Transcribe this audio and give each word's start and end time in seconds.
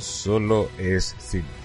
solo 0.00 0.70
es 0.78 1.14
cine. 1.18 1.64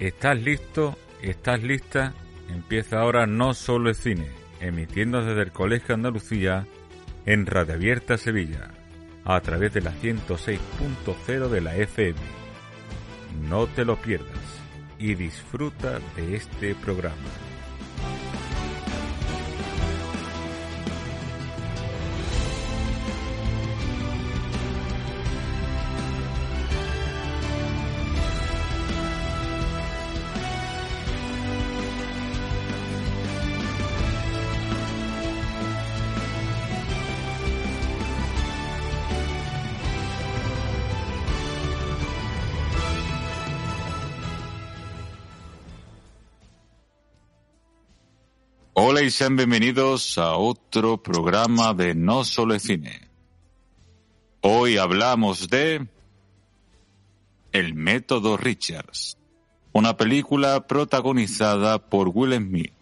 ¿Estás 0.00 0.40
listo? 0.40 0.96
¿Estás 1.22 1.60
lista? 1.62 2.14
Empieza 2.48 3.00
ahora 3.00 3.26
No 3.26 3.52
Solo 3.52 3.90
es 3.90 3.98
Cine, 3.98 4.28
emitiendo 4.60 5.24
desde 5.24 5.42
el 5.42 5.52
Colegio 5.52 5.94
Andalucía 5.94 6.66
en 7.26 7.46
Radio 7.46 7.74
Abierta 7.74 8.16
Sevilla, 8.16 8.70
a 9.24 9.40
través 9.40 9.74
de 9.74 9.80
la 9.80 9.92
106.0 9.92 11.48
de 11.48 11.60
la 11.60 11.76
FM. 11.76 12.18
No 13.48 13.66
te 13.66 13.84
lo 13.84 13.96
pierdas 13.96 14.28
y 14.98 15.14
disfruta 15.14 15.98
de 16.16 16.36
este 16.36 16.76
programa. 16.76 17.47
Y 49.08 49.10
sean 49.10 49.36
bienvenidos 49.36 50.18
a 50.18 50.36
otro 50.36 51.02
programa 51.02 51.72
de 51.72 51.94
No 51.94 52.24
Solo 52.24 52.54
es 52.54 52.64
Cine. 52.64 53.08
Hoy 54.42 54.76
hablamos 54.76 55.48
de 55.48 55.88
El 57.52 57.72
Método 57.72 58.36
Richards, 58.36 59.16
una 59.72 59.96
película 59.96 60.66
protagonizada 60.66 61.78
por 61.78 62.10
Will 62.12 62.34
Smith. 62.34 62.74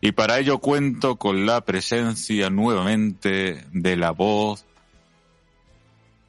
Y 0.00 0.12
para 0.12 0.38
ello 0.38 0.56
cuento 0.56 1.16
con 1.16 1.44
la 1.44 1.60
presencia 1.60 2.48
nuevamente 2.48 3.66
de 3.72 3.96
la 3.98 4.12
voz 4.12 4.64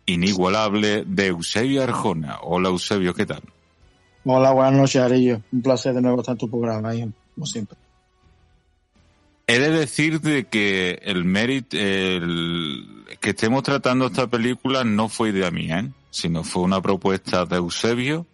inigualable 0.05 1.05
de 1.07 1.27
Eusebio 1.27 1.81
Arjona. 1.81 2.39
Hola 2.41 2.67
Eusebio, 2.67 3.13
¿qué 3.13 3.25
tal? 3.25 3.44
Hola, 4.25 4.51
buenas 4.51 4.73
noches, 4.73 5.01
Arillo. 5.01 5.41
Un 5.53 5.61
placer 5.61 5.94
de 5.94 6.01
nuevo 6.01 6.19
estar 6.19 6.33
en 6.33 6.39
tu 6.39 6.49
programa, 6.49 6.91
como 7.35 7.45
siempre. 7.45 7.77
He 9.45 9.59
de 9.59 9.72
decir 9.72 10.22
de 10.22 10.45
que 10.45 10.99
el 11.03 11.25
mérito, 11.25 11.77
el 11.77 12.86
que 13.19 13.31
estemos 13.31 13.63
tratando 13.63 14.08
esta 14.08 14.27
película 14.27 14.83
no 14.83 15.09
fue 15.09 15.30
idea 15.30 15.52
mía, 15.52 15.80
¿eh? 15.80 15.91
sino 16.11 16.44
fue 16.44 16.63
una 16.63 16.81
propuesta 16.81 17.45
de 17.45 17.58
Eusebio. 17.58 18.25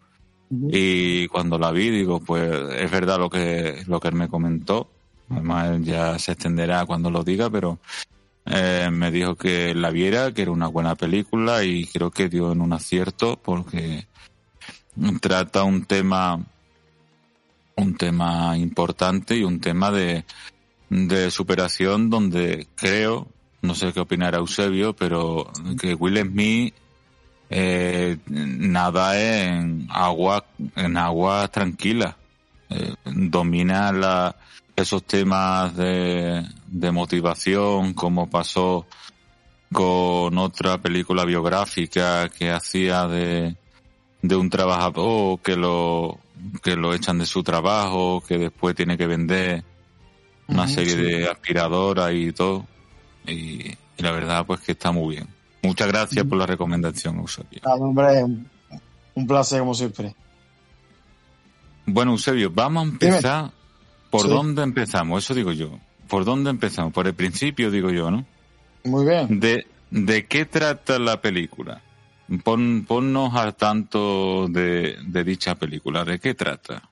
Y 0.51 1.27
cuando 1.27 1.59
la 1.59 1.71
vi, 1.71 1.91
digo, 1.91 2.19
pues 2.19 2.51
es 2.75 2.89
verdad 2.89 3.19
lo 3.19 3.29
que, 3.29 3.83
lo 3.85 3.99
que 3.99 4.07
él 4.07 4.15
me 4.15 4.27
comentó. 4.27 4.89
Además, 5.29 5.79
ya 5.83 6.17
se 6.17 6.31
extenderá 6.31 6.85
cuando 6.85 7.11
lo 7.11 7.23
diga, 7.23 7.51
pero 7.51 7.77
eh, 8.45 8.89
me 8.91 9.11
dijo 9.11 9.35
que 9.35 9.75
la 9.75 9.91
viera, 9.91 10.31
que 10.31 10.41
era 10.41 10.51
una 10.51 10.67
buena 10.67 10.95
película 10.95 11.63
y 11.63 11.85
creo 11.85 12.09
que 12.09 12.29
dio 12.29 12.51
en 12.51 12.61
un 12.61 12.73
acierto 12.73 13.37
porque 13.37 14.07
trata 15.21 15.63
un 15.63 15.85
tema, 15.85 16.43
un 17.75 17.95
tema 17.95 18.57
importante 18.57 19.37
y 19.37 19.43
un 19.43 19.59
tema 19.59 19.91
de, 19.91 20.25
de 20.89 21.31
superación 21.31 22.09
donde 22.09 22.67
creo, 22.75 23.27
no 23.61 23.75
sé 23.75 23.93
qué 23.93 23.99
opinará 23.99 24.39
Eusebio, 24.39 24.95
pero 24.95 25.51
que 25.79 25.93
Will 25.93 26.19
Smith 26.19 26.73
eh, 27.49 28.17
nada 28.27 29.19
en 29.19 29.87
agua, 29.89 30.45
en 30.75 30.97
agua 30.97 31.47
tranquila. 31.47 32.15
Eh, 32.69 32.93
domina 33.05 33.91
la, 33.91 34.35
esos 34.75 35.03
temas 35.03 35.75
de, 35.75 36.45
de 36.67 36.91
motivación, 36.91 37.93
como 37.93 38.29
pasó 38.29 38.85
con 39.71 40.37
otra 40.37 40.79
película 40.79 41.25
biográfica 41.25 42.29
que 42.29 42.51
hacía 42.51 43.07
de, 43.07 43.55
de 44.21 44.35
un 44.35 44.49
trabajador 44.49 45.39
que 45.39 45.55
lo, 45.55 46.19
que 46.63 46.75
lo 46.75 46.93
echan 46.93 47.19
de 47.19 47.25
su 47.25 47.43
trabajo, 47.43 48.23
que 48.27 48.37
después 48.37 48.75
tiene 48.75 48.97
que 48.97 49.07
vender 49.07 49.63
una 50.49 50.67
serie 50.67 50.95
de 50.95 51.29
aspiradoras 51.29 52.11
y 52.13 52.31
todo. 52.31 52.65
Y, 53.25 53.71
la 53.97 54.11
verdad, 54.11 54.45
pues 54.45 54.61
que 54.61 54.71
está 54.71 54.91
muy 54.91 55.15
bien. 55.15 55.27
Muchas 55.61 55.87
gracias 55.87 56.25
por 56.25 56.37
la 56.37 56.45
recomendación, 56.45 57.19
Eusebio. 57.19 57.59
Ah, 57.63 57.75
hombre, 57.75 58.23
un 59.13 59.27
placer 59.27 59.59
como 59.59 59.73
siempre. 59.73 60.15
Bueno, 61.85 62.11
Eusebio, 62.11 62.49
vamos 62.49 62.85
a 62.85 62.89
empezar. 62.89 63.51
¿Por 64.09 64.27
dónde 64.27 64.63
empezamos? 64.63 65.23
Eso 65.23 65.33
digo 65.35 65.51
yo. 65.51 65.77
¿Por 66.07 66.25
dónde 66.25 66.49
empezamos? 66.49 66.93
Por 66.93 67.07
el 67.07 67.13
principio, 67.13 67.69
digo 67.69 67.91
yo, 67.91 68.09
¿no? 68.09 68.25
Muy 68.85 69.05
bien. 69.05 69.39
¿De, 69.39 69.67
de 69.91 70.25
qué 70.25 70.45
trata 70.45 70.97
la 70.97 71.21
película? 71.21 71.81
Pon, 72.43 72.85
ponnos 72.87 73.35
al 73.35 73.55
tanto 73.55 74.47
de, 74.47 74.97
de 75.05 75.23
dicha 75.23 75.55
película. 75.55 76.05
¿De 76.05 76.19
qué 76.19 76.33
trata? 76.33 76.89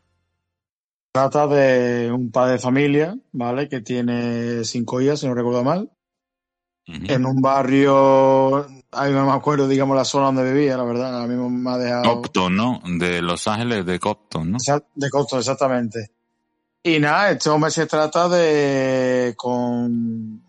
Trata 1.11 1.47
de 1.47 2.11
un 2.11 2.31
padre 2.31 2.53
de 2.53 2.59
familia, 2.59 3.17
¿vale? 3.31 3.67
Que 3.69 3.81
tiene 3.81 4.63
cinco 4.63 5.01
hijas, 5.01 5.19
si 5.19 5.27
no 5.27 5.33
recuerdo 5.33 5.63
mal. 5.63 5.91
En 6.85 7.25
un 7.25 7.41
barrio, 7.41 8.65
ahí 8.91 9.11
no 9.11 9.25
me 9.25 9.33
acuerdo, 9.33 9.67
digamos, 9.67 9.97
la 9.97 10.05
zona 10.05 10.27
donde 10.27 10.53
vivía, 10.53 10.77
la 10.77 10.85
verdad, 10.85 11.21
a 11.21 11.27
mí 11.27 11.35
me 11.35 11.69
ha 11.69 11.77
dejado... 11.77 12.03
Copton, 12.21 12.55
¿no? 12.55 12.81
De 12.85 13.21
Los 13.21 13.45
Ángeles, 13.47 13.85
de 13.85 13.99
Copton, 13.99 14.51
¿no? 14.53 14.57
De 14.95 15.09
Copton, 15.09 15.39
exactamente. 15.39 16.11
Y 16.83 16.99
nada, 16.99 17.31
este 17.31 17.49
hombre 17.49 17.71
se 17.71 17.87
trata 17.87 18.29
de, 18.29 19.33
con 19.35 20.41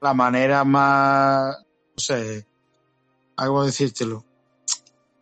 la 0.00 0.14
manera 0.14 0.64
más, 0.64 1.58
no 1.58 1.98
sé, 1.98 2.46
algo 3.36 3.64
decírtelo. 3.64 4.24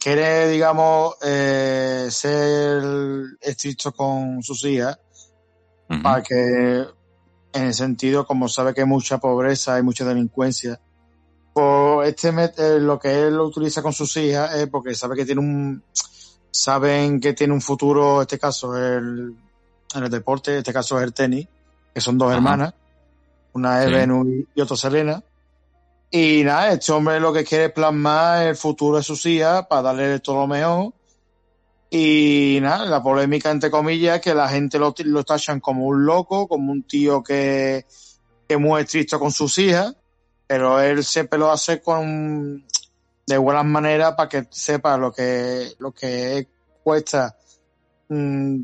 Quiere, 0.05 0.49
digamos, 0.49 1.15
eh, 1.23 2.09
ser 2.11 2.83
estricto 3.41 3.91
con 3.93 4.43
sus 4.43 4.63
hijas 4.67 4.99
para 6.03 6.23
que 6.23 6.85
en 7.55 7.63
el 7.63 7.73
sentido, 7.73 8.27
como 8.27 8.47
sabe 8.47 8.75
que 8.75 8.83
hay 8.83 8.87
mucha 8.87 9.17
pobreza, 9.17 9.77
hay 9.77 9.83
mucha 9.83 10.05
delincuencia, 10.05 10.79
pues 11.55 12.11
este 12.11 12.29
eh, 12.59 12.81
lo 12.81 12.99
que 12.99 13.19
él 13.19 13.35
lo 13.35 13.47
utiliza 13.47 13.81
con 13.81 13.95
sus 13.95 14.15
hijas 14.19 14.55
es 14.57 14.69
porque 14.69 14.95
sabe 14.95 15.17
que 15.17 15.25
tiene 15.25 15.41
un, 15.41 15.83
saben 16.51 17.19
que 17.19 17.33
tiene 17.33 17.55
un 17.55 17.63
futuro, 17.63 18.17
en 18.17 18.23
este 18.23 18.39
caso 18.39 18.77
el, 18.77 19.35
en 19.95 20.05
el 20.05 20.11
deporte, 20.11 20.53
en 20.53 20.59
este 20.59 20.75
caso 20.75 20.99
es 20.99 21.05
el 21.05 21.15
tenis, 21.15 21.49
que 21.95 22.03
son 22.03 22.19
dos 22.19 22.31
hermanas, 22.31 22.75
una 23.55 23.79
Venus 23.87 24.27
y 24.55 24.61
otra 24.61 24.77
Selena. 24.77 25.25
Y 26.17 26.45
nada, 26.45 26.71
este 26.71 26.93
hombre 26.93 27.19
lo 27.19 27.33
que 27.33 27.43
quiere 27.43 27.65
es 27.65 27.73
plasmar 27.73 28.47
el 28.47 28.55
futuro 28.55 28.99
de 28.99 29.03
sus 29.03 29.27
hijas 29.27 29.67
para 29.67 29.83
darle 29.83 30.21
todo 30.21 30.37
lo 30.37 30.47
mejor. 30.47 30.93
Y 31.91 32.61
nada, 32.63 32.85
la 32.85 33.03
polémica, 33.03 33.51
entre 33.51 33.69
comillas, 33.69 34.21
que 34.21 34.33
la 34.33 34.49
gente 34.49 34.79
lo, 34.79 34.95
lo 34.97 35.25
tachan 35.25 35.59
como 35.59 35.89
un 35.89 36.07
loco, 36.07 36.47
como 36.47 36.71
un 36.71 36.85
tío 36.85 37.21
que, 37.21 37.85
que 38.47 38.55
es 38.55 38.61
muy 38.61 38.83
estricto 38.83 39.19
con 39.19 39.33
sus 39.33 39.59
hijas, 39.59 39.97
pero 40.47 40.81
él 40.81 41.03
siempre 41.03 41.37
lo 41.37 41.51
hace 41.51 41.83
con 41.83 42.65
de 43.27 43.37
buenas 43.37 43.65
maneras 43.65 44.15
para 44.17 44.29
que 44.29 44.47
sepa 44.51 44.97
lo 44.97 45.11
que, 45.11 45.73
lo 45.81 45.91
que 45.91 46.47
cuesta 46.85 47.37
mmm, 48.09 48.61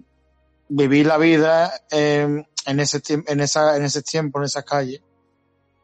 vivir 0.68 1.04
la 1.04 1.18
vida 1.18 1.72
en, 1.90 2.46
en 2.64 2.78
ese 2.78 3.02
en 3.08 3.40
esa, 3.40 3.76
en 3.76 3.82
ese 3.82 4.02
tiempo, 4.02 4.38
en 4.38 4.44
esas 4.44 4.62
calles. 4.62 5.02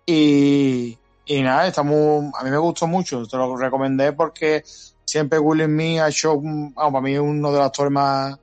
Y, 0.06 0.96
y 1.26 1.42
nada, 1.42 1.66
está 1.66 1.82
muy, 1.82 2.30
a 2.38 2.44
mí 2.44 2.50
me 2.50 2.56
gustó 2.56 2.86
mucho, 2.86 3.26
te 3.26 3.36
lo 3.36 3.56
recomendé 3.56 4.12
porque 4.12 4.62
siempre 5.04 5.40
Will 5.40 5.64
Smith 5.64 5.98
ha 5.98 6.08
hecho, 6.08 6.40
vamos, 6.40 6.72
para 6.74 7.00
mí 7.00 7.14
es 7.14 7.20
uno 7.20 7.50
de 7.50 7.58
los 7.58 7.66
actores 7.66 7.92
más, 7.92 8.38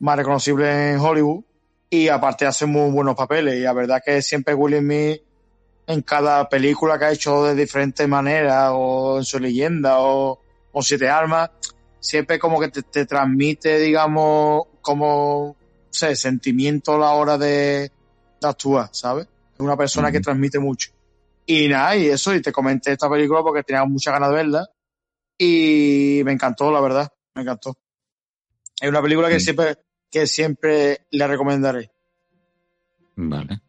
más 0.00 0.16
reconocibles 0.16 0.68
en 0.68 1.00
Hollywood 1.00 1.44
y 1.88 2.08
aparte 2.08 2.44
hace 2.44 2.66
muy 2.66 2.90
buenos 2.90 3.14
papeles 3.14 3.54
y 3.54 3.60
la 3.60 3.72
verdad 3.72 4.02
que 4.04 4.20
siempre 4.22 4.54
Will 4.54 4.76
Smith 4.76 5.22
en 5.86 6.02
cada 6.02 6.48
película 6.48 6.98
que 6.98 7.04
ha 7.04 7.12
hecho 7.12 7.44
de 7.44 7.54
diferentes 7.54 8.08
maneras 8.08 8.72
o 8.74 9.18
en 9.18 9.24
su 9.24 9.38
leyenda 9.38 10.00
o, 10.00 10.40
o 10.72 10.82
Siete 10.82 11.08
Armas, 11.08 11.50
siempre 12.00 12.40
como 12.40 12.58
que 12.58 12.70
te, 12.70 12.82
te 12.82 13.06
transmite, 13.06 13.78
digamos, 13.78 14.64
como, 14.80 15.56
no 15.58 15.92
sé, 15.92 16.16
sentimiento 16.16 16.94
a 16.94 16.98
la 16.98 17.10
hora 17.12 17.38
de, 17.38 17.92
de 18.40 18.48
actuar, 18.48 18.88
¿sabes? 18.90 19.28
Es 19.54 19.60
una 19.60 19.76
persona 19.76 20.10
que 20.10 20.18
transmite 20.18 20.58
mucho. 20.58 20.95
Y 21.46 21.68
nada, 21.68 21.96
y 21.96 22.06
eso, 22.08 22.34
y 22.34 22.42
te 22.42 22.50
comenté 22.52 22.92
esta 22.92 23.08
película 23.08 23.42
porque 23.42 23.62
tenía 23.62 23.84
muchas 23.84 24.12
ganas 24.12 24.30
de 24.30 24.34
verla. 24.36 24.68
Y 25.38 26.22
me 26.24 26.32
encantó, 26.32 26.72
la 26.72 26.80
verdad, 26.80 27.08
me 27.34 27.42
encantó. 27.42 27.76
Es 28.80 28.88
una 28.88 29.00
película 29.00 29.28
que 29.28 29.38
Sí. 29.38 29.44
siempre, 29.46 29.76
que 30.10 30.26
siempre 30.26 31.06
le 31.10 31.26
recomendaré. 31.26 31.90
Vale. 33.16 33.60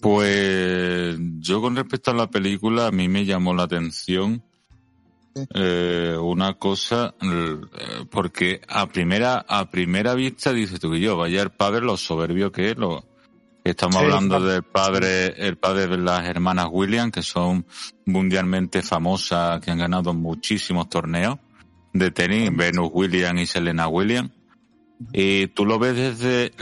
Pues 0.00 1.16
yo 1.38 1.60
con 1.60 1.76
respecto 1.76 2.10
a 2.10 2.14
la 2.14 2.30
película, 2.30 2.86
a 2.86 2.90
mí 2.90 3.08
me 3.08 3.24
llamó 3.24 3.54
la 3.54 3.64
atención 3.64 4.42
eh, 5.54 6.16
una 6.20 6.58
cosa, 6.58 7.14
eh, 7.22 7.58
porque 8.10 8.60
a 8.68 8.86
primera, 8.86 9.44
a 9.48 9.70
primera 9.70 10.14
vista 10.14 10.52
dices 10.52 10.78
tú 10.80 10.90
que 10.90 11.00
yo, 11.00 11.16
vaya 11.16 11.42
el 11.42 11.50
padre 11.50 11.80
lo 11.80 11.96
soberbio 11.96 12.52
que 12.52 12.70
es, 12.70 12.76
lo, 12.76 13.04
estamos 13.70 13.96
hablando 13.96 14.40
del 14.40 14.62
padre, 14.62 15.34
el 15.46 15.56
padre 15.56 15.86
de 15.86 15.98
las 15.98 16.26
hermanas 16.26 16.68
Williams, 16.70 17.12
que 17.12 17.22
son 17.22 17.66
mundialmente 18.06 18.82
famosas, 18.82 19.60
que 19.60 19.70
han 19.70 19.78
ganado 19.78 20.14
muchísimos 20.14 20.88
torneos 20.88 21.38
de 21.92 22.10
tenis, 22.10 22.50
Venus 22.54 22.90
Williams 22.92 23.40
y 23.40 23.46
Selena 23.46 23.88
Williams. 23.88 24.30
Y 25.12 25.48
tú 25.48 25.66
lo 25.66 25.78
ves 25.78 25.96
desde, 25.96 26.52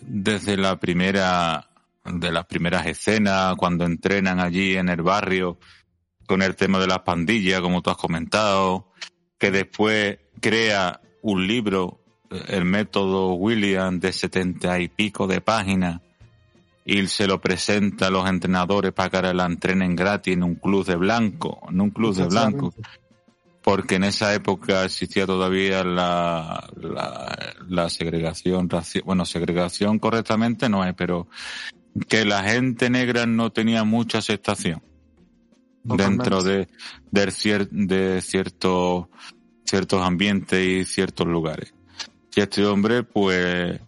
desde 0.00 0.56
la 0.56 0.78
primera, 0.78 1.68
de 2.04 2.32
las 2.32 2.46
primeras 2.46 2.86
escenas, 2.86 3.54
cuando 3.56 3.84
entrenan 3.84 4.40
allí 4.40 4.76
en 4.76 4.88
el 4.88 5.02
barrio, 5.02 5.58
con 6.26 6.42
el 6.42 6.54
tema 6.56 6.78
de 6.78 6.86
las 6.86 7.00
pandillas, 7.00 7.60
como 7.60 7.82
tú 7.82 7.90
has 7.90 7.96
comentado, 7.96 8.92
que 9.38 9.50
después 9.50 10.18
crea 10.40 11.00
un 11.22 11.46
libro, 11.46 12.00
el 12.48 12.64
método 12.64 13.34
William, 13.34 13.98
de 13.98 14.12
setenta 14.12 14.78
y 14.78 14.88
pico 14.88 15.26
de 15.26 15.40
páginas, 15.40 16.00
y 16.90 17.06
se 17.06 17.28
lo 17.28 17.40
presenta 17.40 18.08
a 18.08 18.10
los 18.10 18.28
entrenadores 18.28 18.92
para 18.92 19.10
que 19.10 19.32
la 19.32 19.46
entrenen 19.46 19.94
gratis 19.94 20.34
en 20.34 20.42
un 20.42 20.56
club 20.56 20.84
de 20.84 20.96
blanco, 20.96 21.60
en 21.70 21.80
un 21.80 21.90
club 21.90 22.16
de 22.16 22.26
blanco. 22.26 22.74
Porque 23.62 23.94
en 23.94 24.04
esa 24.04 24.34
época 24.34 24.84
existía 24.84 25.24
todavía 25.24 25.84
la, 25.84 26.68
la, 26.76 27.54
la 27.68 27.88
segregación 27.90 28.68
bueno, 29.04 29.24
segregación 29.24 30.00
correctamente 30.00 30.68
no 30.68 30.84
es, 30.84 30.92
pero 30.94 31.28
que 32.08 32.24
la 32.24 32.42
gente 32.42 32.90
negra 32.90 33.24
no 33.24 33.52
tenía 33.52 33.84
mucha 33.84 34.18
aceptación 34.18 34.82
dentro 35.84 36.42
de, 36.42 36.66
de, 37.12 37.68
de 37.70 38.20
ciertos, 38.20 39.06
ciertos 39.64 40.02
ambientes 40.02 40.66
y 40.66 40.84
ciertos 40.84 41.28
lugares. 41.28 41.72
Y 42.34 42.40
este 42.40 42.66
hombre, 42.66 43.04
pues, 43.04 43.80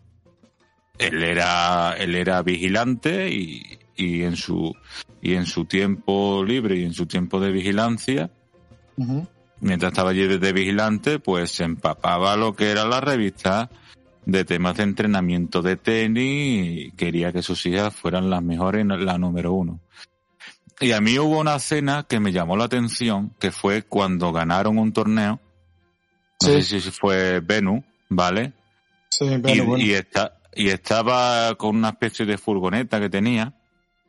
él 1.07 1.23
era, 1.23 1.95
él 1.99 2.15
era 2.15 2.43
vigilante 2.43 3.31
y, 3.31 3.79
y 3.97 4.23
en 4.23 4.37
su, 4.37 4.75
y 5.21 5.35
en 5.35 5.47
su 5.47 5.65
tiempo 5.65 6.45
libre 6.45 6.77
y 6.77 6.85
en 6.85 6.95
su 6.95 7.07
tiempo 7.07 7.41
de 7.41 7.53
vigilancia, 7.53 8.31
mientras 9.61 9.93
estaba 9.93 10.11
allí 10.11 10.27
de 10.27 10.53
vigilante, 10.53 11.19
pues 11.19 11.51
se 11.53 11.65
empapaba 11.65 12.37
lo 12.37 12.55
que 12.55 12.71
era 12.71 12.85
la 12.85 13.01
revista 13.01 13.71
de 14.25 14.45
temas 14.45 14.77
de 14.77 14.85
entrenamiento 14.85 15.63
de 15.63 15.77
tenis 15.77 16.87
y 16.87 16.91
quería 16.93 17.33
que 17.33 17.43
sus 17.43 17.65
hijas 17.67 17.95
fueran 17.95 18.31
las 18.31 18.43
mejores, 18.43 18.87
la 18.87 19.19
número 19.19 19.53
uno. 19.53 19.81
Y 20.81 20.93
a 20.93 21.01
mí 21.01 21.19
hubo 21.19 21.39
una 21.39 21.59
cena 21.59 22.05
que 22.09 22.19
me 22.19 22.33
llamó 22.33 22.57
la 22.57 22.65
atención, 22.65 23.33
que 23.39 23.53
fue 23.53 23.83
cuando 23.83 24.33
ganaron 24.33 24.79
un 24.79 24.93
torneo. 24.93 25.41
No 26.43 26.49
sé 26.49 26.63
si 26.63 26.81
fue 26.91 27.39
Venus, 27.39 27.85
¿vale? 28.09 28.53
Sí, 29.11 29.27
y, 29.27 29.91
y, 29.91 29.95
estaba 30.55 31.55
con 31.57 31.77
una 31.77 31.91
especie 31.91 32.27
de 32.27 32.39
furgoneta 32.39 33.01
que 33.01 33.11
tenía. 33.11 33.55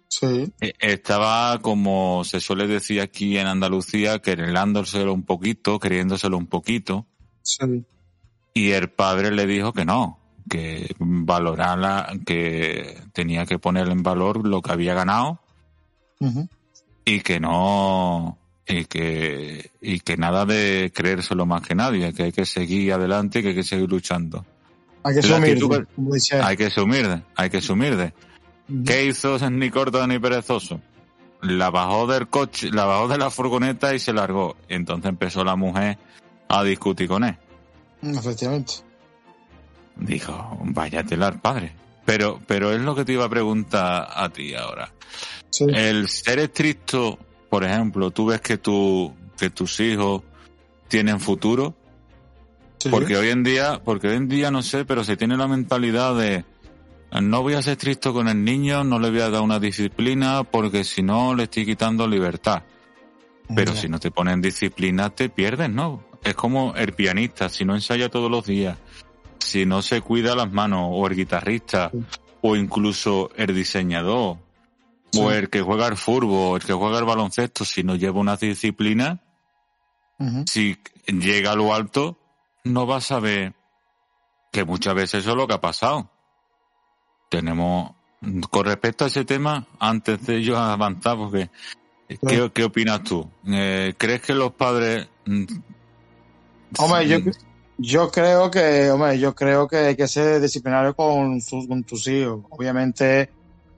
Sí. 0.10 0.52
E, 0.62 0.74
estaba, 0.80 1.60
como 1.62 2.24
se 2.24 2.40
suele 2.40 2.68
decir 2.68 3.02
aquí 3.02 3.38
en 3.38 3.48
Andalucía, 3.48 4.20
queréndoselo 4.20 5.14
un 5.14 5.24
poquito, 5.24 5.80
queriéndoselo 5.80 6.38
un 6.38 6.48
poquito. 6.48 7.06
Sí. 7.42 7.86
Y 8.54 8.72
el 8.72 8.90
padre 8.90 9.32
le 9.32 9.48
dijo 9.48 9.74
que 9.74 9.86
no, 9.86 10.20
que 10.50 10.96
valorara, 11.00 12.14
que 12.26 13.02
tenía 13.14 13.46
que 13.46 13.60
poner 13.60 13.88
en 13.90 14.04
valor 14.04 14.48
lo 14.48 14.62
que 14.62 14.72
había 14.72 14.94
ganado 14.94 15.40
y 17.06 17.20
que 17.22 17.40
no 17.40 18.38
y 18.66 18.86
que 18.86 19.72
y 19.82 20.00
que 20.00 20.18
nada 20.18 20.46
de 20.46 20.92
creérselo 20.94 21.46
más 21.46 21.62
que 21.64 21.76
nadie, 21.76 22.14
que 22.14 22.24
hay 22.24 22.32
que 22.32 22.46
seguir 22.46 22.94
adelante, 22.94 23.42
que 23.42 23.50
hay 23.50 23.56
que 23.56 23.64
seguir 23.64 23.90
luchando. 23.90 24.46
Hay 25.04 25.20
que 25.20 25.34
humilde. 25.34 25.86
Hay 26.42 26.58
que 26.58 26.82
humilde, 26.82 27.22
hay 27.36 27.50
que 27.50 27.72
humilde. 27.72 28.14
¿Qué 28.86 29.06
hizo 29.06 29.38
ni 29.50 29.70
corto 29.70 30.06
ni 30.08 30.20
perezoso? 30.20 30.80
La 31.42 31.70
bajó 31.70 32.08
del 32.08 32.30
coche, 32.30 32.70
la 32.72 32.86
bajó 32.86 33.10
de 33.10 33.18
la 33.18 33.30
furgoneta 33.30 33.94
y 33.94 34.00
se 34.00 34.14
largó. 34.14 34.56
Entonces 34.70 35.10
empezó 35.10 35.44
la 35.44 35.56
mujer 35.56 35.98
a 36.48 36.64
discutir 36.64 37.10
con 37.10 37.26
él. 37.26 37.36
Efectivamente. 38.02 38.74
Dijo, 39.98 40.58
vaya 40.64 41.04
telar, 41.04 41.42
padre. 41.42 41.74
Pero, 42.06 42.40
pero 42.48 42.72
es 42.74 42.82
lo 42.82 42.96
que 42.96 43.06
te 43.06 43.14
iba 43.14 43.26
a 43.26 43.30
preguntar 43.30 44.08
a 44.14 44.30
ti 44.30 44.56
ahora. 44.56 44.92
El 45.60 46.08
ser 46.10 46.40
estricto, 46.40 47.20
por 47.50 47.64
ejemplo, 47.64 48.12
tú 48.12 48.28
ves 48.28 48.42
que, 48.42 48.58
tu, 48.58 49.14
que 49.38 49.50
tus 49.50 49.80
hijos 49.80 50.24
tienen 50.88 51.20
futuro. 51.20 51.76
Porque 52.90 53.18
hoy 53.18 53.30
en 53.30 53.44
día, 53.44 53.82
porque 53.84 54.08
hoy 54.08 54.16
en 54.16 54.28
día 54.28 54.52
no 54.52 54.62
sé, 54.62 54.86
pero 54.86 55.04
se 55.04 55.18
tiene 55.18 55.38
la 55.38 55.48
mentalidad 55.48 56.18
de 56.18 56.46
no 57.22 57.44
voy 57.44 57.54
a 57.54 57.62
ser 57.62 57.74
estricto 57.74 58.14
con 58.14 58.28
el 58.28 58.44
niño, 58.44 58.84
no 58.84 58.98
le 59.00 59.12
voy 59.12 59.22
a 59.22 59.30
dar 59.30 59.42
una 59.42 59.60
disciplina 59.60 60.44
porque 60.44 60.84
si 60.84 61.04
no 61.04 61.36
le 61.36 61.44
estoy 61.44 61.66
quitando 61.66 62.08
libertad. 62.08 62.64
Pero 63.56 63.76
si 63.76 63.88
no 63.88 64.00
te 64.00 64.10
ponen 64.10 64.42
disciplina 64.42 65.10
te 65.10 65.30
pierdes, 65.30 65.70
¿no? 65.70 66.04
Es 66.24 66.34
como 66.34 66.74
el 66.76 66.94
pianista, 66.94 67.50
si 67.50 67.66
no 67.66 67.76
ensaya 67.76 68.10
todos 68.10 68.32
los 68.32 68.46
días, 68.46 68.78
si 69.40 69.66
no 69.66 69.82
se 69.82 70.02
cuida 70.02 70.36
las 70.36 70.52
manos, 70.52 70.88
o 70.92 71.06
el 71.06 71.16
guitarrista, 71.16 71.92
o 72.42 72.56
incluso 72.56 73.30
el 73.36 73.54
diseñador, 73.54 74.38
o 75.16 75.32
el 75.32 75.50
que 75.50 75.62
juega 75.62 75.86
al 75.86 75.98
fútbol, 75.98 76.62
el 76.62 76.66
que 76.66 76.74
juega 76.74 76.98
al 76.98 77.06
baloncesto, 77.06 77.66
si 77.66 77.84
no 77.84 77.96
lleva 77.96 78.20
una 78.20 78.38
disciplina, 78.38 79.22
si 80.46 80.78
llega 81.06 81.52
a 81.52 81.56
lo 81.56 81.76
alto, 81.76 82.18
no 82.64 82.88
va 82.88 82.98
a 82.98 83.02
saber 83.02 83.54
que 84.52 84.64
muchas 84.64 84.94
veces 84.96 85.22
eso 85.22 85.32
es 85.32 85.38
lo 85.38 85.48
que 85.48 85.56
ha 85.56 85.62
pasado. 85.62 86.10
Tenemos, 87.30 87.92
con 88.50 88.66
respecto 88.66 89.04
a 89.04 89.08
ese 89.08 89.26
tema, 89.26 89.68
antes 89.80 90.26
de 90.26 90.38
ellos 90.38 90.58
avanzar, 90.58 91.18
porque, 91.18 91.50
¿qué, 92.08 92.52
¿qué, 92.54 92.64
opinas 92.64 93.04
tú? 93.04 93.30
Eh, 93.48 93.94
¿Crees 93.98 94.22
que 94.22 94.34
los 94.34 94.54
padres... 94.54 95.08
Mm, 95.26 95.46
hombre, 96.78 97.08
yo, 97.08 97.18
yo 97.78 98.12
creo 98.12 98.52
que, 98.52 98.92
hombre, 98.92 99.20
yo 99.20 99.34
creo 99.34 99.68
que 99.68 99.78
hay 99.78 99.96
que 99.96 100.08
ser 100.08 100.40
disciplinario 100.40 100.96
con, 100.96 101.40
con 101.42 101.84
tus 101.84 102.08
hijos. 102.08 102.46
Obviamente, 102.52 103.30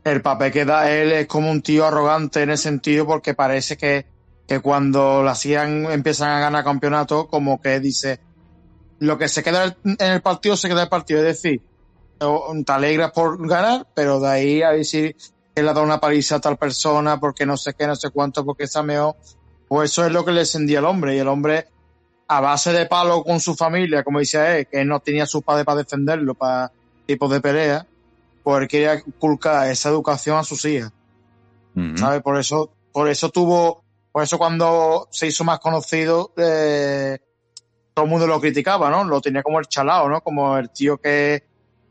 el 0.04 0.22
papel 0.22 0.52
que 0.52 0.66
da 0.66 0.92
él 0.92 1.12
es 1.14 1.28
como 1.28 1.50
un 1.50 1.62
tío 1.62 1.86
arrogante 1.86 2.44
en 2.44 2.50
el 2.50 2.58
sentido 2.58 3.08
porque 3.08 3.34
parece 3.34 3.78
que, 3.78 4.06
que 4.48 4.60
cuando 4.60 5.24
la 5.24 5.32
hacían 5.32 5.86
empiezan 5.86 6.30
a 6.30 6.40
ganar 6.40 6.64
campeonato, 6.64 7.28
como 7.28 7.62
que 7.62 7.80
dice, 7.80 8.20
lo 9.06 9.18
que 9.18 9.30
se 9.30 9.44
queda 9.44 9.76
en 9.84 9.98
el 10.00 10.22
partido 10.22 10.58
se 10.58 10.68
queda 10.68 10.82
en 10.82 10.84
el 10.84 10.90
partido. 10.90 11.20
Es 11.20 11.42
decir, 11.42 11.62
te 12.20 12.72
alegras 12.72 13.12
por 13.12 13.48
ganar, 13.48 13.88
pero 13.94 14.20
de 14.20 14.28
ahí 14.28 14.62
a 14.62 14.72
decir 14.72 15.16
que 15.54 15.64
le 15.64 15.70
ha 15.70 15.74
dado 15.74 15.86
una 15.86 16.00
paliza 16.00 16.36
a 16.36 16.42
tal 16.42 16.58
persona 16.58 17.20
porque 17.20 17.46
no 17.46 17.58
sé 17.58 17.74
qué, 17.74 17.88
no 17.88 17.96
sé 17.96 18.10
cuánto, 18.10 18.44
porque 18.44 18.66
está 18.66 18.84
mejor. 18.84 19.16
Pues 19.68 19.92
eso 19.92 20.06
es 20.06 20.12
lo 20.12 20.26
que 20.26 20.32
le 20.32 20.42
encendía 20.42 20.80
al 20.80 20.86
hombre. 20.86 21.16
Y 21.16 21.20
el 21.20 21.28
hombre, 21.28 21.68
a 22.28 22.42
base 22.42 22.72
de 22.72 22.86
palo 22.86 23.24
con 23.24 23.40
su 23.40 23.56
familia, 23.56 24.04
como 24.04 24.20
decía 24.20 24.58
él, 24.58 24.68
que 24.68 24.84
no 24.86 25.00
tenía 25.00 25.26
su 25.26 25.42
padre 25.42 25.66
para 25.66 25.80
defenderlo, 25.80 26.34
para 26.36 26.72
tipos 27.06 27.32
de 27.32 27.42
pelea, 27.42 27.86
pues 28.44 28.68
quería 28.68 29.02
culcar 29.20 29.70
esa 29.70 29.90
educación 29.90 30.38
a 30.38 30.44
sus 30.44 30.64
hijas. 30.66 30.92
¿Sabes? 31.96 32.22
Por 32.22 32.40
eso, 32.40 32.72
por 32.94 33.10
eso 33.10 33.30
tuvo, 33.30 33.84
por 34.14 34.24
eso 34.24 34.38
cuando 34.38 35.10
se 35.12 35.28
hizo 35.28 35.44
más 35.44 35.60
conocido, 35.60 36.32
eh, 36.38 37.18
todo 37.96 38.06
el 38.06 38.12
mundo 38.12 38.28
lo 38.28 38.42
criticaba, 38.42 38.90
¿no? 38.92 39.06
Lo 39.06 39.22
tenía 39.22 39.42
como 39.42 39.58
el 39.58 39.68
chalao, 39.68 40.10
¿no? 40.10 40.20
Como 40.20 40.58
el 40.58 40.70
tío 40.70 40.98
que 40.98 41.44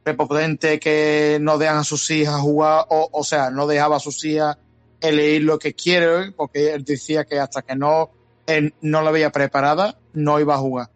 prepotente 0.02 0.78
que 0.78 1.38
no 1.40 1.56
dejan 1.56 1.78
a 1.78 1.84
sus 1.84 2.10
hijas 2.10 2.42
jugar, 2.42 2.84
o, 2.90 3.08
o 3.10 3.24
sea, 3.24 3.50
no 3.50 3.66
dejaba 3.66 3.96
a 3.96 4.00
sus 4.00 4.22
hijas 4.26 4.58
elegir 5.00 5.44
lo 5.44 5.58
que 5.58 5.72
quiere, 5.72 6.30
porque 6.32 6.74
él 6.74 6.84
decía 6.84 7.24
que 7.24 7.40
hasta 7.40 7.62
que 7.62 7.74
no, 7.74 8.10
él 8.46 8.74
no 8.82 9.00
la 9.00 9.10
veía 9.12 9.32
preparada, 9.32 9.98
no 10.12 10.38
iba 10.38 10.54
a 10.54 10.58
jugar. 10.58 10.90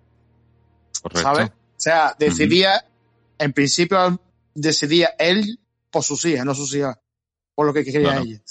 Correcto. 1.00 1.22
¿Sabes? 1.22 1.48
O 1.48 1.80
sea, 1.80 2.14
decidía, 2.18 2.84
en 3.38 3.54
principio, 3.54 4.20
decidía 4.54 5.14
él 5.18 5.58
por 5.90 6.02
sus 6.02 6.22
hijas, 6.26 6.44
no 6.44 6.54
sus 6.54 6.74
hijas, 6.74 6.98
por 7.54 7.66
lo 7.66 7.72
que 7.72 7.82
quería 7.82 8.18
ella. 8.18 8.42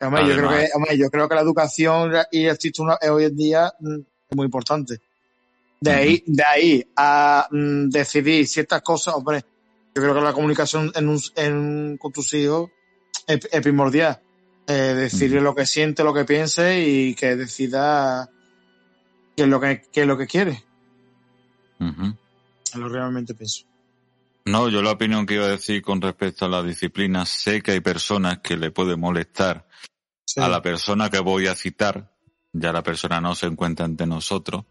yo, 0.00 0.08
creo 0.08 0.50
que, 0.50 0.96
yo 0.96 1.10
creo 1.10 1.28
que 1.28 1.34
la 1.34 1.40
educación 1.40 2.12
y 2.30 2.44
el 2.44 2.58
título 2.58 2.96
hoy 3.10 3.24
en 3.24 3.36
día 3.36 3.72
mm, 3.80 3.98
muy 4.36 4.46
importante. 4.46 5.00
De 5.80 5.92
ahí, 5.92 6.24
de 6.26 6.42
ahí 6.44 6.86
a 6.96 7.46
mm, 7.50 7.88
decidir 7.88 8.46
ciertas 8.46 8.82
cosas, 8.82 9.14
hombre, 9.14 9.44
yo 9.94 10.02
creo 10.02 10.14
que 10.14 10.20
la 10.20 10.32
comunicación 10.32 10.90
en 10.94 11.08
un, 11.08 11.20
en, 11.36 11.96
con 11.98 12.12
tus 12.12 12.34
hijos 12.34 12.70
es, 13.26 13.38
primordial. 13.62 14.20
Eh, 14.66 14.94
decirle 14.94 15.40
lo 15.40 15.54
que 15.54 15.64
siente, 15.64 16.04
lo 16.04 16.12
que 16.12 16.24
piense 16.24 16.84
y 16.86 17.14
que 17.14 17.36
decida 17.36 18.28
qué 19.34 19.44
es 19.44 19.48
lo 19.48 19.60
que, 19.60 19.82
qué 19.90 20.02
es 20.02 20.06
lo 20.06 20.18
que 20.18 20.26
quiere. 20.26 20.62
Lo 21.78 22.88
que 22.88 22.94
realmente 22.94 23.34
pienso. 23.34 23.64
No, 24.44 24.68
yo 24.68 24.82
la 24.82 24.92
opinión 24.92 25.26
que 25.26 25.34
iba 25.34 25.46
a 25.46 25.50
decir 25.50 25.80
con 25.82 26.00
respecto 26.02 26.44
a 26.44 26.48
la 26.48 26.62
disciplina, 26.62 27.24
sé 27.24 27.62
que 27.62 27.72
hay 27.72 27.80
personas 27.80 28.38
que 28.38 28.56
le 28.56 28.70
puede 28.70 28.96
molestar 28.96 29.66
Sí. 30.28 30.42
a 30.42 30.48
la 30.48 30.60
persona 30.60 31.08
que 31.08 31.20
voy 31.20 31.46
a 31.46 31.54
citar, 31.54 32.12
ya 32.52 32.72
la 32.72 32.82
persona 32.82 33.20
no 33.20 33.34
se 33.34 33.46
encuentra 33.46 33.84
ante 33.84 34.06
nosotros, 34.06 34.64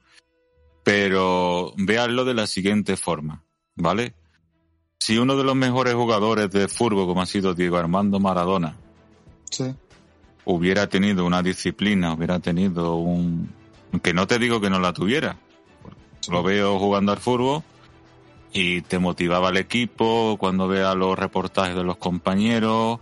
pero 0.83 1.73
véanlo 1.77 2.25
de 2.25 2.33
la 2.33 2.47
siguiente 2.47 2.95
forma, 2.97 3.43
¿vale? 3.75 4.13
Si 4.99 5.17
uno 5.17 5.35
de 5.35 5.43
los 5.43 5.55
mejores 5.55 5.93
jugadores 5.93 6.49
de 6.51 6.67
fútbol, 6.67 7.05
como 7.07 7.21
ha 7.21 7.25
sido 7.25 7.53
Diego 7.53 7.77
Armando 7.77 8.19
Maradona, 8.19 8.75
Sí. 9.49 9.73
hubiera 10.45 10.87
tenido 10.87 11.25
una 11.25 11.41
disciplina, 11.41 12.13
hubiera 12.13 12.39
tenido 12.39 12.95
un... 12.95 13.49
que 14.03 14.13
no 14.13 14.27
te 14.27 14.39
digo 14.39 14.59
que 14.59 14.69
no 14.69 14.79
la 14.79 14.93
tuviera, 14.93 15.37
lo 16.29 16.43
veo 16.43 16.77
jugando 16.79 17.11
al 17.13 17.19
fútbol 17.19 17.63
y 18.51 18.81
te 18.81 18.99
motivaba 18.99 19.49
al 19.49 19.57
equipo 19.57 20.35
cuando 20.39 20.67
vea 20.67 20.93
los 20.95 21.17
reportajes 21.17 21.75
de 21.75 21.83
los 21.83 21.97
compañeros, 21.97 22.99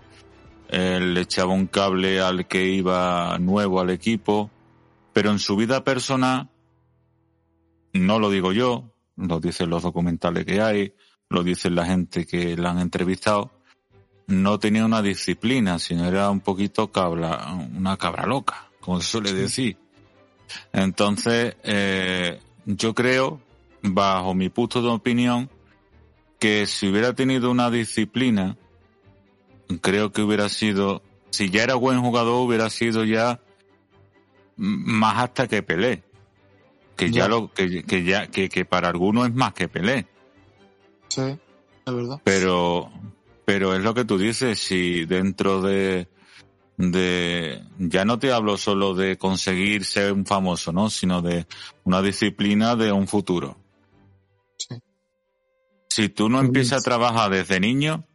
eh, 0.69 0.99
le 0.99 1.21
echaba 1.21 1.53
un 1.53 1.67
cable 1.67 2.19
al 2.19 2.47
que 2.47 2.65
iba 2.67 3.37
nuevo 3.39 3.79
al 3.79 3.89
equipo, 3.89 4.49
pero 5.15 5.31
en 5.31 5.39
su 5.39 5.55
vida 5.55 5.85
personal, 5.85 6.49
no 7.93 8.19
lo 8.19 8.29
digo 8.29 8.51
yo, 8.51 8.91
lo 9.15 9.39
dicen 9.39 9.69
los 9.69 9.83
documentales 9.83 10.45
que 10.45 10.59
hay, 10.59 10.93
lo 11.29 11.41
dicen 11.41 11.73
la 11.73 11.85
gente 11.85 12.25
que 12.25 12.57
la 12.57 12.71
han 12.71 12.79
entrevistado, 12.79 13.49
no 14.27 14.59
tenía 14.59 14.83
una 14.83 15.01
disciplina, 15.01 15.79
sino 15.79 16.05
era 16.05 16.29
un 16.29 16.41
poquito 16.41 16.91
cabra, 16.91 17.47
una 17.53 17.95
cabra 17.95 18.25
loca, 18.25 18.69
como 18.81 18.99
se 18.99 19.07
suele 19.07 19.31
decir. 19.31 19.77
Entonces, 20.73 21.55
eh, 21.63 22.41
yo 22.65 22.93
creo, 22.93 23.39
bajo 23.83 24.33
mi 24.33 24.49
punto 24.49 24.81
de 24.81 24.89
opinión, 24.89 25.49
que 26.39 26.67
si 26.67 26.89
hubiera 26.89 27.13
tenido 27.13 27.51
una 27.51 27.71
disciplina, 27.71 28.57
creo 29.79 30.11
que 30.11 30.23
hubiera 30.23 30.49
sido, 30.49 31.01
si 31.29 31.49
ya 31.49 31.63
era 31.63 31.75
buen 31.75 32.01
jugador, 32.01 32.45
hubiera 32.45 32.69
sido 32.69 33.05
ya 33.05 33.39
más 34.57 35.23
hasta 35.23 35.47
que 35.47 35.63
Pelé. 35.63 36.03
Que 36.95 37.11
ya 37.11 37.23
Ya. 37.23 37.27
lo, 37.27 37.51
que, 37.51 37.83
que 37.83 38.03
ya, 38.03 38.27
que, 38.27 38.47
que 38.49 38.63
para 38.65 38.87
algunos 38.89 39.27
es 39.27 39.33
más 39.35 39.53
que 39.53 39.67
Pelé. 39.67 40.07
Sí, 41.09 41.21
es 41.21 41.93
verdad. 41.93 42.21
Pero, 42.23 42.91
pero 43.45 43.75
es 43.75 43.83
lo 43.83 43.93
que 43.93 44.05
tú 44.05 44.17
dices, 44.17 44.57
si 44.59 45.05
dentro 45.05 45.61
de, 45.61 46.07
de, 46.77 47.61
ya 47.79 48.05
no 48.05 48.17
te 48.17 48.31
hablo 48.31 48.57
solo 48.57 48.93
de 48.93 49.17
conseguir 49.17 49.83
ser 49.85 50.13
un 50.13 50.25
famoso, 50.25 50.71
¿no? 50.71 50.89
Sino 50.89 51.21
de 51.21 51.45
una 51.83 52.01
disciplina 52.01 52.75
de 52.75 52.91
un 52.91 53.07
futuro. 53.07 53.57
Sí. 54.57 54.75
Si 55.89 56.09
tú 56.09 56.29
no 56.29 56.39
empiezas 56.39 56.79
a 56.81 56.83
trabajar 56.83 57.29
desde 57.31 57.59
niño 57.59 58.05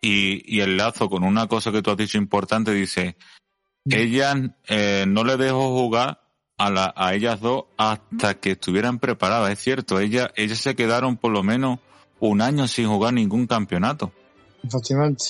y, 0.00 0.56
y 0.56 0.60
el 0.60 0.76
lazo 0.76 1.08
con 1.08 1.24
una 1.24 1.48
cosa 1.48 1.72
que 1.72 1.82
tú 1.82 1.90
has 1.90 1.96
dicho 1.96 2.18
importante, 2.18 2.72
dice, 2.72 3.16
ella 3.90 4.34
eh, 4.66 5.04
no 5.06 5.24
le 5.24 5.36
dejó 5.36 5.76
jugar 5.78 6.20
a, 6.56 6.70
la, 6.70 6.92
a 6.96 7.14
ellas 7.14 7.40
dos 7.40 7.64
hasta 7.76 8.34
que 8.34 8.52
estuvieran 8.52 8.98
preparadas, 8.98 9.52
es 9.52 9.60
cierto, 9.60 10.00
ellas, 10.00 10.30
ellas 10.36 10.58
se 10.58 10.74
quedaron 10.74 11.16
por 11.16 11.32
lo 11.32 11.42
menos 11.42 11.78
un 12.20 12.40
año 12.42 12.66
sin 12.66 12.88
jugar 12.88 13.14
ningún 13.14 13.46
campeonato. 13.46 14.12
Efectivamente. 14.62 15.24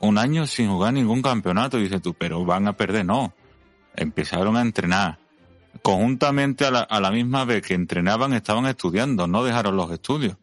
Un 0.00 0.18
año 0.18 0.46
sin 0.46 0.68
jugar 0.68 0.92
ningún 0.92 1.22
campeonato, 1.22 1.78
dices 1.78 2.02
tú, 2.02 2.12
pero 2.12 2.44
van 2.44 2.66
a 2.66 2.76
perder, 2.76 3.06
no. 3.06 3.32
Empezaron 3.94 4.56
a 4.56 4.60
entrenar. 4.60 5.18
Conjuntamente 5.82 6.64
a 6.64 6.70
la, 6.70 6.80
a 6.80 7.00
la 7.00 7.10
misma 7.10 7.44
vez 7.44 7.62
que 7.62 7.74
entrenaban, 7.74 8.32
estaban 8.32 8.66
estudiando, 8.66 9.26
no 9.26 9.44
dejaron 9.44 9.76
los 9.76 9.90
estudios. 9.90 10.36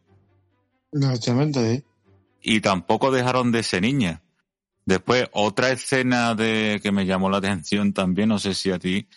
Efectivamente, 0.91 1.75
sí. 1.77 1.83
y 2.41 2.61
tampoco 2.61 3.11
dejaron 3.11 3.51
de 3.51 3.63
ser 3.63 3.81
niñas. 3.81 4.21
Después, 4.85 5.27
otra 5.31 5.71
escena 5.71 6.35
de 6.35 6.79
que 6.83 6.91
me 6.91 7.05
llamó 7.05 7.29
la 7.29 7.37
atención 7.37 7.93
también, 7.93 8.29
no 8.29 8.39
sé 8.39 8.53
si 8.53 8.69
a 8.71 8.79
ti, 8.79 9.07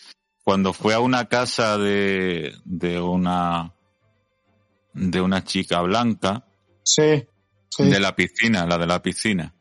cuando 0.44 0.72
fue 0.72 0.94
a 0.94 1.00
una 1.00 1.24
casa 1.28 1.76
de, 1.76 2.54
de 2.64 3.00
una 3.00 3.72
de 4.92 5.20
una 5.20 5.44
chica 5.44 5.82
blanca 5.82 6.44
Sí, 6.82 7.26
sí. 7.68 7.84
de 7.84 8.00
la 8.00 8.14
piscina, 8.14 8.64
la 8.64 8.78
de 8.78 8.86
la 8.86 9.02
piscina. 9.02 9.52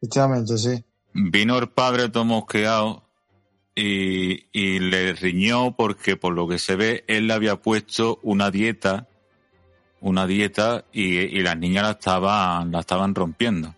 Efectivamente, 0.00 0.58
sí. 0.58 0.84
Vino 1.14 1.58
el 1.58 1.68
padre 1.68 2.08
todo 2.08 2.24
mosqueado 2.24 3.04
y, 3.74 4.46
y 4.52 4.80
le 4.80 5.12
riñó 5.14 5.76
porque 5.76 6.16
por 6.16 6.34
lo 6.34 6.48
que 6.48 6.58
se 6.58 6.74
ve 6.74 7.04
él 7.06 7.28
le 7.28 7.34
había 7.34 7.56
puesto 7.62 8.18
una 8.22 8.50
dieta, 8.50 9.06
una 10.00 10.26
dieta 10.26 10.84
y, 10.92 11.18
y 11.18 11.40
las 11.42 11.56
niñas 11.56 11.84
la 11.84 11.90
estaban, 11.92 12.72
la 12.72 12.80
estaban 12.80 13.14
rompiendo. 13.14 13.74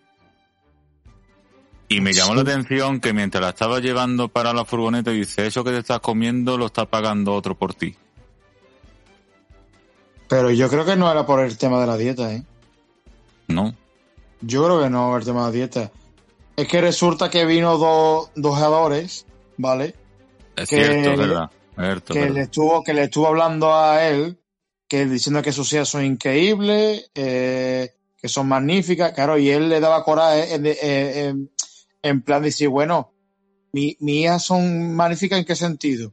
Y 1.88 2.00
me 2.00 2.12
llamó 2.12 2.30
Sí. 2.30 2.36
la 2.36 2.42
atención 2.42 3.00
que 3.00 3.12
mientras 3.12 3.42
la 3.42 3.50
estaba 3.50 3.78
llevando 3.80 4.28
para 4.28 4.52
la 4.52 4.64
furgoneta 4.64 5.10
dice, 5.10 5.46
eso 5.46 5.62
que 5.64 5.70
te 5.70 5.78
estás 5.78 6.00
comiendo 6.00 6.56
lo 6.56 6.66
está 6.66 6.86
pagando 6.86 7.34
otro 7.34 7.56
por 7.56 7.74
ti. 7.74 7.94
Pero 10.28 10.50
yo 10.50 10.68
creo 10.68 10.84
que 10.84 10.96
no 10.96 11.10
era 11.10 11.26
por 11.26 11.40
el 11.40 11.56
tema 11.58 11.80
de 11.80 11.86
la 11.86 11.96
dieta, 11.96 12.32
¿eh? 12.32 12.42
¿No? 13.48 13.74
Yo 14.40 14.64
creo 14.64 14.82
que 14.82 14.90
no, 14.90 15.16
el 15.16 15.24
tema 15.24 15.40
de 15.42 15.46
la 15.46 15.52
dieta. 15.52 15.92
Es 16.56 16.68
que 16.68 16.80
resulta 16.80 17.30
que 17.30 17.44
vino 17.44 17.76
dos, 17.78 18.30
jugadores, 18.34 19.26
¿vale? 19.56 19.94
Es 20.56 20.68
Que- 20.68 20.76
cierto, 20.84 21.10
es 21.12 21.18
verdad. 21.18 21.50
cierto, 21.76 22.14
que 22.14 22.20
verdad. 22.20 22.34
le 22.34 22.40
estuvo, 22.42 22.82
que 22.82 22.94
le 22.94 23.02
estuvo 23.04 23.26
hablando 23.26 23.74
a 23.74 24.04
él, 24.06 24.38
que 24.88 25.04
diciendo 25.06 25.42
que 25.42 25.52
sus 25.52 25.72
hijas 25.72 25.88
son 25.88 26.04
increíbles, 26.04 27.10
eh, 27.14 27.92
que 28.16 28.28
son 28.28 28.48
magníficas, 28.48 29.12
claro, 29.12 29.36
y 29.36 29.50
él 29.50 29.68
le 29.68 29.80
daba 29.80 30.02
coraje 30.04 30.54
en, 30.54 30.66
eh, 30.66 31.34
en- 32.04 32.22
plan 32.22 32.42
de 32.42 32.48
decir, 32.48 32.68
bueno, 32.68 33.12
mi, 33.72 33.96
mis 34.00 34.16
hijas 34.24 34.44
son 34.44 34.94
magníficas 34.94 35.38
en 35.40 35.44
qué 35.44 35.56
sentido, 35.56 36.12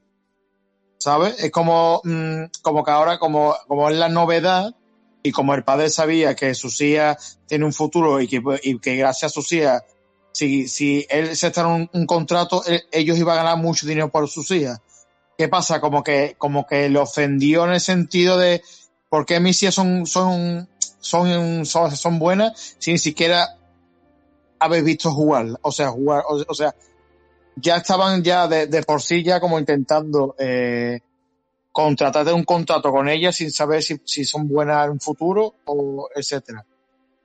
¿sabes? 0.98 1.44
Es 1.44 1.52
como, 1.52 2.02
mm, 2.04 2.46
como 2.62 2.84
que 2.84 2.92
ahora, 2.92 3.20
como, 3.20 3.56
como 3.68 3.90
es 3.90 3.98
la 3.98 4.10
novedad, 4.10 4.76
y 5.24 5.32
como 5.32 5.54
el 5.54 5.64
padre 5.64 5.90
sabía 5.92 6.36
que 6.36 6.56
sus 6.56 6.82
hijas 6.82 7.40
tienen 7.48 7.66
un 7.66 7.74
futuro 7.74 8.20
y 8.22 8.28
que, 8.28 8.42
y 8.64 8.80
que 8.80 8.96
gracias 8.96 9.32
a 9.32 9.34
sus 9.36 9.52
hijas, 9.52 9.84
si, 10.32 10.68
si 10.68 11.06
él 11.10 11.36
se 11.36 11.48
está 11.48 11.62
en 11.62 11.88
un, 11.94 12.06
contrato, 12.08 12.64
él- 12.66 12.82
ellos 12.92 13.18
iban 13.20 13.38
a 13.38 13.44
ganar 13.44 13.58
mucho 13.58 13.86
dinero 13.86 14.10
por 14.10 14.28
sus 14.28 14.50
hijas. 14.50 14.80
¿Qué 15.38 15.48
pasa? 15.48 15.80
Como 15.80 16.04
que, 16.04 16.36
como 16.40 16.66
que 16.66 16.90
le 16.90 16.98
ofendió 17.00 17.66
en 17.66 17.74
el 17.74 17.82
sentido 17.82 18.38
de 18.40 18.64
por 19.10 19.26
qué 19.28 19.40
mis 19.40 19.62
hijas 19.62 19.76
son, 19.76 20.08
son, 20.08 20.68
son, 21.00 21.66
son, 21.68 21.96
son 21.96 22.18
buenas 22.20 22.76
si 22.80 22.92
ni 22.94 22.98
siquiera 22.98 23.58
habéis 24.62 24.84
visto 24.84 25.12
jugar. 25.12 25.48
O 25.62 25.72
sea, 25.72 25.90
jugar, 25.90 26.24
o, 26.28 26.42
o 26.48 26.54
sea, 26.54 26.74
ya 27.56 27.78
estaban 27.78 28.24
ya 28.24 28.48
de, 28.48 28.68
de 28.68 28.84
por 28.84 29.02
sí 29.02 29.24
ya 29.24 29.40
como 29.40 29.60
intentando 29.60 30.36
eh, 30.40 31.00
contratar 31.72 32.32
un 32.34 32.44
contrato 32.44 32.92
con 32.92 33.10
ellas 33.10 33.36
sin 33.36 33.52
saber 33.52 33.82
si, 33.84 34.00
si 34.06 34.24
son 34.24 34.48
buenas 34.48 34.86
en 34.86 34.92
un 34.92 35.00
futuro 35.00 35.56
o 35.66 36.10
etcétera. 36.16 36.66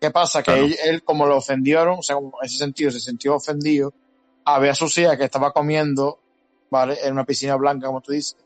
¿Qué 0.01 0.11
pasa? 0.11 0.43
Que 0.43 0.59
él, 0.59 0.77
él, 0.85 1.03
como 1.03 1.27
lo 1.27 1.37
ofendieron, 1.37 1.99
o 1.99 2.03
sea, 2.03 2.17
como 2.17 2.33
en 2.41 2.47
ese 2.47 2.59
sentido 2.59 2.91
se 2.91 3.01
sintió 3.01 3.35
ofendido, 3.37 3.93
a 4.45 4.59
ver 4.59 4.71
a 4.71 4.75
su 4.75 4.87
hija 5.01 5.17
que 5.17 5.25
estaba 5.25 5.53
comiendo, 5.53 6.21
¿vale? 6.71 6.99
En 7.03 7.13
una 7.13 7.25
piscina 7.25 7.57
blanca, 7.57 7.87
como 7.87 8.01
tú 8.01 8.13
dices, 8.13 8.37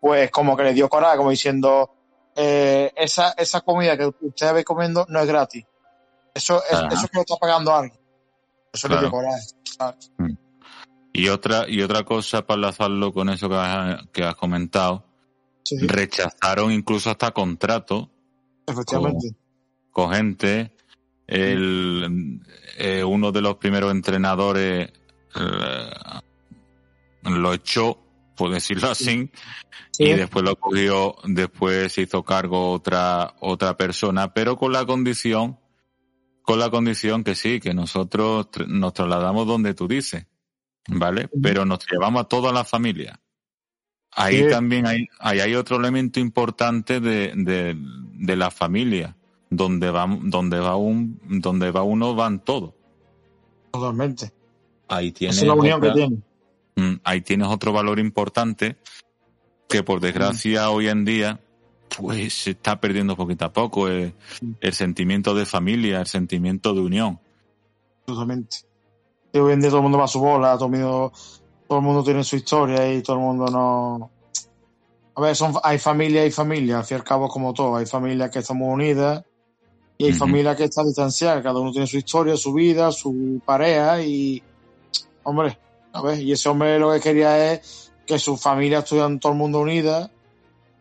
pues 0.00 0.30
como 0.30 0.56
que 0.56 0.64
le 0.64 0.74
dio 0.74 0.88
coraje, 0.88 1.16
como 1.16 1.30
diciendo, 1.30 1.90
eh, 2.36 2.92
esa, 2.96 3.30
esa 3.38 3.60
comida 3.60 3.96
que 3.96 4.12
ustedes 4.20 4.52
ven 4.52 4.64
comiendo 4.64 5.06
no 5.08 5.20
es 5.20 5.26
gratis. 5.26 5.64
Eso 6.34 6.60
es, 6.64 6.78
eso 6.92 7.08
que 7.08 7.16
lo 7.16 7.20
está 7.20 7.36
pagando 7.36 7.72
alguien. 7.72 8.03
Eso 8.74 8.88
Claro. 8.88 9.10
coraje. 9.10 9.40
¿sabes? 9.64 10.10
Y 11.12 11.28
otra, 11.28 11.68
y 11.68 11.80
otra 11.80 12.02
cosa 12.04 12.44
para 12.44 12.56
enlazarlo 12.56 13.12
con 13.12 13.28
eso 13.28 13.48
que 13.48 13.54
has, 13.54 14.06
que 14.12 14.24
has 14.24 14.34
comentado, 14.34 15.06
Sí, 15.64 15.78
rechazaron 15.86 16.72
incluso 16.72 17.08
hasta 17.10 17.30
contratos 17.30 18.08
efectivamente. 18.66 19.28
con 19.90 20.12
gente. 20.12 20.72
El, 21.26 22.40
eh, 22.76 23.02
uno 23.02 23.32
de 23.32 23.40
los 23.40 23.56
primeros 23.56 23.90
entrenadores 23.92 24.92
eh, 25.36 25.90
lo 27.22 27.54
echó, 27.54 27.98
por 28.36 28.50
decirlo 28.50 28.90
así, 28.90 29.30
Sí, 29.92 30.04
y 30.04 30.12
después 30.14 30.44
lo 30.44 30.56
cogió, 30.56 31.16
después 31.24 31.92
se 31.92 32.02
hizo 32.02 32.22
cargo 32.24 32.72
otra, 32.72 33.34
otra 33.40 33.76
persona, 33.76 34.34
pero 34.34 34.58
con 34.58 34.72
la 34.72 34.84
condición, 34.84 35.58
con 36.44 36.58
la 36.58 36.70
condición 36.70 37.24
que 37.24 37.34
sí, 37.34 37.58
que 37.58 37.74
nosotros 37.74 38.46
tr- 38.52 38.66
nos 38.68 38.92
trasladamos 38.92 39.46
donde 39.46 39.74
tú 39.74 39.88
dices, 39.88 40.26
¿vale? 40.88 41.28
Pero 41.42 41.64
nos 41.64 41.80
llevamos 41.90 42.22
a 42.22 42.24
toda 42.28 42.52
la 42.52 42.64
familia. 42.64 43.18
Ahí 44.16 44.48
también 44.48 44.86
hay, 44.86 45.06
ahí 45.18 45.40
hay 45.40 45.54
otro 45.56 45.76
elemento 45.76 46.20
importante 46.20 47.00
de, 47.00 47.32
de, 47.34 47.74
de 47.76 48.36
la 48.36 48.50
familia, 48.52 49.16
donde 49.50 49.90
va, 49.90 50.06
donde 50.22 50.60
va 50.60 50.76
un, 50.76 51.18
donde 51.40 51.70
va 51.72 51.82
uno 51.82 52.14
van 52.14 52.38
todos. 52.44 52.74
totalmente. 53.72 54.32
Ahí 54.86 55.10
tienes 55.12 55.38
es 55.38 55.44
la 55.48 55.54
unión 55.54 55.78
otra- 55.78 55.92
que 55.94 55.98
tiene. 55.98 56.22
Mm, 56.76 57.00
ahí 57.04 57.20
tienes 57.22 57.48
otro 57.48 57.72
valor 57.72 57.98
importante 57.98 58.76
que 59.68 59.82
por 59.82 60.00
desgracia 60.00 60.70
hoy 60.70 60.88
en 60.88 61.04
día 61.04 61.40
pues 61.98 62.34
se 62.34 62.50
está 62.52 62.80
perdiendo 62.80 63.16
poquito 63.16 63.44
a 63.44 63.52
poco 63.52 63.88
el, 63.88 64.14
el 64.60 64.72
sentimiento 64.72 65.34
de 65.34 65.46
familia, 65.46 66.00
el 66.00 66.06
sentimiento 66.06 66.74
de 66.74 66.80
unión. 66.80 67.20
Absolutamente. 68.00 68.58
Y 69.32 69.38
hoy 69.38 69.52
en 69.52 69.60
día 69.60 69.70
todo 69.70 69.78
el 69.78 69.84
mundo 69.84 69.98
va 69.98 70.04
a 70.04 70.08
su 70.08 70.20
bola, 70.20 70.54
todo 70.54 70.66
el 70.66 70.72
mundo, 70.72 71.12
todo 71.68 71.78
el 71.78 71.84
mundo 71.84 72.04
tiene 72.04 72.22
su 72.22 72.36
historia 72.36 72.92
y 72.92 73.02
todo 73.02 73.16
el 73.16 73.22
mundo 73.22 73.46
no. 73.46 74.10
A 75.16 75.20
ver, 75.20 75.36
son, 75.36 75.54
hay 75.62 75.78
familia 75.78 76.26
y 76.26 76.30
familia, 76.30 76.78
al 76.78 76.84
fin 76.84 76.96
y 76.96 77.00
al 77.00 77.04
cabo 77.04 77.28
como 77.28 77.52
todo. 77.52 77.76
Hay 77.76 77.86
familias 77.86 78.30
que 78.30 78.40
estamos 78.40 78.72
unidas 78.72 79.24
y 79.98 80.06
hay 80.06 80.10
Ujú. 80.10 80.18
familias 80.18 80.56
que 80.56 80.64
están 80.64 80.86
distanciadas. 80.86 81.42
Cada 81.42 81.60
uno 81.60 81.72
tiene 81.72 81.86
su 81.86 81.96
historia, 81.96 82.36
su 82.36 82.52
vida, 82.52 82.92
su 82.92 83.40
pareja 83.44 84.02
y. 84.02 84.42
Hombre, 85.22 85.58
a 85.92 86.02
ver, 86.02 86.20
y 86.20 86.32
ese 86.32 86.48
hombre 86.48 86.78
lo 86.78 86.92
que 86.92 87.00
quería 87.00 87.52
es 87.52 87.92
que 88.06 88.18
su 88.18 88.36
familia 88.36 88.80
estuvieran 88.80 89.18
todo 89.18 89.32
el 89.32 89.38
mundo 89.38 89.60
unida 89.60 90.10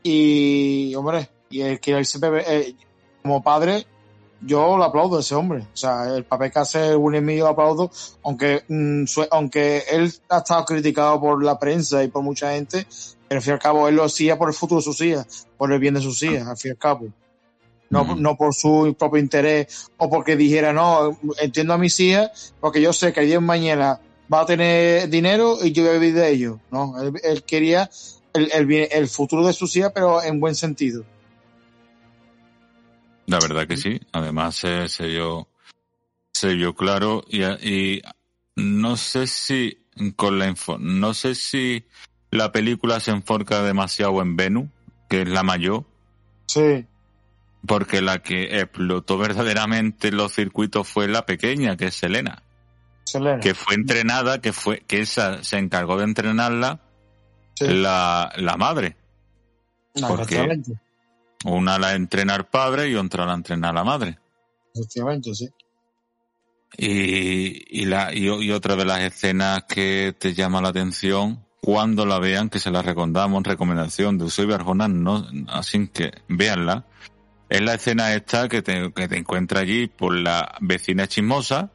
y, 0.03 0.93
hombre, 0.95 1.29
y 1.49 1.61
él 1.61 1.79
quería 1.79 1.99
irse 1.99 2.19
bebé- 2.19 2.43
eh, 2.47 2.75
como 3.21 3.41
padre, 3.41 3.85
yo 4.41 4.75
lo 4.77 4.83
aplaudo 4.83 5.17
a 5.17 5.21
ese 5.21 5.33
hombre. 5.35 5.61
O 5.73 5.77
sea, 5.77 6.13
el 6.15 6.25
papel 6.25 6.51
que 6.51 6.59
hace 6.59 6.95
Will 6.95 7.17
Smith 7.19 7.37
yo 7.37 7.45
lo 7.45 7.49
aplaudo, 7.51 7.91
aunque, 8.23 8.63
mm, 8.67 9.05
aunque 9.31 9.83
él 9.89 10.11
ha 10.29 10.39
estado 10.39 10.65
criticado 10.65 11.19
por 11.21 11.43
la 11.43 11.57
prensa 11.57 12.03
y 12.03 12.09
por 12.09 12.21
mucha 12.23 12.51
gente, 12.51 12.85
pero 13.27 13.39
al 13.39 13.41
fin 13.41 13.51
y 13.51 13.53
al 13.53 13.59
cabo 13.59 13.87
él 13.87 13.95
lo 13.95 14.03
hacía 14.03 14.37
por 14.37 14.49
el 14.49 14.53
futuro 14.53 14.79
de 14.81 14.83
sus 14.85 14.99
hijas, 15.01 15.47
por 15.57 15.71
el 15.71 15.79
bien 15.79 15.93
de 15.93 16.01
sus 16.01 16.21
hijas, 16.23 16.45
al 16.47 16.57
fin 16.57 16.69
y 16.69 16.73
al 16.73 16.77
cabo. 16.77 17.07
No, 17.89 18.01
Ujú. 18.01 18.15
no 18.15 18.35
por 18.35 18.53
su 18.55 18.95
propio 18.97 19.19
interés 19.21 19.87
o 19.97 20.09
porque 20.09 20.35
dijera, 20.35 20.73
no, 20.73 21.17
entiendo 21.39 21.73
a 21.73 21.77
mis 21.77 21.97
hijas 21.99 22.53
porque 22.59 22.81
yo 22.81 22.91
sé 22.91 23.13
que 23.13 23.19
el 23.19 23.27
día 23.27 23.35
de 23.35 23.41
mañana 23.41 24.01
va 24.33 24.41
a 24.41 24.45
tener 24.47 25.07
dinero 25.09 25.57
y 25.63 25.71
yo 25.73 25.83
voy 25.83 25.91
a 25.91 25.99
vivir 25.99 26.15
de 26.15 26.29
ello. 26.31 26.59
No, 26.71 26.99
él, 26.99 27.13
él 27.23 27.43
quería 27.43 27.89
el, 28.33 28.71
el, 28.91 29.07
futuro 29.07 29.45
de 29.45 29.53
sus 29.53 29.75
hijas, 29.75 29.91
pero 29.93 30.21
en 30.21 30.39
buen 30.39 30.55
sentido. 30.55 31.05
La 33.25 33.39
verdad 33.39 33.67
que 33.67 33.77
sí. 33.77 34.01
Además 34.11 34.55
se, 34.55 34.89
se 34.89 35.07
vio, 35.07 35.47
se 36.33 36.53
vio 36.53 36.75
claro 36.75 37.23
y, 37.27 37.43
y 37.43 38.01
no 38.55 38.97
sé 38.97 39.27
si 39.27 39.77
con 40.15 40.39
la 40.39 40.47
info, 40.47 40.77
no 40.77 41.13
sé 41.13 41.35
si 41.35 41.85
la 42.31 42.51
película 42.51 42.99
se 42.99 43.11
enfoca 43.11 43.61
demasiado 43.61 44.21
en 44.21 44.35
Venus, 44.35 44.69
que 45.07 45.21
es 45.21 45.29
la 45.29 45.43
mayor, 45.43 45.85
Sí, 46.47 46.85
porque 47.65 48.01
la 48.01 48.21
que 48.21 48.59
explotó 48.59 49.17
verdaderamente 49.17 50.11
los 50.11 50.33
circuitos 50.33 50.87
fue 50.87 51.07
la 51.07 51.25
pequeña, 51.25 51.77
que 51.77 51.87
es 51.87 51.95
Selena, 51.95 52.43
Selena. 53.05 53.39
que 53.39 53.53
fue 53.53 53.75
entrenada, 53.75 54.41
que 54.41 54.53
fue, 54.53 54.81
que 54.81 55.01
esa 55.01 55.43
se 55.43 55.57
encargó 55.57 55.97
de 55.97 56.03
entrenarla 56.03 56.81
Sí. 57.67 57.73
la, 57.73 58.31
la 58.37 58.57
madre. 58.57 58.97
Porque- 60.07 60.35
Una 61.45 61.77
la 61.77 61.93
entrena 61.93 62.35
el 62.35 62.45
padre 62.45 62.89
y 62.89 62.95
otra 62.95 63.25
la 63.25 63.33
entrena 63.33 63.71
la 63.73 63.83
madre. 63.83 64.17
efectivamente, 64.73 65.33
sí. 65.35 65.49
Y, 66.77 67.81
y, 67.81 67.85
la, 67.85 68.13
y, 68.13 68.25
y 68.27 68.51
otra 68.51 68.75
de 68.75 68.85
las 68.85 69.01
escenas 69.01 69.63
que 69.65 70.15
te 70.17 70.33
llama 70.33 70.61
la 70.61 70.69
atención, 70.69 71.45
cuando 71.61 72.05
la 72.05 72.17
vean, 72.19 72.49
que 72.49 72.59
se 72.59 72.71
la 72.71 72.81
recomendamos 72.81 73.37
en 73.37 73.43
recomendación 73.43 74.17
de 74.17 74.23
Eusebio 74.25 74.55
Arjona, 74.55 74.87
no, 74.87 75.25
así 75.49 75.87
que 75.87 76.11
véanla, 76.27 76.85
es 77.49 77.61
la 77.61 77.75
escena 77.75 78.13
esta 78.15 78.49
que 78.49 78.63
te, 78.63 78.91
que 78.91 79.07
te 79.07 79.17
encuentra 79.17 79.59
allí 79.59 79.87
por 79.87 80.15
la 80.15 80.55
vecina 80.61 81.07
chismosa, 81.07 81.69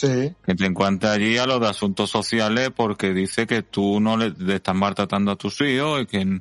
Sí, 0.00 0.32
que 0.46 0.54
te 0.54 0.64
encuentra 0.66 1.12
allí 1.12 1.38
a 1.38 1.46
los 1.46 1.60
de 1.60 1.66
asuntos 1.68 2.08
sociales 2.10 2.70
porque 2.76 3.12
dice 3.12 3.48
que 3.48 3.62
tú 3.62 3.98
no 3.98 4.16
le, 4.16 4.30
le 4.30 4.56
estás 4.56 4.76
maltratando 4.76 5.32
a 5.32 5.36
tus 5.36 5.60
hijos 5.60 6.02
y 6.02 6.06
que, 6.06 6.40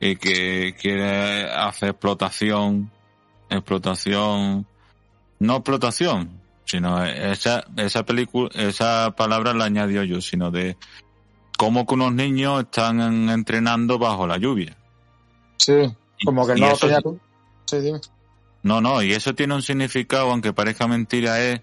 y 0.00 0.16
que 0.16 0.74
quiere 0.80 1.50
hacer 1.50 1.90
explotación, 1.90 2.90
explotación, 3.50 4.66
no 5.38 5.56
explotación, 5.56 6.40
sino 6.64 7.04
esa, 7.04 7.64
esa 7.76 8.04
película, 8.06 8.48
esa 8.54 9.14
palabra 9.16 9.52
la 9.52 9.66
añadió 9.66 10.02
yo, 10.04 10.22
sino 10.22 10.50
de 10.50 10.78
cómo 11.58 11.86
que 11.86 11.94
unos 11.94 12.14
niños 12.14 12.62
están 12.62 13.28
entrenando 13.28 13.98
bajo 13.98 14.26
la 14.26 14.38
lluvia. 14.38 14.76
sí. 15.58 15.74
Como 16.24 16.44
que 16.46 16.54
Y 16.56 16.60
no 16.60 16.68
eso- 16.72 16.86
tenía 16.86 17.00
tú. 17.00 17.20
Sí, 17.66 17.78
dime. 17.80 18.00
No, 18.64 18.80
no, 18.80 19.02
y 19.02 19.12
eso 19.12 19.34
tiene 19.34 19.54
un 19.54 19.62
significado, 19.62 20.30
aunque 20.32 20.52
parezca 20.52 20.88
mentira, 20.88 21.40
es 21.40 21.60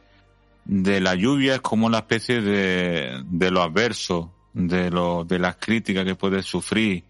de 0.65 0.99
la 0.99 1.15
lluvia, 1.15 1.55
es 1.55 1.61
como 1.61 1.85
una 1.85 1.99
especie 1.99 2.41
de, 2.41 3.23
de 3.25 3.51
lo 3.51 3.61
adverso, 3.61 4.33
de 4.53 4.89
lo, 4.89 5.23
de 5.23 5.39
las 5.39 5.57
críticas 5.57 6.05
que 6.05 6.15
puedes 6.15 6.45
sufrir, 6.45 7.03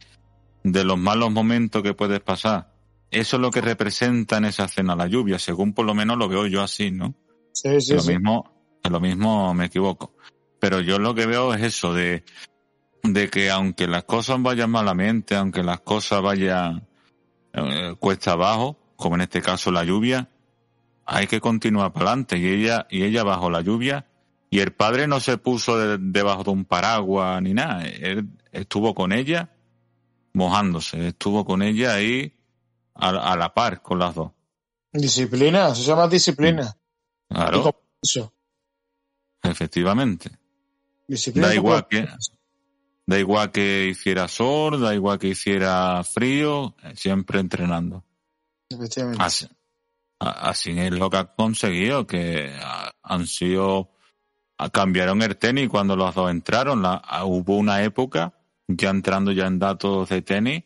de 0.64 0.84
los 0.84 0.98
malos 0.98 1.32
momentos 1.32 1.82
que 1.82 1.94
puedes 1.94 2.20
pasar. 2.20 2.74
Eso 3.12 3.38
es 3.38 3.42
lo 3.42 3.52
que 3.52 3.62
representa 3.62 4.38
en 4.38 4.46
esa 4.46 4.66
escena 4.66 4.96
la 4.96 5.08
lluvia, 5.08 5.40
según 5.40 5.74
por 5.74 5.86
lo 5.86 5.94
menos 5.94 6.18
lo 6.18 6.28
veo 6.28 6.48
yo 6.48 6.62
así, 6.62 6.92
¿no? 6.92 7.16
Sí, 7.54 7.80
sí, 7.80 7.94
lo 7.94 8.02
sí. 8.02 8.12
mismo, 8.12 8.52
lo 8.90 9.00
mismo 9.00 9.54
me 9.54 9.66
equivoco. 9.66 10.16
Pero 10.60 10.82
yo 10.82 11.00
lo 11.00 11.16
que 11.16 11.26
veo 11.26 11.54
es 11.54 11.62
eso 11.62 11.94
de, 11.94 12.24
de 13.04 13.30
que 13.30 13.50
aunque 13.52 13.88
las 13.88 14.04
cosas 14.04 14.42
vayan 14.42 14.72
malamente, 14.72 15.36
aunque 15.36 15.64
las 15.64 15.80
cosas 15.82 16.22
vayan 16.22 16.88
eh, 17.54 17.96
cuesta 18.00 18.34
abajo, 18.34 18.78
como 18.96 19.16
en 19.16 19.22
este 19.22 19.42
caso 19.42 19.72
la 19.72 19.84
lluvia, 19.84 20.30
hay 21.06 21.28
que 21.28 21.40
continuar 21.42 21.94
para 21.94 22.08
adelante. 22.08 22.38
Y 22.38 22.48
ella, 22.48 22.88
y 22.90 23.04
ella 23.04 23.24
bajo 23.24 23.50
la 23.50 23.62
lluvia, 23.62 24.06
y 24.50 24.60
el 24.60 24.72
padre 24.74 25.08
no 25.08 25.20
se 25.20 25.38
puso 25.38 25.78
de- 25.78 25.98
debajo 26.00 26.44
de 26.44 26.52
un 26.52 26.66
paraguas 26.66 27.42
ni 27.42 27.54
nada. 27.54 27.86
Él 27.88 28.28
estuvo 28.52 28.94
con 28.96 29.12
ella 29.12 29.50
mojándose, 30.34 31.10
estuvo 31.10 31.46
con 31.46 31.62
ella 31.62 31.94
ahí 31.96 32.34
a, 32.94 33.10
a 33.34 33.36
la 33.38 33.54
par 33.54 33.82
con 33.82 34.00
las 34.00 34.16
dos. 34.16 34.32
Disciplina, 34.92 35.68
eso 35.68 35.76
se 35.76 35.88
llama 35.88 36.08
disciplina. 36.08 36.76
Claro, 37.28 37.76
efectivamente. 39.44 40.30
Disciplina 41.08 41.48
Da 41.48 41.56
igual 41.56 41.82
compromiso. 41.88 42.34
Da 43.08 43.20
igual 43.20 43.52
que 43.52 43.88
hiciera 43.90 44.28
sol, 44.28 44.82
da 44.82 44.96
igual 44.96 45.20
que 45.20 45.28
hiciera 45.28 46.04
frío, 46.04 46.76
siempre 46.96 47.40
entrenando. 47.40 48.04
Efectivamente. 48.70 49.22
Así, 49.24 49.48
así 50.20 50.78
es 50.80 50.92
lo 50.92 51.10
que 51.10 51.18
han 51.18 51.30
conseguido, 51.36 52.08
que 52.08 52.52
han 53.04 53.28
sido, 53.28 53.92
cambiaron 54.72 55.22
el 55.22 55.38
tenis 55.38 55.70
cuando 55.70 55.96
los 55.96 56.14
dos 56.16 56.32
entraron. 56.32 56.82
La, 56.82 57.02
hubo 57.26 57.58
una 57.58 57.84
época, 57.84 58.34
ya 58.68 58.90
entrando 58.90 59.32
ya 59.32 59.48
en 59.48 59.60
datos 59.60 60.10
de 60.10 60.22
tenis, 60.22 60.64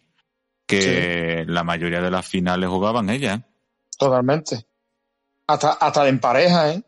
que 0.66 1.46
la 1.48 1.64
mayoría 1.64 2.02
de 2.02 2.12
las 2.12 2.28
finales 2.28 2.70
jugaban 2.70 3.10
ellas. 3.10 3.40
¿eh? 3.40 3.44
Totalmente. 3.98 4.68
Hasta, 5.48 5.72
hasta 5.72 6.08
en 6.08 6.20
pareja, 6.20 6.74
¿eh? 6.74 6.84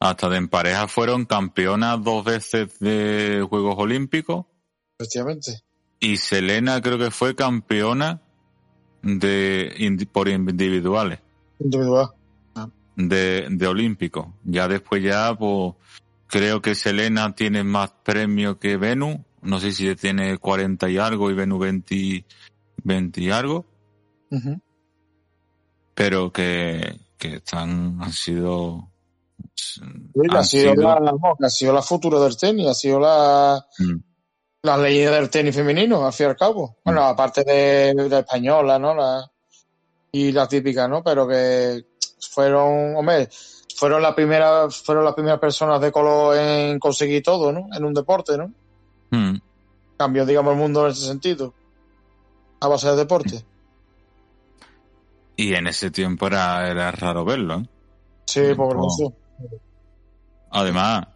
Hasta 0.00 0.28
de 0.28 0.36
en 0.38 0.48
pareja 0.48 0.88
fueron 0.88 1.26
campeonas 1.26 2.02
dos 2.02 2.24
veces 2.24 2.76
de 2.80 3.46
Juegos 3.48 3.76
Olímpicos 3.78 4.46
Efectivamente. 4.98 5.62
y 6.00 6.16
Selena 6.16 6.82
creo 6.82 6.98
que 6.98 7.12
fue 7.12 7.36
campeona 7.36 8.20
de 9.02 10.08
por 10.12 10.28
individuales 10.28 11.20
Individual. 11.64 12.08
de, 12.96 13.46
de 13.50 13.66
olímpicos. 13.66 14.26
Ya 14.44 14.68
después 14.68 15.02
ya 15.02 15.34
pues 15.34 15.74
creo 16.26 16.60
que 16.62 16.74
Selena 16.74 17.34
tiene 17.34 17.64
más 17.64 17.90
premios 18.02 18.56
que 18.58 18.76
Venus, 18.76 19.16
no 19.42 19.58
sé 19.60 19.72
si 19.72 19.94
tiene 19.96 20.38
40 20.38 20.88
y 20.90 20.98
algo 20.98 21.30
y 21.30 21.34
Venus 21.34 21.58
20, 21.60 22.24
20 22.84 23.20
y 23.20 23.30
algo, 23.30 23.64
pero 25.94 26.32
que, 26.32 26.98
que 27.18 27.36
están 27.36 27.98
han 28.00 28.12
sido 28.12 28.88
ha, 30.30 30.44
sido 30.44 30.72
sido- 30.72 30.74
la, 30.82 31.00
no, 31.00 31.18
ha 31.40 31.48
sido 31.50 31.72
la 31.72 31.82
futura 31.82 32.18
del 32.20 32.36
tenis, 32.36 32.66
ha 32.66 32.74
sido 32.74 33.00
la, 33.00 33.64
Mm. 33.78 33.96
la 34.62 34.78
leyenda 34.78 35.16
del 35.16 35.30
tenis 35.30 35.54
femenino, 35.54 36.06
al 36.06 36.12
fin 36.12 36.26
y 36.26 36.30
al 36.30 36.36
cabo. 36.36 36.78
Bueno, 36.84 37.00
Mm. 37.02 37.04
aparte 37.04 37.44
de 37.44 37.94
la 38.08 38.20
española, 38.20 38.78
¿no? 38.78 38.94
La, 38.94 39.30
y 40.12 40.30
la 40.30 40.46
típica, 40.46 40.86
¿no? 40.86 41.02
Pero 41.02 41.26
que 41.26 41.86
fueron, 42.20 42.96
hombre, 42.96 43.30
fueron 43.74 44.02
la 44.02 44.14
primera, 44.14 44.70
fueron 44.70 45.04
las 45.04 45.14
primeras 45.14 45.40
personas 45.40 45.80
de 45.80 45.90
color 45.90 46.36
en 46.36 46.78
conseguir 46.78 47.22
todo, 47.22 47.50
¿no? 47.50 47.66
En 47.74 47.84
un 47.84 47.94
deporte, 47.94 48.36
¿no? 48.36 48.52
Mm. 49.10 49.38
Cambió, 49.96 50.26
digamos, 50.26 50.52
el 50.52 50.58
mundo 50.58 50.84
en 50.84 50.92
ese 50.92 51.06
sentido. 51.06 51.54
A 52.60 52.68
base 52.68 52.88
de 52.90 52.96
deporte. 52.96 53.44
y 55.36 55.54
en 55.54 55.66
ese 55.66 55.90
tiempo 55.90 56.26
era, 56.26 56.70
era 56.70 56.92
raro 56.92 57.24
verlo. 57.24 57.60
¿eh? 57.60 57.68
Sí, 58.26 58.54
por 58.54 58.76
eso. 58.76 59.12
Además, 60.50 61.08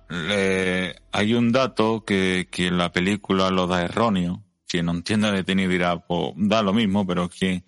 hay 1.12 1.34
un 1.34 1.52
dato 1.52 2.04
que, 2.04 2.48
que 2.50 2.68
en 2.68 2.78
la 2.78 2.90
película 2.90 3.50
lo 3.50 3.66
da 3.66 3.82
erróneo. 3.82 4.42
Quien 4.66 4.86
no 4.86 4.92
entienda 4.92 5.30
de 5.30 5.44
tenis 5.44 5.68
dirá, 5.68 5.98
pues 5.98 6.32
da 6.36 6.62
lo 6.62 6.72
mismo, 6.72 7.06
pero 7.06 7.28
quien, 7.28 7.64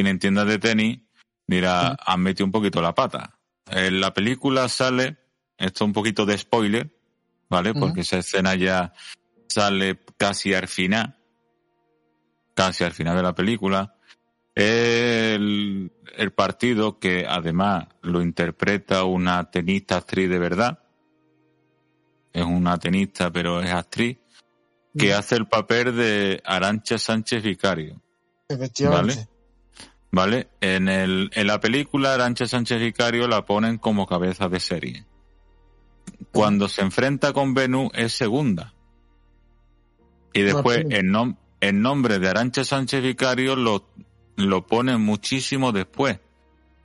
quien 0.00 0.06
entienda 0.06 0.46
de 0.46 0.58
tenis 0.58 1.00
dirá, 1.46 1.94
han 2.06 2.20
metido 2.20 2.46
un 2.46 2.52
poquito 2.52 2.80
la 2.80 2.94
pata. 2.94 3.38
En 3.66 4.00
la 4.00 4.14
película 4.14 4.66
sale, 4.70 5.18
esto 5.58 5.84
un 5.84 5.92
poquito 5.92 6.24
de 6.24 6.38
spoiler, 6.38 6.96
¿vale? 7.50 7.74
Porque 7.74 8.00
esa 8.00 8.16
escena 8.16 8.54
ya 8.54 8.94
sale 9.46 10.00
casi 10.16 10.54
al 10.54 10.68
final, 10.68 11.18
casi 12.54 12.84
al 12.84 12.92
final 12.92 13.14
de 13.14 13.22
la 13.22 13.34
película. 13.34 13.94
El, 14.54 15.92
el 16.16 16.32
partido 16.32 16.98
que 16.98 17.26
además 17.28 17.88
lo 18.00 18.22
interpreta 18.22 19.04
una 19.04 19.50
tenista 19.50 19.98
actriz 19.98 20.30
de 20.30 20.38
verdad. 20.38 20.78
Es 22.32 22.44
una 22.44 22.78
tenista, 22.78 23.30
pero 23.30 23.60
es 23.60 23.70
actriz. 23.70 24.16
Que 24.96 25.12
hace 25.12 25.34
el 25.36 25.46
papel 25.46 25.94
de 25.94 26.40
Arancha 26.42 26.96
Sánchez 26.96 27.42
Vicario. 27.42 28.00
Efectivamente. 28.48 29.14
¿Vale? 29.14 29.29
En, 30.60 30.88
el, 30.88 31.30
en 31.34 31.46
la 31.46 31.60
película, 31.60 32.14
Arancha 32.14 32.46
Sánchez 32.46 32.80
Vicario 32.80 33.28
la 33.28 33.46
ponen 33.46 33.78
como 33.78 34.06
cabeza 34.06 34.48
de 34.48 34.58
serie. 34.60 35.04
Cuando 36.32 36.68
se 36.68 36.82
enfrenta 36.82 37.32
con 37.32 37.54
Venus 37.54 37.90
es 37.94 38.12
segunda. 38.12 38.74
Y 40.32 40.42
después 40.42 40.78
Martín. 40.84 40.92
el, 40.92 41.06
nom- 41.12 41.36
el 41.60 41.80
nombre 41.80 42.18
de 42.18 42.28
Arancha 42.28 42.64
Sánchez 42.64 43.02
Vicario 43.02 43.56
lo, 43.56 43.88
lo 44.36 44.66
ponen 44.66 45.00
muchísimo 45.00 45.72
después. 45.72 46.18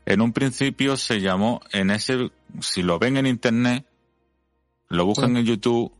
En 0.05 0.21
un 0.21 0.31
principio 0.33 0.97
se 0.97 1.19
llamó, 1.19 1.61
en 1.71 1.89
ese, 1.89 2.31
si 2.59 2.83
lo 2.83 2.99
ven 2.99 3.17
en 3.17 3.25
internet, 3.25 3.87
lo 4.87 5.05
buscan 5.05 5.31
Sí. 5.33 5.39
en 5.39 5.45
YouTube, 5.45 5.91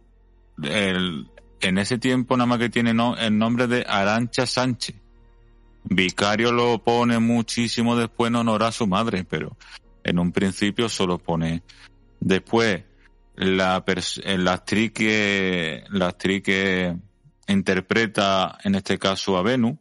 el- 0.62 1.28
en 1.62 1.78
ese 1.80 1.98
tiempo 1.98 2.38
nada 2.38 2.46
más 2.46 2.60
que 2.60 2.70
tiene 2.70 2.94
no- 2.94 3.18
el 3.18 3.36
nombre 3.36 3.66
de 3.66 3.84
Arancha 3.88 4.46
Sánchez. 4.46 4.96
Vicario 5.88 6.52
lo 6.52 6.84
pone 6.84 7.19
muchísimo 7.19 7.95
después 7.95 8.30
en 8.30 8.36
honor 8.38 8.63
a 8.63 8.71
su 8.71 8.88
madre, 8.88 9.24
pero 9.24 9.56
en 10.04 10.19
un 10.19 10.32
principio 10.32 10.89
solo 10.89 11.17
pone 11.19 11.63
después 12.19 12.84
la, 13.36 13.84
la 14.26 14.54
actriz 14.54 14.91
que 14.91 15.84
la 15.89 16.08
actriz 16.08 16.41
que 16.43 16.95
interpreta 17.48 18.58
en 18.63 18.76
este 18.76 18.98
caso 18.98 19.38
a 19.38 19.41
Venus, 19.43 19.78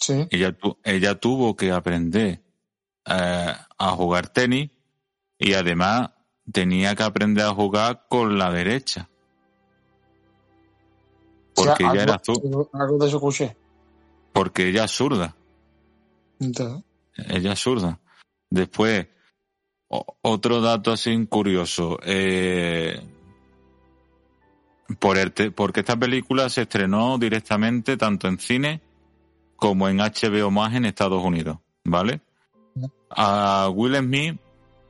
Sí. 0.00 0.26
ella, 0.30 0.52
tu- 0.56 0.78
ella 0.84 1.16
tuvo 1.18 1.56
que 1.56 1.72
aprender 1.72 2.40
eh, 3.04 3.52
a 3.78 3.90
jugar 3.90 4.28
tenis 4.28 4.70
y 5.38 5.54
además 5.54 6.10
tenía 6.50 6.94
que 6.94 7.02
aprender 7.02 7.44
a 7.46 7.52
jugar 7.54 8.06
con 8.08 8.38
la 8.38 8.50
derecha. 8.52 9.08
Porque 11.54 11.72
O 11.72 11.76
sea, 11.76 11.92
ella 11.92 12.02
era 12.04 12.18
zu- 12.22 12.68
algo 12.72 12.98
de 12.98 13.08
escuché. 13.08 13.56
Porque 14.32 14.68
ella 14.68 14.84
es 14.84 14.92
zurda. 14.92 15.34
Ella 17.16 17.52
es 17.52 17.60
zurda. 17.60 17.98
Después, 18.50 19.06
otro 19.88 20.60
dato 20.60 20.92
así 20.92 21.26
curioso. 21.26 21.98
Eh, 22.04 23.00
por 24.98 25.18
el 25.18 25.32
porque 25.52 25.80
esta 25.80 25.96
película 25.98 26.48
se 26.48 26.62
estrenó 26.62 27.18
directamente 27.18 27.96
tanto 27.96 28.26
en 28.28 28.38
cine 28.38 28.80
como 29.56 29.88
en 29.88 29.98
HBO 29.98 30.50
más 30.50 30.74
en 30.74 30.84
Estados 30.86 31.22
Unidos, 31.22 31.58
¿vale? 31.84 32.20
A 33.10 33.68
Will 33.74 33.96
Smith 33.96 34.40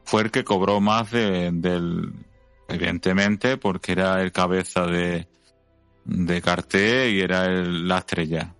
fue 0.05 0.23
el 0.23 0.31
que 0.31 0.45
cobró 0.45 0.81
más 0.81 1.11
de- 1.11 1.51
del, 1.53 2.13
evidentemente, 2.69 3.57
porque 3.57 3.93
era 3.93 4.23
el 4.23 4.31
cabeza 4.31 4.87
de, 4.87 5.27
de 6.05 6.43
cartel 6.43 7.15
y 7.15 7.21
era 7.21 7.47
el- 7.47 7.89
la 7.89 7.99
estrella. 7.99 8.55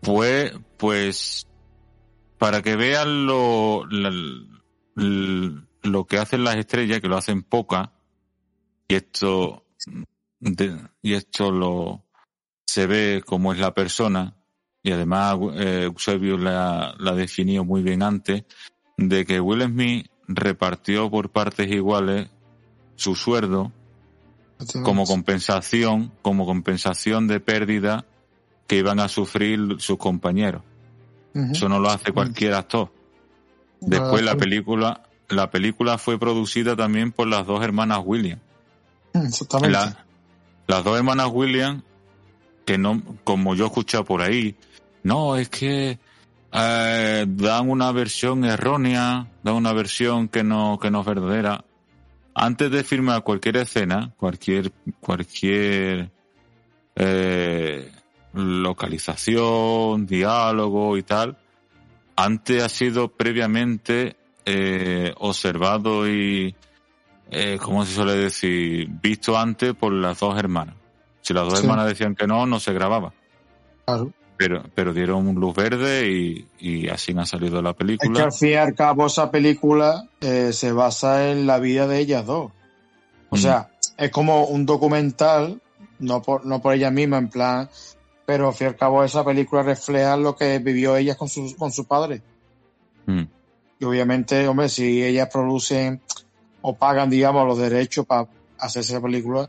Pues, 0.00 0.52
pues, 0.76 1.46
para 2.38 2.62
que 2.62 2.76
vean 2.76 3.26
lo, 3.26 3.86
la- 3.86 4.12
lo 5.82 6.04
que 6.06 6.18
hacen 6.18 6.44
las 6.44 6.56
estrellas, 6.56 7.00
que 7.00 7.08
lo 7.08 7.16
hacen 7.16 7.42
pocas, 7.42 7.90
y 8.88 8.94
esto, 8.94 9.64
de- 10.40 10.78
y 11.02 11.14
esto 11.14 11.50
lo, 11.50 12.04
se 12.66 12.86
ve 12.86 13.22
como 13.24 13.52
es 13.52 13.58
la 13.58 13.74
persona, 13.74 14.36
y 14.82 14.92
además 14.92 15.36
eh, 15.54 15.82
Eusebio 15.84 16.36
la, 16.38 16.94
la 16.98 17.12
definió 17.14 17.64
muy 17.64 17.82
bien 17.82 18.02
antes, 18.02 18.44
de 18.96 19.24
que 19.26 19.40
Will 19.40 19.62
Smith 19.62 20.06
repartió 20.28 21.10
por 21.10 21.30
partes 21.30 21.70
iguales 21.70 22.28
su 22.96 23.14
sueldo 23.14 23.72
como 24.82 25.04
compensación, 25.04 26.12
como 26.22 26.46
compensación 26.46 27.26
de 27.28 27.40
pérdida 27.40 28.06
que 28.66 28.76
iban 28.78 29.00
a 29.00 29.08
sufrir 29.08 29.76
sus 29.78 29.96
compañeros. 29.98 30.62
Eso 31.34 31.68
no 31.68 31.78
lo 31.80 31.90
hace 31.90 32.12
cualquier 32.12 32.54
actor. 32.54 32.90
Después 33.80 34.22
la 34.22 34.36
película, 34.36 35.02
la 35.28 35.50
película 35.50 35.98
fue 35.98 36.18
producida 36.18 36.74
también 36.76 37.12
por 37.12 37.28
las 37.28 37.46
dos 37.46 37.62
hermanas 37.62 38.00
Williams. 38.04 38.40
Exactamente. 39.12 39.72
La- 39.72 40.04
las 40.66 40.82
dos 40.82 40.96
hermanas 40.96 41.28
Williams, 41.30 41.82
que 42.64 42.78
no, 42.78 43.02
como 43.22 43.54
yo 43.54 43.64
he 43.64 43.68
escuchado 43.68 44.04
por 44.04 44.22
ahí, 44.22 44.56
no, 45.02 45.36
es 45.36 45.48
que 45.50 45.98
eh, 46.52 47.24
dan 47.28 47.70
una 47.70 47.92
versión 47.92 48.44
errónea, 48.44 49.28
dan 49.44 49.54
una 49.54 49.72
versión 49.72 50.28
que 50.28 50.42
no, 50.42 50.78
que 50.80 50.90
no 50.90 51.00
es 51.00 51.06
verdadera. 51.06 51.64
Antes 52.34 52.70
de 52.70 52.82
firmar 52.82 53.22
cualquier 53.22 53.58
escena, 53.58 54.12
cualquier, 54.16 54.72
cualquier 55.00 56.10
eh, 56.96 57.92
localización, 58.36 60.06
diálogo 60.06 60.96
y 60.96 61.02
tal, 61.02 61.36
antes 62.16 62.62
ha 62.62 62.68
sido 62.68 63.08
previamente 63.08 64.16
eh, 64.44 65.12
observado 65.18 66.08
y, 66.08 66.54
eh, 67.30 67.58
¿cómo 67.60 67.84
se 67.84 67.94
suele 67.94 68.14
decir? 68.14 68.88
Visto 69.02 69.36
antes 69.36 69.74
por 69.74 69.92
las 69.92 70.20
dos 70.20 70.38
hermanas. 70.38 70.76
Si 71.22 71.34
las 71.34 71.44
dos 71.44 71.58
Sí. 71.58 71.64
hermanas 71.64 71.86
decían 71.88 72.14
que 72.14 72.26
no, 72.26 72.46
no 72.46 72.60
se 72.60 72.72
grababa. 72.72 73.12
Claro. 73.84 74.12
Pero, 74.38 74.62
pero 74.74 74.92
dieron 74.92 75.34
luz 75.34 75.54
verde 75.56 76.08
y, 76.10 76.46
y 76.60 76.88
así 76.88 77.14
ha 77.18 77.24
salido 77.24 77.62
la 77.62 77.70
Es 77.70 77.76
que 77.76 77.84
película. 77.84 78.24
al 78.24 78.32
fin 78.32 78.50
y 78.50 78.54
al 78.54 78.74
cabo 78.74 79.06
esa 79.06 79.30
película 79.30 80.08
eh, 80.20 80.52
se 80.52 80.72
basa 80.72 81.30
en 81.30 81.46
la 81.46 81.58
vida 81.58 81.86
de 81.86 81.98
ellas 81.98 82.26
dos. 82.26 82.52
O 83.30 83.36
Mm. 83.36 83.38
sea, 83.38 83.70
es 83.96 84.10
como 84.10 84.44
un 84.44 84.66
documental, 84.66 85.60
no 85.98 86.22
por, 86.22 86.44
no 86.46 86.60
por 86.60 86.74
ella 86.74 86.90
misma, 86.90 87.18
en 87.18 87.28
plan, 87.28 87.68
pero 88.26 88.48
al 88.48 88.54
fin 88.54 88.66
y 88.66 88.70
al 88.70 88.76
cabo 88.76 89.02
esa 89.04 89.24
película 89.24 89.62
refleja 89.62 90.16
lo 90.16 90.34
que 90.36 90.58
vivió 90.58 90.96
ella 90.96 91.14
con 91.14 91.28
su, 91.28 91.54
con 91.56 91.72
su 91.72 91.86
padre. 91.86 92.20
Mm. 93.06 93.22
Y 93.78 93.84
obviamente, 93.84 94.46
hombre, 94.48 94.68
si 94.68 95.02
ellas 95.04 95.28
producen 95.32 96.00
o 96.60 96.74
pagan, 96.76 97.08
digamos, 97.08 97.46
los 97.46 97.58
derechos 97.58 98.04
para 98.04 98.26
hacer 98.58 98.80
esa 98.80 99.00
película, 99.00 99.48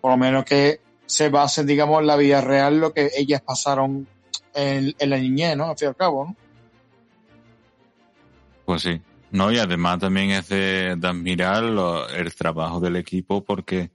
por 0.00 0.10
lo 0.10 0.16
menos 0.16 0.44
que 0.44 0.80
se 1.06 1.30
basen, 1.30 1.66
digamos, 1.66 2.00
en 2.00 2.06
la 2.06 2.16
vida 2.16 2.40
real, 2.42 2.78
lo 2.78 2.92
que 2.92 3.10
ellas 3.16 3.40
pasaron 3.40 4.06
en, 4.54 4.94
en 4.98 5.10
la 5.10 5.16
niñez, 5.18 5.56
¿no? 5.56 5.70
Al 5.70 5.78
fin 5.78 5.86
y 5.86 5.88
al 5.88 5.96
cabo, 5.96 6.26
¿no? 6.26 6.36
Pues 8.64 8.82
sí. 8.82 9.00
No, 9.30 9.50
y 9.52 9.58
además 9.58 9.98
también 9.98 10.30
es 10.30 10.48
de, 10.48 10.96
de 10.96 11.08
admirar 11.08 11.62
lo- 11.62 12.08
el 12.08 12.34
trabajo 12.34 12.80
del 12.80 12.96
equipo 12.96 13.44
porque 13.44 13.90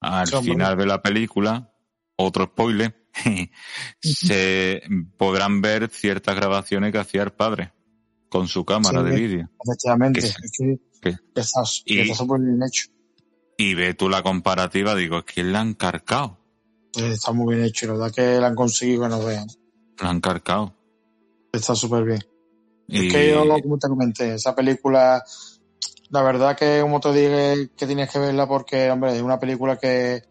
al 0.00 0.26
final 0.28 0.76
de 0.76 0.86
la 0.86 1.02
película, 1.02 1.72
otro 2.16 2.44
spoiler, 2.44 2.94
se 4.00 4.82
podrán 5.16 5.60
ver 5.60 5.88
ciertas 5.90 6.36
grabaciones 6.36 6.92
que 6.92 6.98
hacía 6.98 7.22
el 7.22 7.32
padre 7.32 7.72
con 8.28 8.48
su 8.48 8.64
cámara 8.64 9.02
Sí. 9.02 9.08
de 9.10 9.16
vídeo. 9.16 9.50
Efectivamente. 9.64 10.20
Que- 10.20 10.28
que, 10.28 10.78
que- 11.00 11.18
que 11.34 11.40
está, 11.40 11.60
y- 11.84 11.94
que 11.96 12.02
está 12.02 12.14
súper 12.14 12.40
bien 12.40 12.60
hecho. 12.66 12.88
Y 13.58 13.74
ve 13.74 13.94
tú 13.94 14.08
la 14.08 14.22
comparativa, 14.22 14.94
digo, 14.94 15.18
es 15.18 15.24
que 15.24 15.42
la 15.42 15.60
han 15.60 15.74
carcado. 15.74 16.38
Eh, 16.98 17.12
Está 17.12 17.32
muy 17.32 17.54
bien 17.54 17.66
hecho. 17.66 17.86
La 17.86 17.92
verdad 17.94 18.12
que 18.14 18.40
la 18.40 18.48
han 18.48 18.54
conseguido 18.54 19.02
que 19.02 19.08
nos 19.08 19.24
vean. 19.24 19.46
La 20.02 20.10
han 20.10 20.20
carcado. 20.20 20.74
Está 21.52 21.74
súper 21.74 22.04
bien. 22.04 22.18
Y 22.88 23.06
Es 23.06 23.12
que 23.12 23.30
yo, 23.30 23.46
como 23.62 23.78
te 23.78 23.88
comenté, 23.88 24.34
esa 24.34 24.54
película, 24.54 25.24
la 26.10 26.22
verdad 26.22 26.56
que, 26.56 26.80
como 26.82 27.00
te 27.00 27.12
dije, 27.12 27.70
que 27.76 27.86
tienes 27.86 28.10
que 28.10 28.18
verla 28.18 28.46
porque, 28.46 28.90
hombre, 28.90 29.16
es 29.16 29.22
una 29.22 29.38
película 29.40 29.76
que, 29.78 30.22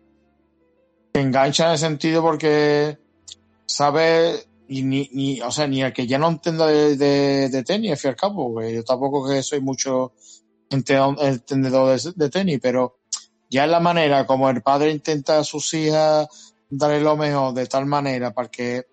engancha 1.19 1.65
en 1.67 1.71
el 1.73 1.77
sentido 1.77 2.21
porque 2.21 2.97
sabe, 3.65 4.45
y 4.67 4.83
ni, 4.83 5.09
ni, 5.13 5.41
o 5.41 5.51
sea, 5.51 5.67
ni 5.67 5.81
el 5.83 5.93
que 5.93 6.07
ya 6.07 6.17
no 6.17 6.27
entienda 6.29 6.67
de, 6.67 6.97
de, 6.97 7.63
tenis, 7.63 7.91
al 7.91 7.97
fin 7.97 8.09
y 8.09 8.11
al 8.11 8.15
cabo, 8.15 8.53
porque 8.53 8.73
yo 8.73 8.83
tampoco 8.83 9.27
que 9.27 9.41
soy 9.43 9.61
mucho 9.61 10.13
ente- 10.69 10.97
entendedor 11.21 11.99
de, 11.99 12.11
de 12.15 12.29
tenis, 12.29 12.59
pero 12.61 12.97
ya 13.49 13.65
es 13.65 13.69
la 13.71 13.79
manera 13.79 14.25
como 14.25 14.49
el 14.49 14.61
padre 14.61 14.91
intenta 14.91 15.39
a 15.39 15.43
sus 15.43 15.73
hijas 15.73 16.27
darle 16.69 16.99
lo 17.01 17.15
mejor 17.15 17.53
de 17.53 17.67
tal 17.67 17.85
manera 17.85 18.33
para 18.33 18.49
que 18.49 18.85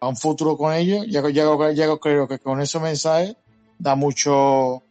a 0.00 0.08
un 0.08 0.16
futuro 0.16 0.56
con 0.56 0.72
ellos, 0.72 1.06
ya, 1.08 1.22
ya, 1.28 1.44
ya 1.72 1.96
creo 1.98 2.26
que 2.26 2.38
con 2.38 2.60
ese 2.60 2.80
mensaje 2.80 3.36
da 3.78 3.94
mucho, 3.94 4.82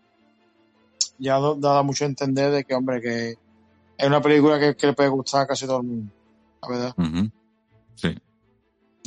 ya 1.17 1.35
do- 1.37 1.55
da 1.55 1.81
mucho 1.83 2.05
entender 2.05 2.51
de 2.51 2.63
que, 2.63 2.75
hombre, 2.75 3.01
que 3.01 3.29
es 3.97 4.07
una 4.07 4.21
película 4.21 4.59
que, 4.59 4.75
que 4.75 4.87
le 4.87 4.93
puede 4.93 5.09
gustar 5.09 5.41
a 5.41 5.47
casi 5.47 5.65
todo 5.65 5.77
el 5.77 5.83
mundo, 5.87 6.13
la 6.61 6.67
verdad. 6.67 6.95
Sí. 7.95 8.17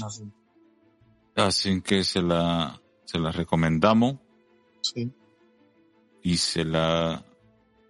Así, 0.04 0.32
Así 1.36 1.80
que 1.80 2.04
se 2.04 2.22
la, 2.22 2.80
se 3.04 3.18
la 3.18 3.32
recomendamos 3.32 4.16
sí. 4.82 5.10
y 6.22 6.36
se 6.36 6.64
la 6.64 7.24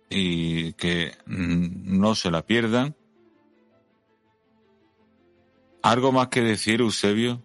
y 0.09 0.75
que 0.75 1.12
no 1.27 2.14
se 2.14 2.31
la 2.31 2.42
pierdan. 2.42 2.94
¿Algo 5.83 6.12
más 6.12 6.29
que 6.29 6.42
decir, 6.42 6.81
Eusebio? 6.81 7.42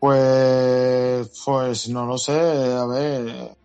Pues, 0.00 1.42
pues 1.44 1.88
no 1.88 2.06
lo 2.06 2.18
sé, 2.18 2.32
a 2.32 2.86
ver. 2.86 3.56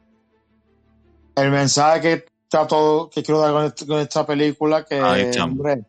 El 1.36 1.52
mensaje 1.52 2.02
que 2.02 2.25
está 2.43 2.67
todo, 2.67 3.10
que 3.10 3.23
quiero 3.23 3.39
dar 3.39 3.73
con, 3.75 3.99
esta 3.99 4.25
película, 4.25 4.86
que 4.86 5.02
hombre, 5.41 5.86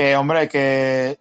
que 0.00 0.16
hombre, 0.16 0.48
que, 0.48 1.18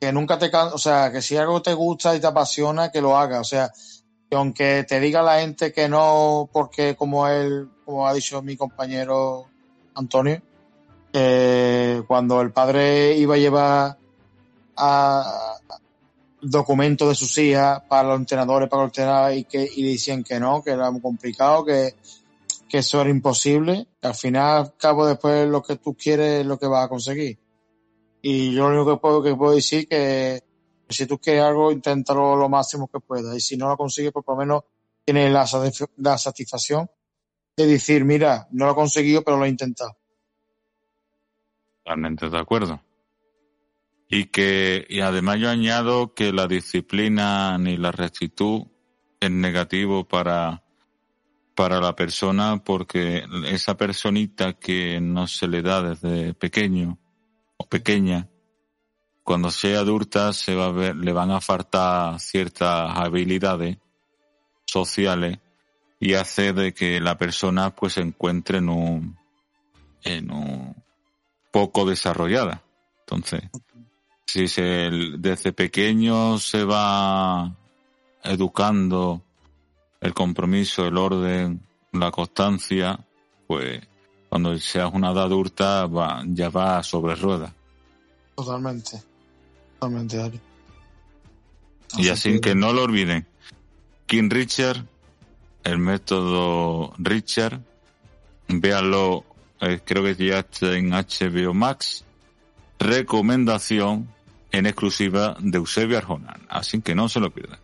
que 0.00 0.12
nunca 0.14 0.38
te 0.38 0.50
o 0.50 0.78
sea, 0.78 1.12
que 1.12 1.20
si 1.20 1.36
algo 1.36 1.60
te 1.60 1.74
gusta 1.74 2.16
y 2.16 2.18
te 2.18 2.26
apasiona, 2.26 2.90
que 2.90 3.02
lo 3.02 3.18
hagas. 3.18 3.40
O 3.40 3.44
sea, 3.44 3.70
que 4.30 4.34
aunque 4.34 4.86
te 4.88 4.98
diga 4.98 5.20
la 5.20 5.40
gente 5.40 5.70
que 5.70 5.86
no, 5.86 6.48
porque 6.50 6.96
como 6.96 7.28
él, 7.28 7.68
como 7.84 8.08
ha 8.08 8.14
dicho 8.14 8.40
mi 8.40 8.56
compañero 8.56 9.44
Antonio, 9.94 10.40
cuando 12.06 12.40
el 12.40 12.50
padre 12.50 13.18
iba 13.18 13.34
a 13.34 13.38
llevar 13.38 13.98
a 14.78 15.58
documentos 16.40 17.10
de 17.10 17.14
sus 17.14 17.36
hijas 17.36 17.82
para 17.90 18.08
los 18.08 18.20
entrenadores, 18.20 18.70
para 18.70 18.84
los 18.84 18.88
entrenadores, 18.88 19.40
y 19.40 19.44
que 19.44 19.68
y 19.70 19.92
decían 19.92 20.24
que 20.24 20.40
no, 20.40 20.62
que 20.62 20.70
era 20.70 20.90
muy 20.90 21.02
complicado, 21.02 21.62
que, 21.66 21.94
que 22.70 22.78
eso 22.78 23.02
era 23.02 23.10
imposible. 23.10 23.86
al 24.00 24.14
final, 24.14 24.56
al 24.62 24.76
cabo, 24.78 25.06
después 25.06 25.46
lo 25.46 25.62
que 25.62 25.76
tú 25.76 25.94
quieres 25.94 26.40
es 26.40 26.46
lo 26.46 26.58
que 26.58 26.66
vas 26.66 26.86
a 26.86 26.88
conseguir. 26.88 27.38
Y 28.22 28.52
yo 28.52 28.68
lo 28.68 28.76
único 28.76 28.94
que 28.94 29.00
puedo, 29.00 29.22
que 29.22 29.34
puedo 29.34 29.54
decir 29.54 29.88
que 29.88 30.42
si 30.88 31.06
tú 31.06 31.18
quieres 31.18 31.42
algo, 31.42 31.72
inténtalo 31.72 32.36
lo 32.36 32.48
máximo 32.48 32.88
que 32.88 33.00
puedas. 33.00 33.36
Y 33.36 33.40
si 33.40 33.56
no 33.56 33.68
lo 33.68 33.76
consigues, 33.76 34.12
pues 34.12 34.24
por 34.24 34.34
lo 34.36 34.40
menos 34.40 34.64
tienes 35.04 35.32
la, 35.32 35.46
la 35.96 36.18
satisfacción 36.18 36.90
de 37.56 37.66
decir, 37.66 38.04
mira, 38.04 38.46
no 38.50 38.66
lo 38.66 38.72
he 38.72 38.74
conseguido, 38.74 39.22
pero 39.22 39.36
lo 39.36 39.44
he 39.44 39.48
intentado. 39.48 39.96
Totalmente 41.84 42.28
de 42.28 42.38
acuerdo. 42.38 42.82
Y 44.08 44.26
que, 44.26 44.86
y 44.88 45.00
además 45.00 45.38
yo 45.38 45.48
añado 45.48 46.14
que 46.14 46.32
la 46.32 46.46
disciplina 46.46 47.56
ni 47.58 47.76
la 47.76 47.92
rectitud 47.92 48.62
es 49.20 49.30
negativo 49.30 50.06
para, 50.06 50.64
para 51.54 51.80
la 51.80 51.94
persona 51.94 52.62
porque 52.64 53.22
esa 53.46 53.76
personita 53.76 54.54
que 54.54 55.00
no 55.00 55.26
se 55.26 55.46
le 55.46 55.62
da 55.62 55.82
desde 55.82 56.34
pequeño 56.34 56.98
pequeña, 57.66 58.28
cuando 59.24 59.50
sea 59.50 59.80
adulta 59.80 60.32
se 60.32 60.54
va 60.54 60.66
a 60.66 60.72
ver, 60.72 60.96
le 60.96 61.12
van 61.12 61.30
a 61.30 61.40
faltar 61.40 62.18
ciertas 62.20 62.96
habilidades 62.96 63.78
sociales 64.64 65.38
y 66.00 66.14
hace 66.14 66.52
de 66.52 66.72
que 66.72 67.00
la 67.00 67.18
persona 67.18 67.74
pues 67.74 67.94
se 67.94 68.00
encuentre 68.00 68.58
en 68.58 68.68
un, 68.70 69.18
en 70.02 70.32
un 70.32 70.74
poco 71.52 71.84
desarrollada. 71.84 72.62
Entonces, 73.00 73.42
si 74.26 74.48
se, 74.48 74.90
desde 75.18 75.52
pequeño 75.52 76.38
se 76.38 76.64
va 76.64 77.54
educando 78.22 79.22
el 80.00 80.14
compromiso, 80.14 80.86
el 80.86 80.96
orden, 80.96 81.66
la 81.92 82.10
constancia, 82.10 82.98
pues 83.46 83.80
cuando 84.30 84.56
seas 84.60 84.90
una 84.94 85.10
edad 85.10 85.24
adulta 85.24 85.86
va, 85.86 86.22
ya 86.24 86.48
va 86.50 86.82
sobre 86.84 87.16
ruedas. 87.16 87.52
Totalmente. 88.36 89.02
Totalmente, 89.78 90.16
Dari. 90.16 90.40
Y 91.98 92.08
así 92.10 92.40
que 92.40 92.54
no 92.54 92.72
lo 92.72 92.84
olviden. 92.84 93.26
King 94.06 94.30
Richard, 94.30 94.84
el 95.64 95.78
método 95.78 96.94
Richard, 96.98 97.60
véanlo, 98.46 99.24
eh, 99.60 99.80
creo 99.84 100.04
que 100.04 100.14
ya 100.14 100.38
está 100.38 100.76
en 100.76 100.90
HBO 100.90 101.52
Max. 101.52 102.04
Recomendación 102.78 104.08
en 104.52 104.66
exclusiva 104.66 105.36
de 105.40 105.58
Eusebio 105.58 105.98
Arjona. 105.98 106.38
Así 106.48 106.80
que 106.80 106.94
no 106.94 107.08
se 107.08 107.18
lo 107.18 107.30
pierdan. 107.32 107.58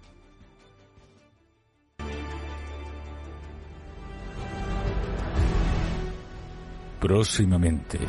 Próximamente. 7.06 8.00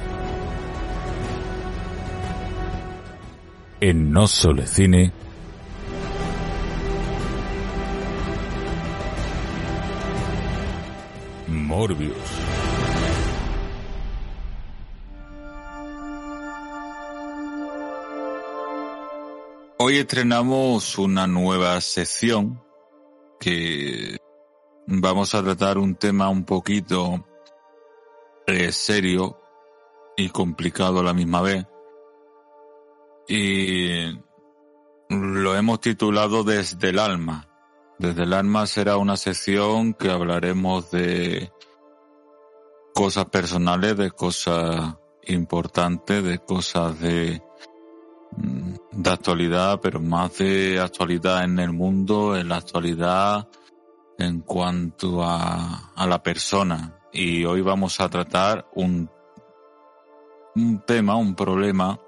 En 3.79 4.11
No 4.11 4.27
Solo 4.27 4.65
Cine. 4.65 5.13
Morbius. 11.45 12.15
Hoy 19.77 19.97
estrenamos 19.97 20.97
una 20.97 21.27
nueva 21.27 21.79
sección 21.81 22.63
que 23.39 24.17
vamos 24.87 25.35
a 25.35 25.43
tratar 25.43 25.77
un 25.77 25.93
tema 25.93 26.29
un 26.29 26.45
poquito 26.45 27.23
eh, 28.47 28.71
serio 28.71 29.37
y 30.15 30.29
complicado 30.29 31.01
a 31.01 31.03
la 31.03 31.13
misma 31.13 31.41
vez. 31.41 31.67
Y 33.27 34.17
lo 35.09 35.55
hemos 35.55 35.81
titulado 35.81 36.43
Desde 36.43 36.89
el 36.89 36.99
alma. 36.99 37.47
Desde 37.99 38.23
el 38.23 38.33
alma 38.33 38.65
será 38.65 38.97
una 38.97 39.17
sección 39.17 39.93
que 39.93 40.09
hablaremos 40.09 40.91
de 40.91 41.51
cosas 42.93 43.25
personales, 43.25 43.97
de 43.97 44.11
cosas 44.11 44.95
importantes, 45.23 46.23
de 46.23 46.39
cosas 46.39 46.99
de 46.99 47.41
mm, 48.31 48.73
de 48.91 49.09
actualidad, 49.09 49.79
pero 49.81 49.99
más 49.99 50.37
de 50.37 50.79
actualidad 50.79 51.43
en 51.43 51.59
el 51.59 51.73
mundo, 51.73 52.37
en 52.37 52.49
la 52.49 52.57
actualidad 52.57 53.49
en 54.17 54.39
cuanto 54.41 55.23
a, 55.23 55.91
a 55.95 56.07
la 56.07 56.23
persona. 56.23 56.96
Y 57.11 57.45
hoy 57.45 57.61
vamos 57.61 57.99
a 57.99 58.09
tratar 58.09 58.67
un, 58.73 59.09
un 60.55 60.83
tema, 60.85 61.15
un 61.15 61.35
problema 61.35 61.99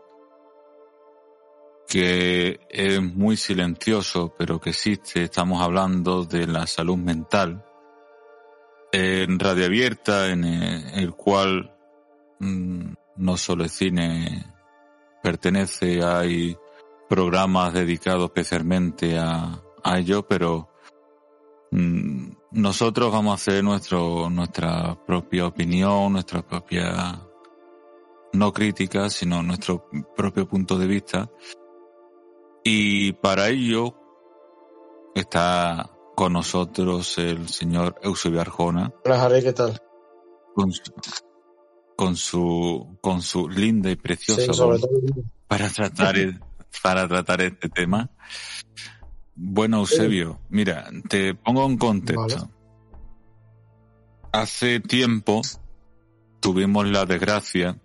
que 1.87 2.59
es 2.69 3.01
muy 3.01 3.35
silencioso, 3.35 4.35
pero 4.37 4.59
que 4.59 4.69
existe. 4.69 5.23
Estamos 5.23 5.61
hablando 5.61 6.23
de 6.23 6.45
la 6.45 6.67
salud 6.67 6.97
mental 6.97 7.65
en 8.91 9.39
radio 9.39 9.65
abierta, 9.65 10.29
en 10.29 10.43
el, 10.43 10.93
el 10.93 11.11
cual 11.13 11.75
mm, 12.39 12.93
no 13.17 13.37
solo 13.37 13.63
el 13.63 13.69
cine 13.69 14.45
pertenece, 15.21 16.03
hay 16.03 16.57
programas 17.07 17.73
dedicados 17.73 18.25
especialmente 18.25 19.17
a, 19.17 19.61
a 19.83 19.97
ello, 19.99 20.27
pero 20.27 20.68
nosotros 21.71 23.11
vamos 23.11 23.31
a 23.31 23.35
hacer 23.35 23.63
nuestro, 23.63 24.29
nuestra 24.29 24.97
propia 25.05 25.47
opinión, 25.47 26.13
nuestra 26.13 26.41
propia, 26.41 27.21
no 28.33 28.53
crítica, 28.53 29.09
sino 29.09 29.43
nuestro 29.43 29.89
propio 30.15 30.47
punto 30.47 30.77
de 30.77 30.87
vista. 30.87 31.29
Y 32.63 33.13
para 33.13 33.49
ello 33.49 33.95
está 35.15 35.91
con 36.15 36.33
nosotros 36.33 37.17
el 37.17 37.47
señor 37.47 37.95
Eusebio 38.03 38.41
Arjona 38.41 38.93
Hola, 39.05 39.23
Harry, 39.23 39.41
¿qué 39.41 39.53
tal? 39.53 39.79
con 40.53 40.71
su, 40.73 40.91
con 41.95 42.15
su, 42.17 42.97
con 43.01 43.21
su 43.21 43.47
linda 43.47 43.89
y 43.89 43.95
preciosa 43.95 44.53
Sí, 44.53 44.61
voz 44.61 44.81
para 45.47 45.69
tratar 45.69 46.15
para 46.83 47.07
tratar 47.07 47.41
este 47.41 47.69
tema. 47.69 48.09
Bueno, 49.41 49.79
Eusebio, 49.79 50.41
mira, 50.49 50.89
te 51.07 51.33
pongo 51.33 51.65
en 51.65 51.77
contexto. 51.77 52.21
Vale. 52.27 52.49
Hace 54.33 54.81
tiempo 54.81 55.41
tuvimos 56.41 56.85
la 56.89 57.05
desgracia 57.05 57.79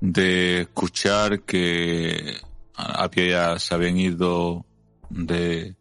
de 0.00 0.62
escuchar 0.62 1.42
que 1.42 2.38
había, 2.74 3.58
se 3.58 3.74
habían 3.74 3.98
ido 3.98 4.64
de 5.10 5.76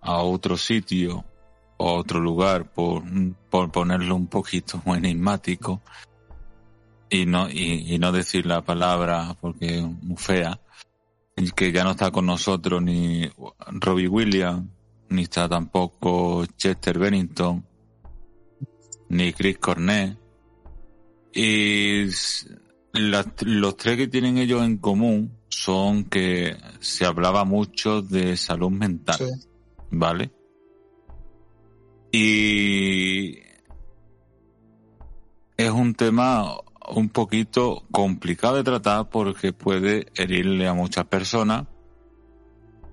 a 0.00 0.22
otro 0.22 0.56
sitio 0.56 1.22
o 1.76 1.90
a 1.90 1.92
otro 1.92 2.20
lugar 2.20 2.72
por, 2.72 3.02
por 3.50 3.70
ponerlo 3.70 4.16
un 4.16 4.28
poquito 4.28 4.80
enigmático 4.86 5.82
y 7.10 7.26
no, 7.26 7.50
y, 7.50 7.94
y 7.94 7.98
no 7.98 8.12
decir 8.12 8.46
la 8.46 8.62
palabra 8.62 9.36
porque 9.42 9.80
es 9.80 9.82
muy 9.82 10.16
fea, 10.16 10.58
y 11.40 11.50
que 11.52 11.72
ya 11.72 11.84
no 11.84 11.92
está 11.92 12.10
con 12.10 12.26
nosotros 12.26 12.82
ni 12.82 13.28
Robbie 13.66 14.08
Williams, 14.08 14.68
ni 15.08 15.22
está 15.22 15.48
tampoco 15.48 16.44
Chester 16.56 16.98
Bennington, 16.98 17.64
ni 19.08 19.32
Chris 19.32 19.58
Cornell. 19.58 20.18
Y 21.32 22.04
los 22.92 23.76
tres 23.76 23.96
que 23.96 24.08
tienen 24.08 24.36
ellos 24.36 24.62
en 24.62 24.76
común 24.76 25.38
son 25.48 26.04
que 26.04 26.56
se 26.80 27.06
hablaba 27.06 27.44
mucho 27.44 28.02
de 28.02 28.36
salud 28.36 28.70
mental. 28.70 29.16
Sí. 29.18 29.50
¿vale? 29.90 30.30
Y 32.12 33.38
es 35.56 35.70
un 35.70 35.94
tema 35.94 36.56
un 36.90 37.08
poquito 37.08 37.84
complicado 37.90 38.56
de 38.56 38.64
tratar 38.64 39.08
porque 39.08 39.52
puede 39.52 40.06
herirle 40.14 40.68
a 40.68 40.74
muchas 40.74 41.06
personas 41.06 41.66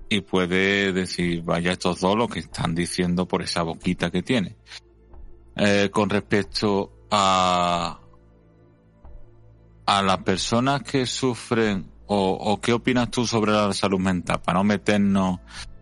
y 0.08 0.22
puede 0.22 0.92
decir, 0.92 1.42
vaya 1.42 1.72
estos 1.72 2.00
dos 2.00 2.16
lo 2.16 2.28
que 2.28 2.40
están 2.40 2.74
diciendo 2.74 3.26
por 3.28 3.42
esa 3.42 3.62
boquita 3.62 4.10
que 4.10 4.22
tiene. 4.22 4.56
Eh, 5.56 5.90
con 5.92 6.08
respecto 6.08 6.92
a, 7.10 8.00
a 9.86 10.02
las 10.02 10.18
personas 10.18 10.82
que 10.82 11.04
sufren 11.04 11.90
o, 12.06 12.30
o 12.30 12.60
qué 12.60 12.72
opinas 12.72 13.10
tú 13.10 13.26
sobre 13.26 13.52
la 13.52 13.72
salud 13.72 13.98
mental, 13.98 14.40
para 14.40 14.58
no 14.58 14.64
meternos 14.64 15.40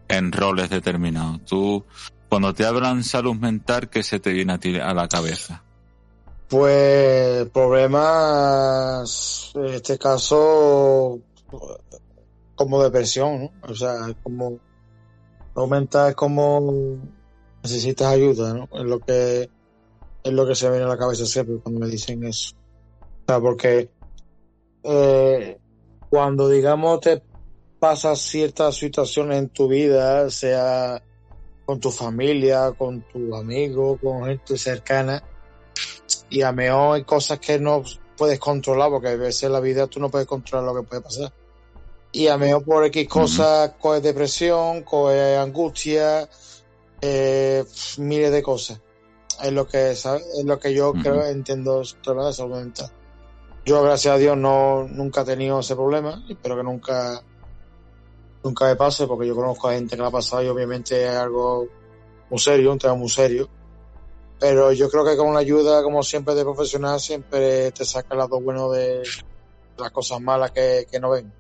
en 0.08 0.32
roles 0.32 0.70
determinados. 0.70 1.44
Tú, 1.44 1.84
cuando 2.28 2.52
te 2.52 2.64
hablan 2.66 3.04
salud 3.04 3.36
mental, 3.36 3.88
¿qué 3.88 4.02
se 4.02 4.18
te 4.18 4.32
viene 4.32 4.54
a 4.54 4.88
a 4.88 4.94
la 4.94 5.08
cabeza? 5.08 5.65
Pues 6.48 7.50
problemas, 7.50 9.52
en 9.56 9.66
este 9.66 9.98
caso, 9.98 11.20
como 12.54 12.82
depresión. 12.82 13.50
O 13.62 13.74
sea, 13.74 14.14
como 14.22 14.58
aumenta 15.54 16.08
es 16.08 16.14
como 16.14 16.98
necesitas 17.62 18.08
ayuda, 18.08 18.54
¿no? 18.54 18.68
Es 18.72 18.84
lo 18.84 19.00
que 19.00 19.50
es 20.22 20.32
lo 20.32 20.46
que 20.46 20.54
se 20.54 20.68
viene 20.68 20.84
a 20.84 20.88
la 20.88 20.98
cabeza 20.98 21.24
siempre 21.24 21.58
cuando 21.58 21.80
me 21.80 21.88
dicen 21.88 22.24
eso. 22.24 22.54
O 22.56 23.24
sea, 23.26 23.40
porque 23.40 23.90
eh, 24.82 25.58
cuando 26.08 26.48
digamos 26.48 27.00
te 27.00 27.22
pasas 27.78 28.20
ciertas 28.20 28.76
situaciones 28.76 29.38
en 29.38 29.48
tu 29.50 29.68
vida, 29.68 30.30
sea 30.30 31.02
con 31.64 31.80
tu 31.80 31.90
familia, 31.90 32.72
con 32.72 33.02
tu 33.02 33.34
amigo, 33.34 33.98
con 33.98 34.26
gente 34.26 34.56
cercana, 34.56 35.22
y 36.28 36.42
a 36.42 36.52
mejor 36.52 36.96
hay 36.96 37.04
cosas 37.04 37.38
que 37.38 37.58
no 37.58 37.82
puedes 38.16 38.38
controlar, 38.38 38.90
porque 38.90 39.08
a 39.08 39.16
veces 39.16 39.44
en 39.44 39.52
la 39.52 39.60
vida 39.60 39.86
tú 39.86 40.00
no 40.00 40.10
puedes 40.10 40.26
controlar 40.26 40.66
lo 40.66 40.80
que 40.80 40.88
puede 40.88 41.02
pasar. 41.02 41.32
Y 42.12 42.28
a 42.28 42.38
mejor 42.38 42.64
por 42.64 42.84
X 42.86 43.08
cosas 43.08 43.72
coges 43.78 44.02
depresión, 44.02 44.82
coges 44.82 45.38
angustia, 45.38 46.28
eh, 47.00 47.64
miles 47.98 48.32
de 48.32 48.42
cosas. 48.42 48.80
Es 49.42 49.52
lo 49.52 49.66
que, 49.66 49.94
¿sabes? 49.94 50.26
Es 50.38 50.44
lo 50.44 50.58
que 50.58 50.72
yo 50.72 50.94
creo, 50.94 51.26
entiendo 51.26 51.82
toda 52.02 52.24
la 52.24 52.32
salud 52.32 52.56
mental. 52.56 52.90
Yo, 53.66 53.82
gracias 53.82 54.14
a 54.14 54.18
Dios, 54.18 54.36
no, 54.36 54.84
nunca 54.84 55.22
he 55.22 55.24
tenido 55.24 55.60
ese 55.60 55.74
problema, 55.74 56.24
espero 56.28 56.56
que 56.56 56.62
nunca, 56.62 57.20
nunca 58.42 58.64
me 58.64 58.76
pase, 58.76 59.06
porque 59.06 59.26
yo 59.26 59.34
conozco 59.34 59.68
a 59.68 59.74
gente 59.74 59.96
que 59.96 60.02
lo 60.02 60.08
ha 60.08 60.12
pasado 60.12 60.42
y 60.42 60.48
obviamente 60.48 61.04
es 61.04 61.10
algo 61.10 61.66
muy 62.30 62.38
serio, 62.38 62.72
un 62.72 62.78
tema 62.78 62.94
muy 62.94 63.08
serio. 63.08 63.48
Pero 64.38 64.72
yo 64.72 64.90
creo 64.90 65.04
que 65.04 65.16
con 65.16 65.32
la 65.32 65.40
ayuda, 65.40 65.82
como 65.82 66.02
siempre, 66.02 66.34
de 66.34 66.44
profesional, 66.44 67.00
siempre 67.00 67.70
te 67.72 67.84
saca 67.84 68.08
el 68.12 68.18
lado 68.18 68.40
bueno 68.40 68.70
de 68.70 69.02
las 69.78 69.90
cosas 69.90 70.20
malas 70.20 70.50
que, 70.50 70.86
que 70.90 71.00
no 71.00 71.10
ven. 71.10 71.32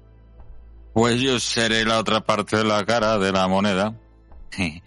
Pues 0.94 1.20
yo 1.20 1.38
seré 1.38 1.84
la 1.84 1.98
otra 1.98 2.22
parte 2.22 2.56
de 2.56 2.64
la 2.64 2.84
cara 2.86 3.18
de 3.18 3.32
la 3.32 3.46
moneda. 3.48 3.94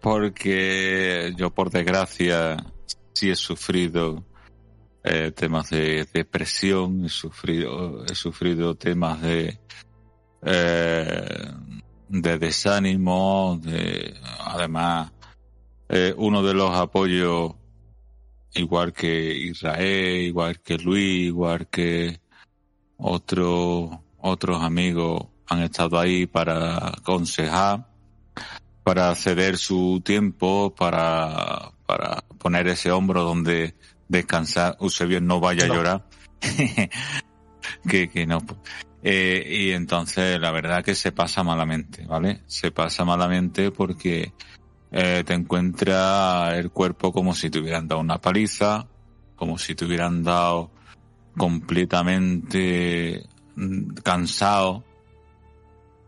Porque 0.00 1.32
yo, 1.36 1.50
por 1.50 1.70
desgracia, 1.70 2.56
sí 3.12 3.30
he 3.30 3.36
sufrido 3.36 4.24
eh, 5.04 5.32
temas 5.32 5.70
de 5.70 6.06
depresión, 6.12 7.04
he 7.04 7.08
sufrido, 7.08 8.04
he 8.04 8.14
sufrido 8.14 8.74
temas 8.74 9.22
de, 9.22 9.58
eh, 10.42 11.52
de 12.08 12.38
desánimo, 12.38 13.58
de, 13.62 14.14
además, 14.40 15.12
eh, 15.88 16.14
uno 16.16 16.42
de 16.42 16.54
los 16.54 16.70
apoyos, 16.74 17.54
igual 18.54 18.92
que 18.92 19.36
Israel, 19.36 20.22
igual 20.22 20.60
que 20.60 20.78
Luis, 20.78 21.26
igual 21.26 21.68
que 21.68 22.20
otro, 22.98 24.02
otros 24.18 24.62
amigos 24.62 25.26
han 25.46 25.62
estado 25.62 25.98
ahí 25.98 26.26
para 26.26 26.88
aconsejar, 26.88 27.86
para 28.84 29.14
ceder 29.14 29.56
su 29.56 30.02
tiempo, 30.04 30.74
para, 30.74 31.72
para 31.86 32.22
poner 32.38 32.68
ese 32.68 32.90
hombro 32.90 33.22
donde 33.22 33.74
descansar, 34.08 34.76
Eusebio 34.80 35.20
no 35.20 35.40
vaya 35.40 35.64
a 35.64 35.68
llorar. 35.68 36.08
que, 37.88 38.08
que 38.08 38.26
no. 38.26 38.42
Eh, 39.02 39.44
y 39.46 39.70
entonces 39.72 40.40
la 40.40 40.50
verdad 40.50 40.84
que 40.84 40.94
se 40.94 41.12
pasa 41.12 41.42
malamente, 41.42 42.04
¿vale? 42.06 42.42
Se 42.46 42.70
pasa 42.70 43.04
malamente 43.04 43.70
porque 43.70 44.32
eh, 44.90 45.22
te 45.26 45.34
encuentra 45.34 46.56
el 46.56 46.70
cuerpo 46.70 47.12
como 47.12 47.34
si 47.34 47.50
te 47.50 47.58
hubieran 47.58 47.88
dado 47.88 48.00
una 48.00 48.20
paliza, 48.20 48.86
como 49.36 49.58
si 49.58 49.74
te 49.74 49.84
hubieran 49.84 50.22
dado 50.22 50.70
completamente 51.36 53.26
mm, 53.56 53.94
cansado. 54.02 54.84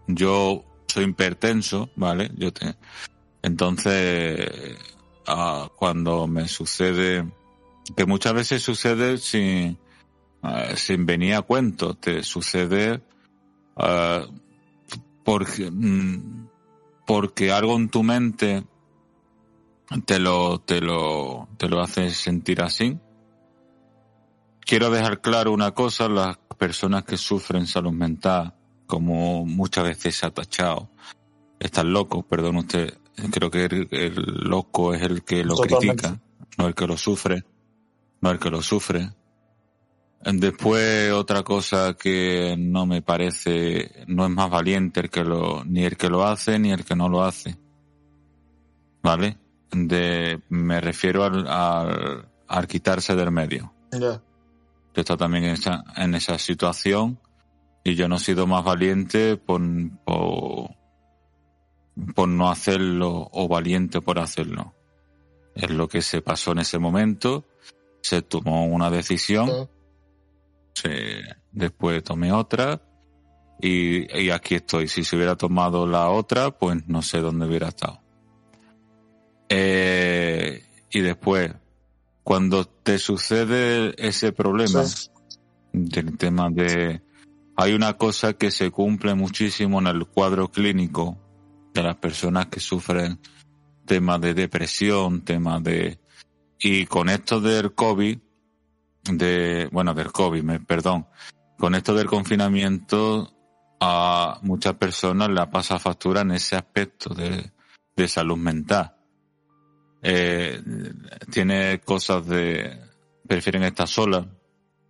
Yo 0.06 0.64
soy 0.86 1.04
hipertenso, 1.04 1.90
¿vale? 1.94 2.30
Yo 2.36 2.52
te, 2.52 2.74
entonces, 3.42 4.76
ah, 5.26 5.70
cuando 5.76 6.26
me 6.26 6.48
sucede, 6.48 7.30
que 7.96 8.06
muchas 8.06 8.34
veces 8.34 8.62
sucede 8.62 9.18
sin, 9.18 9.78
eh, 10.42 10.74
sin 10.76 11.06
venir 11.06 11.34
a 11.34 11.42
cuento, 11.42 11.94
te 11.94 12.22
sucede 12.22 13.02
ah, 13.76 14.26
porque, 15.24 15.70
mm, 15.70 16.48
porque 17.06 17.52
algo 17.52 17.76
en 17.76 17.88
tu 17.88 18.02
mente 18.02 18.64
te 20.06 20.18
lo, 20.18 20.60
te 20.60 20.80
lo, 20.80 21.48
te 21.56 21.68
lo 21.68 21.80
hace 21.80 22.10
sentir 22.10 22.62
así. 22.62 22.98
Quiero 24.60 24.90
dejar 24.90 25.20
claro 25.20 25.52
una 25.52 25.72
cosa, 25.72 26.08
las 26.08 26.36
personas 26.58 27.04
que 27.04 27.16
sufren 27.16 27.66
salud 27.66 27.92
mental, 27.92 28.54
como 28.86 29.44
muchas 29.44 29.84
veces 29.84 30.14
se 30.16 30.26
ha 30.26 30.30
tachado, 30.30 30.90
están 31.58 31.92
locos, 31.92 32.24
perdón 32.24 32.56
usted, 32.58 32.98
creo 33.32 33.50
que 33.50 33.64
el, 33.64 33.88
el 33.90 34.14
loco 34.48 34.94
es 34.94 35.02
el 35.02 35.24
que 35.24 35.44
lo 35.44 35.56
Totalmente. 35.56 36.02
critica, 36.02 36.20
no 36.56 36.68
el 36.68 36.74
que 36.74 36.86
lo 36.86 36.96
sufre, 36.96 37.44
no 38.20 38.30
el 38.30 38.38
que 38.38 38.50
lo 38.50 38.62
sufre. 38.62 39.10
Después 40.22 41.12
otra 41.12 41.42
cosa 41.42 41.94
que 41.94 42.54
no 42.58 42.84
me 42.84 43.00
parece, 43.00 44.04
no 44.06 44.24
es 44.26 44.30
más 44.30 44.50
valiente 44.50 45.00
el 45.00 45.10
que 45.10 45.24
lo, 45.24 45.64
ni 45.64 45.84
el 45.84 45.96
que 45.96 46.10
lo 46.10 46.24
hace 46.24 46.58
ni 46.58 46.70
el 46.70 46.84
que 46.84 46.94
no 46.94 47.08
lo 47.08 47.24
hace. 47.24 47.56
¿Vale? 49.02 49.38
De, 49.72 50.40
me 50.48 50.80
refiero 50.80 51.24
al, 51.24 51.46
al, 51.46 52.28
al 52.48 52.66
quitarse 52.66 53.14
del 53.14 53.30
medio. 53.30 53.72
Ya. 53.92 53.98
Yo 54.92 55.02
está 55.02 55.16
también 55.16 55.44
en 55.44 55.52
esa, 55.52 55.84
en 55.96 56.14
esa 56.14 56.38
situación 56.38 57.20
y 57.84 57.94
yo 57.94 58.08
no 58.08 58.16
he 58.16 58.18
sido 58.18 58.46
más 58.46 58.64
valiente 58.64 59.36
por, 59.36 59.60
por, 60.04 60.70
por 62.14 62.28
no 62.28 62.50
hacerlo 62.50 63.28
o 63.32 63.48
valiente 63.48 64.00
por 64.00 64.18
hacerlo. 64.18 64.74
Es 65.54 65.70
lo 65.70 65.88
que 65.88 66.02
se 66.02 66.22
pasó 66.22 66.52
en 66.52 66.58
ese 66.60 66.78
momento. 66.78 67.46
Se 68.02 68.22
tomó 68.22 68.64
una 68.66 68.90
decisión 68.90 69.68
se- 70.74 71.22
después 71.52 72.02
tomé 72.02 72.32
otra 72.32 72.80
y, 73.60 74.18
y 74.20 74.30
aquí 74.30 74.54
estoy. 74.56 74.88
Si 74.88 75.04
se 75.04 75.16
hubiera 75.16 75.36
tomado 75.36 75.86
la 75.86 76.08
otra, 76.08 76.50
pues 76.50 76.86
no 76.88 77.02
sé 77.02 77.18
dónde 77.20 77.46
hubiera 77.46 77.68
estado. 77.68 78.00
Eh, 79.50 80.64
y 80.90 81.00
después, 81.00 81.52
cuando 82.22 82.64
te 82.64 82.98
sucede 82.98 83.94
ese 83.98 84.32
problema 84.32 84.84
Sí. 84.84 85.10
del 85.72 86.16
tema 86.16 86.48
de... 86.50 87.02
Hay 87.56 87.74
una 87.74 87.94
cosa 87.94 88.32
que 88.34 88.50
se 88.50 88.70
cumple 88.70 89.14
muchísimo 89.14 89.80
en 89.80 89.88
el 89.88 90.06
cuadro 90.06 90.48
clínico 90.48 91.18
de 91.74 91.82
las 91.82 91.96
personas 91.96 92.46
que 92.46 92.60
sufren 92.60 93.18
temas 93.84 94.20
de 94.20 94.34
depresión, 94.34 95.22
temas 95.22 95.62
de... 95.62 95.98
Y 96.58 96.86
con 96.86 97.08
esto 97.08 97.40
del 97.40 97.74
COVID, 97.74 98.18
de, 99.12 99.68
bueno, 99.72 99.94
del 99.94 100.12
COVID, 100.12 100.42
me, 100.42 100.60
perdón, 100.60 101.06
con 101.58 101.74
esto 101.74 101.94
del 101.94 102.06
confinamiento, 102.06 103.32
a 103.80 104.38
muchas 104.42 104.74
personas 104.74 105.30
la 105.30 105.50
pasa 105.50 105.78
factura 105.78 106.20
en 106.20 106.32
ese 106.32 106.54
aspecto 106.56 107.14
de, 107.14 107.50
de 107.96 108.08
salud 108.08 108.36
mental. 108.36 108.94
Eh, 110.02 110.62
tiene 111.30 111.80
cosas 111.80 112.26
de, 112.26 112.78
prefieren 113.26 113.62
estar 113.62 113.88
solas. 113.88 114.26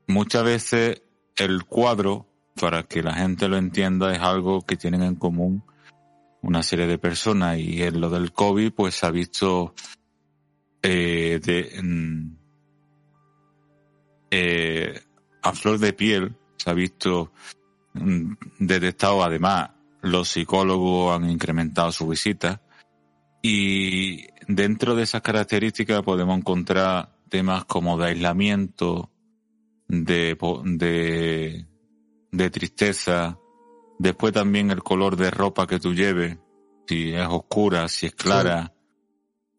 Muchas 0.06 0.44
veces 0.44 1.02
el 1.36 1.64
cuadro, 1.64 2.26
para 2.60 2.84
que 2.84 3.02
la 3.02 3.14
gente 3.14 3.48
lo 3.48 3.56
entienda, 3.56 4.12
es 4.14 4.20
algo 4.20 4.62
que 4.62 4.76
tienen 4.76 5.02
en 5.02 5.16
común 5.16 5.64
una 6.42 6.62
serie 6.62 6.86
de 6.86 6.98
personas. 6.98 7.58
Y 7.58 7.82
en 7.82 8.00
lo 8.00 8.10
del 8.10 8.32
COVID 8.32 8.72
pues 8.72 8.94
se 8.94 9.06
ha 9.06 9.10
visto 9.10 9.74
eh, 10.82 11.40
de, 11.42 12.32
eh, 14.30 15.00
a 15.42 15.52
flor 15.52 15.78
de 15.78 15.92
piel, 15.92 16.36
se 16.56 16.70
ha 16.70 16.74
visto 16.74 17.32
mm, 17.94 18.32
detectado. 18.58 19.22
Además 19.22 19.70
los 20.02 20.28
psicólogos 20.28 21.16
han 21.16 21.28
incrementado 21.28 21.92
su 21.92 22.08
visita. 22.08 22.62
Y 23.42 24.26
dentro 24.46 24.94
de 24.94 25.04
esas 25.04 25.22
características 25.22 26.02
podemos 26.02 26.36
encontrar 26.38 27.16
temas 27.28 27.64
como 27.64 27.98
de 27.98 28.08
aislamiento, 28.08 29.10
de, 29.88 30.36
de, 30.64 31.66
de 32.32 32.50
tristeza, 32.50 33.38
Después 34.00 34.32
también 34.32 34.70
el 34.70 34.82
color 34.82 35.14
de 35.14 35.30
ropa 35.30 35.66
que 35.66 35.78
tú 35.78 35.92
lleves, 35.92 36.38
si 36.88 37.12
es 37.12 37.26
oscura, 37.28 37.86
si 37.86 38.06
es 38.06 38.14
clara. 38.14 38.72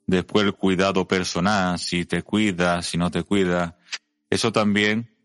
Después 0.08 0.48
el 0.48 0.54
cuidado 0.56 1.08
personal, 1.08 1.78
si 1.78 2.06
te 2.06 2.24
cuidas, 2.24 2.88
si 2.88 2.98
no 2.98 3.12
te 3.12 3.22
cuidas. 3.22 3.76
Eso 4.32 4.52
también 4.52 5.16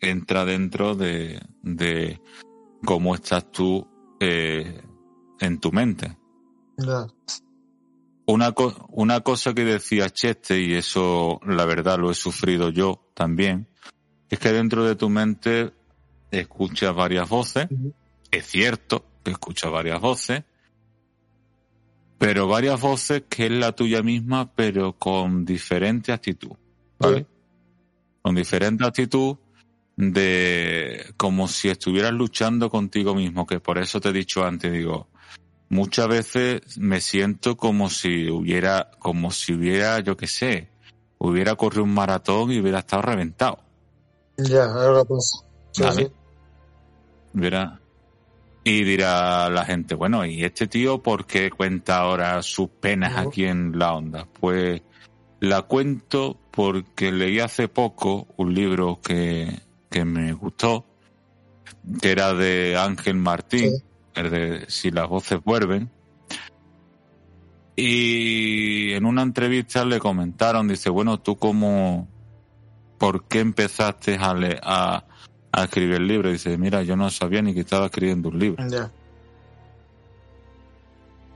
entra 0.00 0.44
dentro 0.44 0.94
de, 0.94 1.40
de 1.62 2.20
cómo 2.84 3.14
estás 3.14 3.50
tú 3.50 3.88
eh, 4.20 4.82
en 5.40 5.58
tu 5.58 5.72
mente. 5.72 6.18
Una, 8.26 8.52
co- 8.52 8.86
una 8.90 9.20
cosa 9.20 9.54
que 9.54 9.64
decía 9.64 10.10
Cheste, 10.10 10.60
y 10.60 10.74
eso 10.74 11.40
la 11.46 11.64
verdad 11.64 11.98
lo 11.98 12.10
he 12.10 12.14
sufrido 12.14 12.70
yo 12.70 13.08
también, 13.14 13.68
es 14.28 14.38
que 14.40 14.52
dentro 14.52 14.84
de 14.84 14.96
tu 14.96 15.08
mente 15.08 15.72
escuchas 16.32 16.94
varias 16.94 17.28
voces, 17.28 17.68
es 18.32 18.46
cierto 18.46 19.04
que 19.22 19.30
escuchas 19.30 19.70
varias 19.70 20.00
voces, 20.00 20.42
pero 22.18 22.48
varias 22.48 22.80
voces 22.80 23.24
que 23.28 23.46
es 23.46 23.52
la 23.52 23.72
tuya 23.72 24.02
misma, 24.02 24.52
pero 24.54 24.94
con 24.94 25.44
diferente 25.44 26.12
actitud, 26.12 26.56
¿vale? 26.98 27.20
Sí. 27.20 27.26
Con 28.22 28.34
diferente 28.34 28.84
actitud 28.84 29.36
de 29.96 31.14
como 31.16 31.46
si 31.46 31.68
estuvieras 31.68 32.12
luchando 32.12 32.68
contigo 32.70 33.14
mismo, 33.14 33.46
que 33.46 33.60
por 33.60 33.78
eso 33.78 34.00
te 34.00 34.08
he 34.08 34.12
dicho 34.12 34.44
antes, 34.44 34.72
digo, 34.72 35.08
muchas 35.68 36.08
veces 36.08 36.78
me 36.78 37.00
siento 37.00 37.56
como 37.56 37.90
si 37.90 38.30
hubiera, 38.30 38.90
como 38.98 39.30
si 39.30 39.54
hubiera, 39.54 40.00
yo 40.00 40.16
qué 40.16 40.26
sé, 40.26 40.68
hubiera 41.18 41.54
corrido 41.56 41.84
un 41.84 41.94
maratón 41.94 42.52
y 42.52 42.60
hubiera 42.60 42.80
estado 42.80 43.02
reventado. 43.02 43.58
Ya, 44.36 44.64
es 44.64 44.72
lo 44.72 45.04
que 45.04 45.14
pasa. 45.14 45.92
Sí. 45.92 46.08
Verá. 47.32 47.80
Y 48.64 48.82
dirá 48.82 49.48
la 49.48 49.64
gente, 49.64 49.94
bueno, 49.94 50.26
¿y 50.26 50.42
este 50.42 50.66
tío 50.66 51.00
por 51.02 51.24
qué 51.26 51.50
cuenta 51.50 51.98
ahora 51.98 52.42
sus 52.42 52.68
penas 52.68 53.16
aquí 53.16 53.44
en 53.44 53.78
la 53.78 53.94
onda? 53.94 54.26
Pues 54.40 54.82
la 55.38 55.62
cuento 55.62 56.36
porque 56.50 57.12
leí 57.12 57.38
hace 57.38 57.68
poco 57.68 58.26
un 58.36 58.54
libro 58.54 59.00
que, 59.00 59.60
que 59.88 60.04
me 60.04 60.32
gustó, 60.32 60.84
que 62.00 62.10
era 62.10 62.34
de 62.34 62.76
Ángel 62.76 63.16
Martín, 63.16 63.70
Sí. 63.70 63.82
El 64.16 64.30
de 64.30 64.64
Si 64.68 64.90
las 64.90 65.08
voces 65.08 65.38
vuelven. 65.44 65.90
Y 67.76 68.92
en 68.92 69.04
una 69.04 69.22
entrevista 69.22 69.84
le 69.84 69.98
comentaron, 69.98 70.66
dice, 70.68 70.88
bueno, 70.88 71.18
tú 71.20 71.36
cómo, 71.36 72.08
¿por 72.98 73.24
qué 73.24 73.40
empezaste 73.40 74.16
a, 74.16 74.32
le- 74.34 74.58
a, 74.62 75.04
a 75.52 75.64
escribir 75.64 75.96
el 75.96 76.06
libro? 76.08 76.30
Dice, 76.30 76.56
mira, 76.56 76.82
yo 76.82 76.96
no 76.96 77.10
sabía 77.10 77.42
ni 77.42 77.52
que 77.52 77.60
estaba 77.60 77.86
escribiendo 77.86 78.30
un 78.30 78.38
libro. 78.38 78.62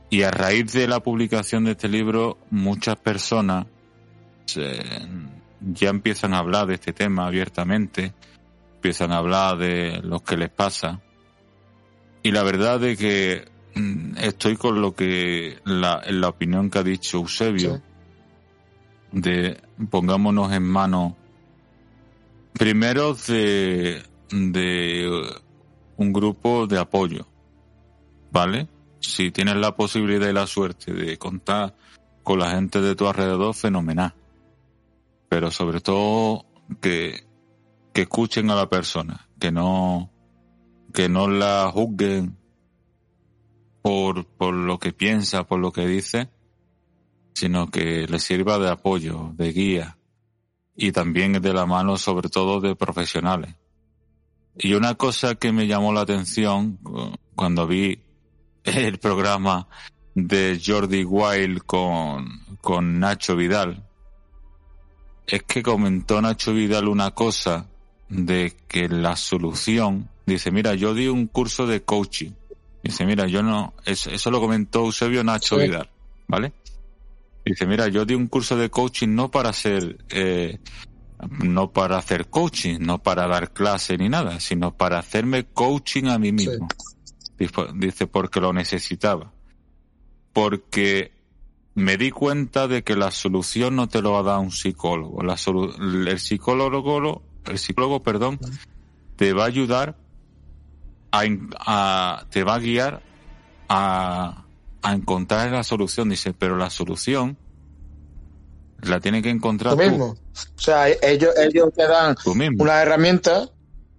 Y 0.08 0.22
a 0.22 0.30
raíz 0.30 0.72
de 0.72 0.88
la 0.88 1.00
publicación 1.00 1.64
de 1.64 1.72
este 1.72 1.88
libro, 1.88 2.38
muchas 2.50 2.96
personas 2.96 3.66
se- 4.46 4.80
ya 5.60 5.90
empiezan 5.90 6.32
a 6.32 6.38
hablar 6.38 6.66
de 6.66 6.74
este 6.74 6.94
tema 6.94 7.26
abiertamente, 7.26 8.14
empiezan 8.76 9.12
a 9.12 9.18
hablar 9.18 9.58
de 9.58 10.00
lo 10.02 10.20
que 10.20 10.38
les 10.38 10.48
pasa. 10.50 11.00
Y 12.22 12.32
la 12.32 12.42
verdad 12.42 12.82
es 12.84 12.98
que 12.98 13.48
mm, 13.74 14.18
estoy 14.18 14.56
con 14.56 14.80
lo 14.80 14.94
que 14.94 15.58
la, 15.64 16.02
la 16.08 16.28
opinión 16.28 16.70
que 16.70 16.78
ha 16.78 16.82
dicho 16.82 17.18
Eusebio, 17.18 17.76
Sí. 19.12 19.20
de 19.20 19.60
pongámonos 19.90 20.52
en 20.52 20.62
manos 20.62 21.14
primero 22.52 23.14
de, 23.14 24.02
de 24.30 25.30
un 25.96 26.12
grupo 26.12 26.66
de 26.66 26.78
apoyo, 26.78 27.26
¿vale? 28.30 28.68
Si 29.00 29.30
tienes 29.30 29.56
la 29.56 29.74
posibilidad 29.74 30.28
y 30.28 30.32
la 30.32 30.46
suerte 30.46 30.92
de 30.92 31.16
contar 31.16 31.74
con 32.22 32.38
la 32.38 32.50
gente 32.50 32.80
de 32.82 32.94
tu 32.94 33.06
alrededor, 33.08 33.54
fenomenal. 33.54 34.14
Pero 35.28 35.50
sobre 35.50 35.80
todo 35.80 36.44
que, 36.80 37.24
que 37.94 38.02
escuchen 38.02 38.50
a 38.50 38.54
la 38.56 38.68
persona, 38.68 39.26
que 39.38 39.50
no, 39.50 40.10
que 40.92 41.08
no 41.08 41.28
la 41.28 41.70
juzguen 41.72 42.36
por, 43.82 44.26
por 44.26 44.54
lo 44.54 44.78
que 44.78 44.92
piensa, 44.92 45.44
por 45.44 45.58
lo 45.58 45.72
que 45.72 45.86
dice, 45.86 46.28
sino 47.34 47.70
que 47.70 48.06
le 48.06 48.18
sirva 48.18 48.58
de 48.58 48.68
apoyo, 48.70 49.32
de 49.34 49.52
guía 49.52 49.96
y 50.76 50.92
también 50.92 51.32
de 51.32 51.52
la 51.54 51.66
mano 51.66 51.96
sobre 51.96 52.28
todo 52.28 52.60
de 52.60 52.76
profesionales. 52.76 53.54
Y 54.56 54.74
una 54.74 54.94
cosa 54.96 55.36
que 55.36 55.52
me 55.52 55.66
llamó 55.66 55.92
la 55.92 56.02
atención 56.02 56.76
cu- 56.76 57.14
cuando 57.34 57.66
vi 57.66 58.02
el 58.64 58.98
programa 58.98 59.68
de 60.14 60.60
Jordi 60.62 61.04
Wild 61.04 61.62
con, 61.64 62.28
con 62.60 62.98
Nacho 62.98 63.36
Vidal, 63.36 63.86
es 65.26 65.44
que 65.44 65.62
comentó 65.62 66.20
Nacho 66.20 66.52
Vidal 66.52 66.88
una 66.88 67.12
cosa 67.12 67.68
de 68.08 68.54
que 68.68 68.88
la 68.88 69.16
solución, 69.16 70.09
dice, 70.34 70.50
mira, 70.50 70.74
yo 70.74 70.94
di 70.94 71.08
un 71.08 71.26
curso 71.26 71.66
de 71.66 71.82
coaching. 71.82 72.32
Dice, 72.82 73.04
mira, 73.04 73.26
yo 73.26 73.42
no, 73.42 73.74
eso, 73.84 74.10
eso 74.10 74.30
lo 74.30 74.40
comentó 74.40 74.80
Eusebio 74.86 75.22
Nacho 75.22 75.56
Sí. 75.56 75.62
Vidal, 75.62 75.90
¿vale? 76.26 76.52
Dice, 77.44 77.66
mira, 77.66 77.88
yo 77.88 78.04
di 78.04 78.14
un 78.14 78.26
curso 78.26 78.56
de 78.56 78.70
coaching 78.70 79.08
no 79.08 79.30
para 79.30 79.52
ser, 79.52 79.98
eh, 80.10 80.58
no 81.42 81.72
para 81.72 81.98
hacer 81.98 82.28
coaching, 82.28 82.78
no 82.80 83.02
para 83.02 83.26
dar 83.26 83.52
clase 83.52 83.96
ni 83.98 84.08
nada, 84.08 84.40
sino 84.40 84.76
para 84.76 84.98
hacerme 84.98 85.44
coaching 85.44 86.06
a 86.06 86.18
mí 86.18 86.32
mismo. 86.32 86.68
Dice, 87.38 87.52
Dice, 87.74 88.06
porque 88.06 88.40
lo 88.40 88.52
necesitaba. 88.52 89.32
Porque 90.32 91.12
me 91.74 91.96
di 91.96 92.10
cuenta 92.10 92.68
de 92.68 92.82
que 92.82 92.96
la 92.96 93.10
solución 93.10 93.76
no 93.76 93.88
te 93.88 94.02
lo 94.02 94.12
va 94.12 94.20
a 94.20 94.22
dar 94.22 94.38
un 94.38 94.52
psicólogo. 94.52 95.22
La 95.22 95.34
el 95.34 96.18
psicólogo, 96.18 97.22
el 97.46 97.58
psicólogo, 97.58 98.02
perdón, 98.02 98.38
te 99.16 99.32
va 99.32 99.44
a 99.44 99.46
ayudar 99.46 99.96
a, 101.58 102.24
te 102.30 102.44
va 102.44 102.54
a 102.54 102.58
guiar 102.58 103.00
a, 103.68 104.44
a 104.82 104.92
encontrar 104.92 105.50
la 105.50 105.62
solución. 105.64 106.08
Dice, 106.08 106.32
pero 106.32 106.56
la 106.56 106.70
solución 106.70 107.36
la 108.82 109.00
tienes 109.00 109.22
que 109.22 109.30
encontrar 109.30 109.74
Tú 109.76 109.82
tú, 109.82 109.88
mismo. 109.88 110.06
O 110.06 110.60
sea, 110.60 110.88
ellos, 110.88 111.34
ellos 111.36 111.70
te 111.74 111.86
dan 111.86 112.16
una 112.62 112.80
herramienta 112.82 113.48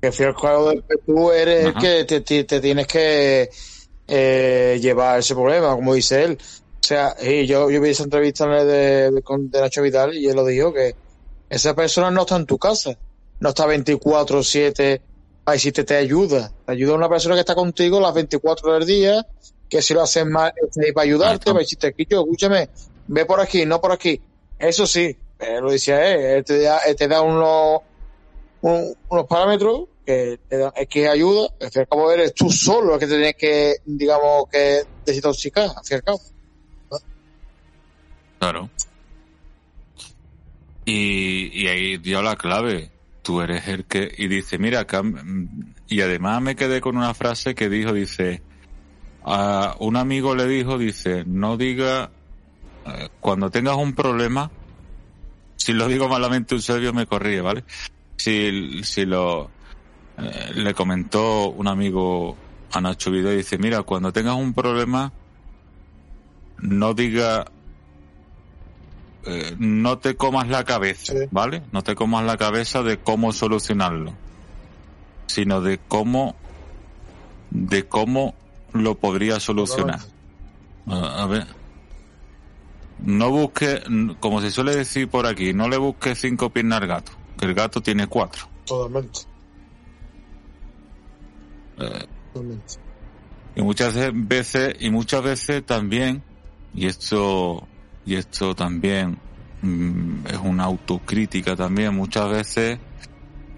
que 0.01 0.11
y 0.11 0.23
al 0.23 0.33
de 0.69 0.83
que 0.89 0.97
tú 1.05 1.31
eres 1.31 1.65
el 1.67 1.73
que 1.75 2.03
te, 2.05 2.21
te- 2.21 2.43
te 2.45 2.59
tienes 2.59 2.87
que 2.87 3.49
eh, 4.07 4.79
llevar 4.81 5.19
ese 5.19 5.35
problema, 5.35 5.75
como 5.75 5.93
dice 5.93 6.23
él. 6.23 6.37
O 6.41 6.83
sea, 6.83 7.15
y 7.21 7.45
yo, 7.45 7.69
yo 7.69 7.79
vi 7.79 7.89
esa 7.91 8.03
entrevista 8.03 8.47
de, 8.47 9.11
de, 9.11 9.21
con- 9.21 9.51
de 9.51 9.61
Nacho 9.61 9.83
Vidal 9.83 10.17
y 10.17 10.27
él 10.27 10.35
lo 10.35 10.43
dijo 10.45 10.73
que 10.73 10.95
esa 11.47 11.75
persona 11.75 12.09
no 12.09 12.21
está 12.21 12.37
en 12.37 12.47
tu 12.47 12.57
casa, 12.57 12.97
no 13.39 13.49
está 13.49 13.67
24-7 13.67 15.01
para 15.43 15.53
decirte 15.53 15.83
te 15.83 15.95
ayuda. 15.95 16.51
Te 16.65 16.71
ayuda 16.73 16.95
una 16.95 17.09
persona 17.09 17.35
que 17.35 17.41
está 17.41 17.55
contigo 17.55 17.99
las 17.99 18.13
24 18.13 18.69
horas 18.69 18.85
del 18.85 18.95
día, 18.95 19.25
que 19.69 19.81
si 19.81 19.93
lo 19.93 20.01
haces 20.01 20.25
mal, 20.25 20.53
está 20.61 20.81
ahí 20.85 20.91
para 20.91 21.03
ayudarte, 21.05 21.45
para 21.45 21.59
decirte, 21.59 21.93
yo, 22.09 22.21
escúchame, 22.21 22.69
ve 23.07 23.25
por 23.25 23.39
aquí, 23.39 23.65
no 23.65 23.79
por 23.81 23.91
aquí. 23.91 24.19
Eso 24.59 24.85
sí, 24.85 25.15
eh, 25.39 25.59
lo 25.61 25.71
decía 25.71 26.05
él, 26.13 26.19
él 26.37 26.43
te 26.45 26.59
da, 26.61 26.79
él 26.79 26.95
te 26.95 27.07
da 27.07 27.21
unos, 27.21 27.81
un- 28.61 28.95
unos 29.09 29.25
parámetros 29.27 29.85
que 30.05 30.39
te 30.47 30.57
dan 30.57 30.71
X 30.75 31.07
ayuda, 31.07 31.47
al 31.61 31.71
fin 31.71 31.79
y 31.79 31.79
al 31.79 31.87
cabo 31.87 32.11
eres 32.11 32.33
tú 32.33 32.49
solo 32.51 32.93
el 32.95 32.99
que 32.99 33.07
te 33.07 33.13
tienes 33.15 33.35
que, 33.35 33.75
digamos, 33.85 34.45
que 34.51 34.81
desintoxicar, 35.05 35.69
al 35.75 35.83
fin 35.85 35.91
y 35.91 35.95
al 35.95 36.03
cabo. 36.03 36.21
Claro. 38.39 38.69
Y, 40.85 41.63
y 41.63 41.67
ahí 41.67 41.97
dio 41.97 42.21
la 42.21 42.35
clave. 42.35 42.89
Tú 43.21 43.41
eres 43.41 43.67
el 43.67 43.85
que... 43.85 44.13
Y 44.17 44.27
dice, 44.27 44.57
mira, 44.57 44.83
mm, 44.85 45.45
Y 45.87 46.01
además 46.01 46.41
me 46.41 46.55
quedé 46.55 46.81
con 46.81 46.97
una 46.97 47.13
frase 47.13 47.55
que 47.55 47.69
dijo, 47.69 47.93
dice... 47.93 48.41
A 49.23 49.75
un 49.79 49.97
amigo 49.97 50.35
le 50.35 50.47
dijo, 50.47 50.77
dice, 50.79 51.23
no 51.27 51.55
diga... 51.57 52.09
eh, 52.85 53.09
Cuando 53.19 53.49
tengas 53.51 53.75
un 53.77 53.93
problema... 53.93 54.49
Si 55.55 55.73
lo 55.73 55.87
digo 55.87 56.09
malamente, 56.09 56.55
Eusebio 56.55 56.91
me 56.91 57.05
corría, 57.05 57.43
¿vale? 57.43 57.63
Si, 58.17 58.83
si 58.83 59.05
lo... 59.05 59.51
eh, 60.17 60.51
le 60.55 60.73
comentó 60.73 61.49
un 61.51 61.67
amigo 61.67 62.35
a 62.71 62.81
Nacho 62.81 63.11
Video, 63.11 63.31
dice, 63.31 63.59
mira, 63.59 63.83
cuando 63.83 64.11
tengas 64.11 64.35
un 64.35 64.53
problema... 64.53 65.13
No 66.57 66.93
diga 66.93 67.45
eh, 69.25 69.55
no 69.59 69.97
te 69.99 70.15
comas 70.15 70.47
la 70.49 70.63
cabeza, 70.63 71.13
Sí. 71.13 71.19
¿vale? 71.31 71.61
No 71.71 71.83
te 71.83 71.95
comas 71.95 72.25
la 72.25 72.37
cabeza 72.37 72.81
de 72.83 72.97
cómo 72.97 73.31
solucionarlo, 73.33 74.13
sino 75.27 75.61
de 75.61 75.79
cómo, 75.87 76.35
de 77.51 77.87
cómo 77.87 78.33
lo 78.73 78.95
podría 78.95 79.39
solucionar. 79.39 79.99
A, 80.87 81.23
a 81.23 81.25
ver. 81.27 81.45
No 83.03 83.29
busque, 83.31 83.81
como 84.19 84.41
se 84.41 84.51
suele 84.51 84.75
decir 84.75 85.07
por 85.09 85.25
aquí, 85.25 85.53
no 85.53 85.67
le 85.67 85.77
busque 85.77 86.13
cinco 86.15 86.49
piernas 86.51 86.81
al 86.81 86.87
gato, 86.87 87.11
que 87.37 87.45
el 87.45 87.53
gato 87.53 87.81
tiene 87.81 88.07
cuatro. 88.07 88.47
Totalmente. 88.65 89.21
Eh, 91.79 92.05
Totalmente. 92.33 92.75
Y 93.55 93.61
muchas 93.61 93.95
veces, 94.13 94.75
y 94.79 94.89
muchas 94.91 95.23
veces 95.23 95.65
también, 95.65 96.23
y 96.73 96.85
esto, 96.85 97.67
y 98.05 98.15
esto 98.15 98.55
también 98.55 99.17
mm, 99.61 100.27
es 100.27 100.37
una 100.37 100.63
autocrítica 100.65 101.55
también, 101.55 101.95
muchas 101.95 102.29
veces 102.29 102.79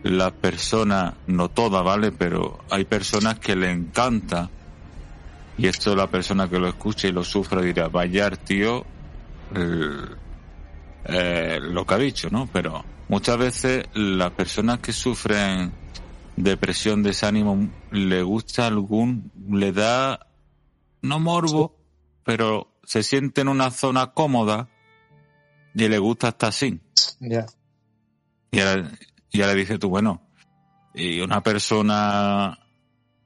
las 0.03 0.33
personas, 0.33 1.13
no 1.27 1.49
todas, 1.49 1.83
¿vale? 1.83 2.11
Pero 2.11 2.59
hay 2.69 2.83
personas 2.83 3.39
que 3.39 3.55
le 3.55 3.71
encanta, 3.71 4.49
y 5.57 5.67
esto 5.67 5.95
la 5.95 6.07
persona 6.07 6.49
que 6.49 6.59
lo 6.59 6.67
escucha 6.67 7.07
y 7.07 7.11
lo 7.11 7.23
sufre 7.23 7.63
dirá, 7.63 7.87
vaya 7.87 8.29
tío, 8.31 8.85
eh, 11.05 11.59
lo 11.61 11.85
que 11.85 11.93
ha 11.93 11.97
dicho, 11.97 12.29
¿no? 12.29 12.49
Pero 12.51 12.83
muchas 13.07 13.37
veces 13.37 13.85
las 13.93 14.31
personas 14.31 14.79
que 14.79 14.91
sufren 14.91 15.71
depresión, 16.35 17.03
desánimo, 17.03 17.69
le 17.91 18.23
gusta 18.23 18.67
algún, 18.67 19.31
le 19.49 19.71
da, 19.71 20.27
no 21.01 21.19
morbo, 21.19 21.77
pero 22.23 22.72
se 22.83 23.03
siente 23.03 23.41
en 23.41 23.47
una 23.47 23.71
zona 23.71 24.13
cómoda 24.13 24.69
y 25.73 25.87
le 25.87 25.97
gusta 25.99 26.29
estar 26.29 26.49
así. 26.49 26.79
Ya. 27.19 27.45
Y 28.51 28.59
ahora, 28.59 28.91
y 29.31 29.41
ahora 29.41 29.55
dices 29.55 29.79
tú, 29.79 29.89
bueno, 29.89 30.21
y 30.93 31.21
una 31.21 31.41
persona 31.41 32.59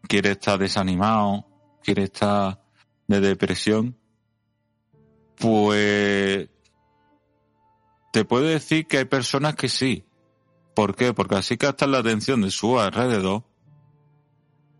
quiere 0.08 0.32
estar 0.32 0.58
desanimado, 0.58 1.46
quiere 1.84 2.04
estar 2.04 2.64
de 3.08 3.20
depresión, 3.20 3.98
pues 5.36 6.50
te 8.14 8.26
puedo 8.26 8.46
decir 8.46 8.88
que 8.88 9.00
hay 9.00 9.06
personas 9.06 9.56
que 9.56 9.70
sí. 9.70 10.06
¿Por 10.74 10.96
qué? 10.96 11.14
Porque 11.14 11.36
así 11.36 11.58
captan 11.58 11.92
la 11.92 12.00
atención 12.00 12.42
de 12.42 12.52
su 12.52 12.80
alrededor 12.80 13.44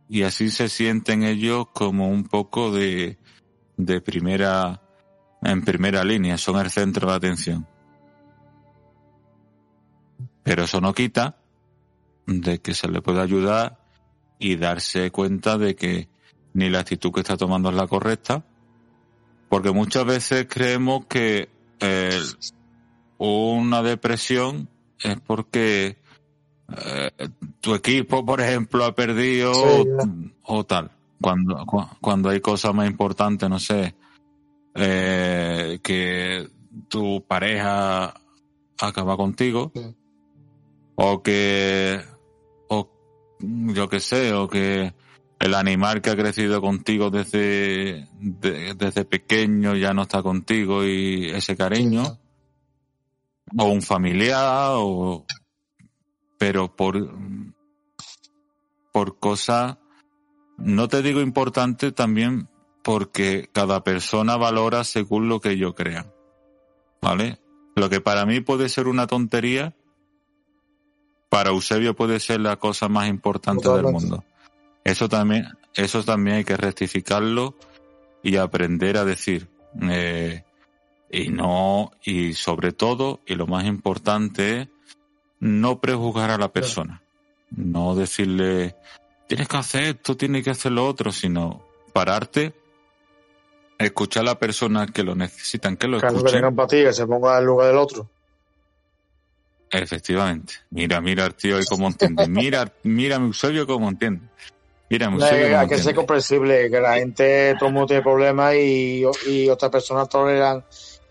y 0.10 0.24
así 0.24 0.50
se 0.50 0.70
sienten 0.70 1.24
ellos 1.24 1.68
como 1.74 2.10
un 2.10 2.24
poco 2.24 2.72
de, 2.72 3.18
de 3.78 4.02
primera, 4.02 4.82
en 5.42 5.64
primera 5.64 6.04
línea, 6.04 6.38
son 6.38 6.60
el 6.60 6.70
centro 6.70 7.10
de 7.10 7.16
atención. 7.16 7.68
Pero 10.44 10.64
eso 10.64 10.82
no 10.82 10.94
quita 10.94 11.38
de 12.26 12.60
que 12.60 12.74
se 12.74 12.90
le 12.90 13.02
puede 13.02 13.22
ayudar 13.22 13.80
y 14.40 14.56
darse 14.56 15.12
cuenta 15.12 15.58
de 15.58 15.76
que 15.76 16.10
ni 16.54 16.70
la 16.70 16.80
actitud 16.80 17.12
que 17.12 17.22
está 17.22 17.38
tomando 17.38 17.70
es 17.70 17.76
la 17.76 17.88
correcta, 17.88 18.44
porque 19.50 19.72
muchas 19.72 20.06
veces 20.06 20.48
creemos 20.50 21.06
que 21.06 21.50
eh, 21.80 22.22
una 23.18 23.82
depresión 23.84 24.70
es 25.02 25.20
porque 25.22 25.98
eh, 26.76 27.12
tu 27.62 27.76
equipo, 27.76 28.26
por 28.26 28.42
ejemplo, 28.42 28.86
ha 28.86 28.94
perdido 28.94 29.54
o, 30.44 30.66
tal. 30.66 30.92
Cuando, 31.20 31.66
cuando 32.00 32.30
hay 32.30 32.42
cosas 32.42 32.74
más 32.74 32.88
importantes, 32.88 33.50
no 33.50 33.60
sé, 33.60 33.96
eh, 34.76 35.80
que 35.82 36.48
tu 36.88 37.24
pareja 37.26 38.14
acaba 38.80 39.18
contigo, 39.18 39.72
o 40.96 41.24
que, 41.24 42.02
o 42.70 42.90
yo 43.40 43.90
que 43.90 44.00
sé, 44.00 44.34
o 44.34 44.48
que 44.48 44.94
el 45.40 45.54
animal 45.54 46.02
que 46.02 46.10
ha 46.10 46.16
crecido 46.16 46.62
contigo 46.62 47.10
desde, 47.10 48.08
desde 48.20 49.06
pequeño 49.06 49.76
ya 49.76 49.94
no 49.94 50.04
está 50.04 50.22
contigo 50.24 50.86
y 50.86 51.30
ese 51.30 51.56
cariño, 51.56 52.20
o 53.58 53.66
un 53.66 53.82
familiar, 53.82 54.74
o, 54.76 55.26
pero 56.38 56.76
por, 56.76 57.10
por 58.92 59.20
cosas, 59.20 59.78
no 60.58 60.88
te 60.88 61.02
digo 61.02 61.22
importante 61.22 61.92
también 61.92 62.48
porque 62.84 63.50
cada 63.52 63.84
persona 63.84 64.38
valora 64.38 64.84
según 64.84 65.30
lo 65.30 65.40
que 65.40 65.58
yo 65.58 65.76
crea. 65.76 66.06
¿Vale? 67.02 67.40
Lo 67.76 67.90
que 67.90 68.02
para 68.02 68.26
mí 68.26 68.40
puede 68.40 68.70
ser 68.70 68.88
una 68.88 69.08
tontería, 69.08 69.76
para 71.30 71.52
Eusebio 71.52 71.96
puede 71.96 72.20
ser 72.20 72.40
la 72.42 72.56
cosa 72.56 72.88
más 72.88 73.08
importante 73.08 73.70
del 73.70 73.84
mundo. 73.84 74.24
Eso 74.84 75.10
también, 75.10 75.48
eso 75.76 76.04
también 76.04 76.38
hay 76.38 76.44
que 76.44 76.58
rectificarlo 76.58 77.56
y 78.24 78.38
aprender 78.38 78.98
a 78.98 79.06
decir. 79.06 79.48
Eh, 79.82 80.44
y 81.12 81.30
no, 81.30 81.92
y 82.04 82.34
sobre 82.34 82.72
todo, 82.72 83.20
y 83.26 83.36
lo 83.36 83.48
más 83.48 83.66
importante 83.66 84.62
es 84.62 84.68
no 85.40 85.80
prejuzgar 85.80 86.32
a 86.32 86.38
la 86.38 86.52
persona. 86.52 87.02
No 87.52 87.96
decirle, 87.96 88.76
tienes 89.28 89.48
que 89.48 89.58
hacer 89.58 89.84
esto, 89.84 90.18
tienes 90.18 90.44
que 90.44 90.52
hacer 90.52 90.72
lo 90.72 90.88
otro, 90.88 91.12
sino 91.12 91.62
pararte, 91.94 92.54
escuchar 93.78 94.22
a 94.22 94.26
la 94.28 94.40
persona 94.40 94.88
que 94.88 95.04
lo 95.04 95.16
necesitan, 95.16 95.78
que 95.78 95.88
lo 95.88 95.98
escuchen. 95.98 96.42
Que 96.42 96.48
empatía, 96.48 96.86
que 96.86 96.94
se 96.94 97.06
ponga 97.06 97.38
en 97.38 97.46
lugar 97.46 97.68
del 97.68 97.78
otro. 97.78 98.08
Efectivamente. 99.70 100.54
Mira, 100.70 101.02
mira 101.02 101.26
al 101.26 101.36
tío 101.36 101.60
y 101.60 101.66
cómo 101.66 101.88
entiende. 101.88 102.28
Mira, 102.28 102.72
mira 102.84 103.20
mi 103.20 103.28
Eusebio 103.28 103.68
cómo 103.68 103.90
entiende. 103.90 104.22
Mira, 104.90 105.10
no, 105.10 105.22
hay 105.26 105.68
que 105.68 105.80
ser 105.80 105.94
comprensible, 105.94 106.70
que 106.72 106.80
la 106.80 106.94
gente, 106.94 107.56
todo 107.60 107.68
el 107.68 107.74
mundo 107.74 107.88
tiene 107.88 108.02
problemas 108.02 108.56
y, 108.56 109.04
y 109.28 109.50
otras 109.50 109.70
personas 109.70 110.08
toleran 110.08 110.64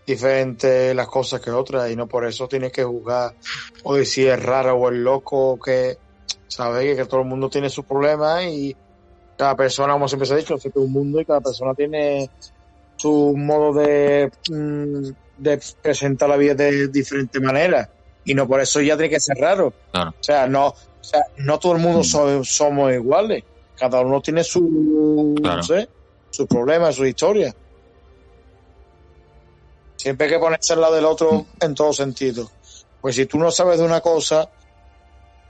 diferentes 0.07 0.95
las 0.95 1.07
cosas 1.07 1.41
que 1.41 1.51
otras 1.51 1.91
y 1.91 1.95
no 1.97 2.07
por 2.07 2.25
eso 2.25 2.47
tienes 2.47 2.71
que 2.71 2.85
juzgar 2.85 3.35
o 3.83 3.93
decir 3.93 4.29
es 4.29 4.41
raro 4.41 4.75
o 4.75 4.89
es 4.89 4.97
loco 4.97 5.51
o 5.51 5.59
que 5.59 5.97
sabes 6.47 6.95
que, 6.95 7.05
todo 7.05 7.21
el 7.21 7.27
mundo 7.27 7.49
tiene 7.49 7.69
sus 7.69 7.85
problemas 7.85 8.43
y 8.45 8.75
cada 9.37 9.55
persona 9.55 9.93
como 9.93 10.07
siempre 10.07 10.27
se 10.27 10.33
ha 10.33 10.37
dicho 10.37 10.55
es 10.55 10.65
un 10.75 10.91
mundo 10.91 11.21
y 11.21 11.25
cada 11.25 11.41
persona 11.41 11.73
tiene 11.73 12.29
su 12.95 13.35
modo 13.37 13.79
de, 13.79 14.31
mm, 14.49 15.09
de 15.37 15.61
presentar 15.81 16.29
la 16.29 16.37
vida 16.37 16.55
de 16.55 16.87
diferente 16.87 17.39
manera. 17.39 17.89
Y 18.25 18.33
no 18.33 18.47
por 18.47 18.59
eso 18.59 18.81
ya 18.81 18.97
tiene 18.97 19.09
que 19.09 19.19
ser 19.19 19.37
raro. 19.37 19.73
O 19.93 20.13
sea 20.19 20.47
no 20.47 20.67
o 20.67 21.03
sea, 21.09 21.21
no 21.37 21.57
todo 21.59 21.73
el 21.73 21.79
mundo 21.79 21.99
mm. 21.99 22.43
somos 22.43 22.93
iguales. 22.93 23.43
Cada 23.77 24.01
uno 24.01 24.19
tiene 24.21 24.43
su 24.43 25.35
no 25.39 25.63
sé, 25.63 25.87
sus 26.29 26.47
problemas 26.47 26.95
sus 26.95 27.07
historias. 27.07 27.55
Siempre 29.95 30.27
hay 30.27 30.33
que 30.33 30.39
ponerse 30.39 30.73
al 30.73 30.81
lado 30.81 30.95
del 30.95 31.05
otro 31.05 31.31
mm. 31.33 31.45
en 31.61 31.75
todo 31.75 31.93
sentido. 31.93 32.49
Pues 32.99 33.15
si 33.15 33.25
tú 33.25 33.37
no 33.37 33.51
sabes 33.51 33.79
de 33.79 33.85
una 33.85 34.01
cosa, 34.01 34.49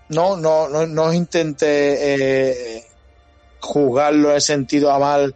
no, 0.09 0.37
no, 0.37 0.69
no, 0.69 0.85
no 0.85 1.13
intentes 1.13 1.67
eh, 1.69 2.85
juzgarlo 3.59 4.33
en 4.33 4.41
sentido 4.41 4.91
a 4.91 4.99
mal 4.99 5.35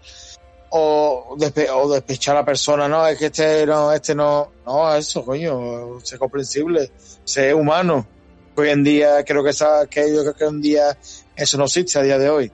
o, 0.70 1.36
o 1.36 1.94
despechar 1.94 2.36
a 2.36 2.40
la 2.40 2.46
persona, 2.46 2.88
no, 2.88 3.06
es 3.06 3.18
que 3.18 3.26
este 3.26 3.66
no, 3.66 3.92
este 3.92 4.16
no, 4.16 4.52
no, 4.66 4.96
eso, 4.96 5.26
coño, 5.26 6.00
sé 6.02 6.18
comprensible, 6.18 6.92
sé 7.24 7.54
humano. 7.54 8.08
Hoy 8.56 8.70
en 8.70 8.84
día 8.84 9.24
creo 9.26 9.44
que, 9.44 9.50
esa, 9.50 9.88
que 9.88 10.14
yo 10.14 10.22
creo 10.22 10.34
que 10.34 10.46
un 10.46 10.62
día 10.62 10.98
eso 11.36 11.58
no 11.58 11.66
existe 11.66 12.00
a 12.00 12.04
día 12.04 12.18
de 12.18 12.30
hoy. 12.30 12.52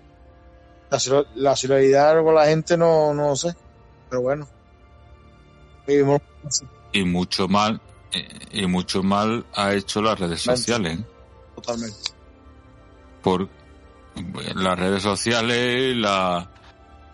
La, 0.89 1.25
la 1.35 1.55
solidaridad 1.55 2.23
con 2.23 2.33
la 2.33 2.45
gente 2.47 2.77
no, 2.77 3.13
no 3.13 3.35
sé, 3.35 3.55
pero 4.09 4.21
bueno. 4.21 4.47
Y 6.93 7.03
mucho 7.03 7.47
mal, 7.47 7.79
y 8.51 8.65
mucho 8.65 9.03
mal 9.03 9.45
ha 9.53 9.73
hecho 9.73 10.01
las 10.01 10.19
redes 10.19 10.41
sociales. 10.41 10.99
¿eh? 10.99 11.16
Totalmente. 11.57 12.11
Por 13.23 13.49
las 14.55 14.77
redes 14.77 15.01
sociales 15.01 15.95
la, 15.95 16.51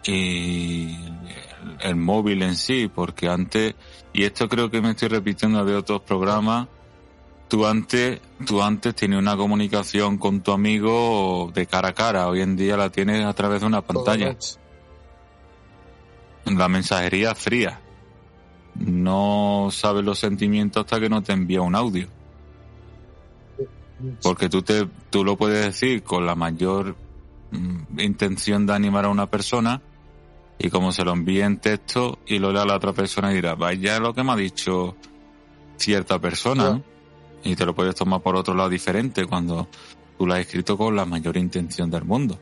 y 0.06 0.96
el, 1.80 1.96
móvil 1.96 2.44
en 2.44 2.58
sí, 2.58 2.92
porque 2.94 3.30
antes, 3.30 3.74
y 4.12 4.26
esto 4.26 4.50
creo 4.50 4.70
que 4.70 4.82
me 4.82 4.92
estoy 4.92 5.08
repitiendo 5.08 5.64
de 5.64 5.76
otros 5.76 6.02
programas, 6.02 6.68
tú 7.48 7.66
antes, 7.66 8.20
tú 8.46 8.62
antes 8.62 8.94
tenías 8.96 9.22
una 9.22 9.38
comunicación 9.38 10.18
con 10.18 10.42
tu 10.42 10.52
amigo 10.52 11.50
de 11.54 11.66
cara 11.66 11.90
a 11.90 11.94
cara, 11.94 12.28
hoy 12.28 12.42
en 12.42 12.58
día 12.58 12.76
la 12.76 12.90
tienes 12.90 13.24
a 13.24 13.34
través 13.34 13.62
de 13.62 13.68
una 13.68 13.82
pantalla. 13.82 14.36
La 16.46 16.68
mensajería 16.68 17.34
fría 17.34 17.80
no 18.76 19.70
sabes 19.72 20.04
los 20.04 20.20
sentimientos 20.20 20.84
hasta 20.84 21.00
que 21.00 21.08
no 21.08 21.24
te 21.24 21.32
envía 21.32 21.62
un 21.62 21.76
audio. 21.76 22.10
Porque 24.22 24.50
tú, 24.50 24.62
te, 24.62 24.88
tú 25.10 25.24
lo 25.24 25.38
puedes 25.38 25.66
decir 25.66 26.04
con 26.04 26.26
la 26.26 26.36
mayor 26.36 26.96
mm, 27.52 28.00
intención 28.00 28.66
de 28.66 28.74
animar 28.74 29.06
a 29.06 29.10
una 29.10 29.30
persona 29.30 29.82
y 30.58 30.70
como 30.70 30.92
se 30.92 31.04
lo 31.04 31.12
envíe 31.12 31.42
en 31.42 31.58
texto 31.58 32.20
y 32.26 32.40
lo 32.40 32.52
lea 32.52 32.64
a 32.64 32.66
la 32.66 32.76
otra 32.76 32.94
persona 32.94 33.32
y 33.32 33.36
dirá, 33.36 33.56
vaya 33.56 34.00
lo 34.00 34.14
que 34.14 34.24
me 34.24 34.32
ha 34.32 34.36
dicho 34.36 34.96
cierta 35.78 36.20
persona, 36.20 36.82
y 37.44 37.56
te 37.56 37.66
lo 37.66 37.76
puedes 37.76 37.96
tomar 37.96 38.22
por 38.22 38.36
otro 38.36 38.54
lado 38.54 38.70
diferente 38.70 39.26
cuando 39.26 39.68
tú 40.18 40.26
lo 40.26 40.34
has 40.34 40.40
escrito 40.40 40.78
con 40.78 40.96
la 40.96 41.06
mayor 41.06 41.36
intención 41.36 41.90
del 41.90 42.06
mundo. 42.06 42.40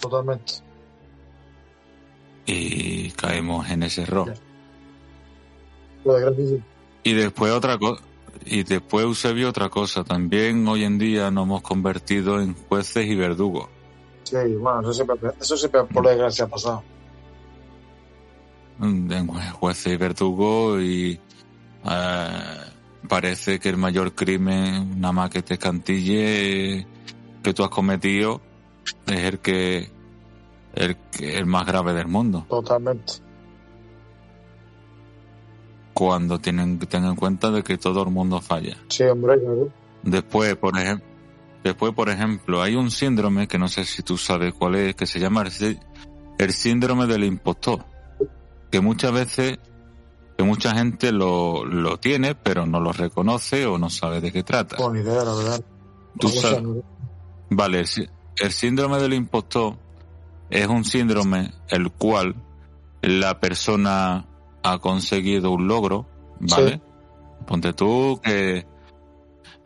Totalmente. 0.00 0.54
Y 2.46 3.10
caemos 3.10 3.68
en 3.70 3.82
ese 3.82 4.02
error. 4.02 4.34
Pues, 6.04 6.24
y 7.04 7.12
después 7.14 7.52
otra 7.52 7.78
cosa, 7.78 8.02
y 8.46 8.62
después 8.64 9.04
Eusebio 9.04 9.48
otra 9.48 9.68
cosa, 9.68 10.04
también 10.04 10.66
hoy 10.68 10.84
en 10.84 10.98
día 10.98 11.30
nos 11.30 11.44
hemos 11.44 11.62
convertido 11.62 12.40
en 12.40 12.54
jueces 12.54 13.06
y 13.06 13.14
verdugos. 13.14 13.68
Sí, 14.24 14.36
bueno, 14.58 14.80
eso 14.80 14.92
siempre, 14.94 15.16
eso 15.40 15.56
siempre 15.56 15.84
por 15.84 16.06
desgracia 16.06 16.44
ha 16.44 16.48
pasado. 16.48 16.82
de 18.78 19.20
jueces 19.52 19.92
y 19.92 19.96
verdugo 19.96 20.80
y 20.80 21.20
eh, 21.84 22.28
parece 23.08 23.58
que 23.60 23.68
el 23.68 23.76
mayor 23.76 24.14
crimen, 24.14 25.00
nada 25.00 25.12
más 25.12 25.30
que 25.30 25.42
te 25.42 25.54
escantille, 25.54 26.86
que 27.42 27.54
tú 27.54 27.62
has 27.62 27.70
cometido, 27.70 28.40
es 29.06 29.20
el 29.20 29.38
que 29.38 29.90
el, 30.74 30.96
que- 31.10 31.36
el 31.36 31.46
más 31.46 31.66
grave 31.66 31.92
del 31.92 32.06
mundo. 32.08 32.46
Totalmente. 32.48 33.14
Cuando 35.94 36.38
tienen 36.38 36.78
que 36.78 36.86
tener 36.86 37.10
en 37.10 37.16
cuenta 37.16 37.50
de 37.50 37.62
que 37.62 37.76
todo 37.78 38.02
el 38.02 38.10
mundo 38.10 38.40
falla. 38.40 38.76
Sí, 38.88 39.04
hombre, 39.04 39.38
claro. 39.40 39.68
Después, 40.02 40.56
por 40.56 40.78
ejemplo, 40.78 41.06
después, 41.62 41.92
por 41.94 42.08
ejemplo, 42.08 42.62
hay 42.62 42.74
un 42.74 42.90
síndrome 42.90 43.46
que 43.46 43.58
no 43.58 43.68
sé 43.68 43.84
si 43.84 44.02
tú 44.02 44.16
sabes 44.16 44.54
cuál 44.54 44.74
es, 44.76 44.94
que 44.96 45.06
se 45.06 45.20
llama 45.20 45.42
el, 45.42 45.50
sí- 45.50 45.78
el 46.38 46.52
síndrome 46.52 47.06
del 47.06 47.24
impostor, 47.24 47.84
que 48.70 48.80
muchas 48.80 49.12
veces, 49.12 49.58
que 50.36 50.44
mucha 50.44 50.74
gente 50.74 51.12
lo, 51.12 51.64
lo 51.64 51.98
tiene, 51.98 52.34
pero 52.34 52.64
no 52.66 52.80
lo 52.80 52.92
reconoce 52.92 53.66
o 53.66 53.76
no 53.78 53.90
sabe 53.90 54.20
de 54.20 54.32
qué 54.32 54.42
trata. 54.42 54.76
Con 54.76 54.96
idea, 54.96 55.22
la 55.24 55.34
verdad. 55.34 55.64
Tú 56.18 56.28
sabes- 56.28 56.62
Vale, 57.50 57.80
el 58.38 58.50
síndrome 58.50 58.98
del 58.98 59.12
impostor 59.12 59.76
es 60.48 60.66
un 60.66 60.84
síndrome 60.84 61.52
el 61.68 61.90
cual 61.92 62.34
la 63.02 63.38
persona 63.40 64.24
ha 64.62 64.78
conseguido 64.78 65.50
un 65.50 65.68
logro, 65.68 66.08
¿vale? 66.40 66.72
Sí. 66.74 66.80
Ponte 67.46 67.72
tú 67.72 68.20
que 68.22 68.66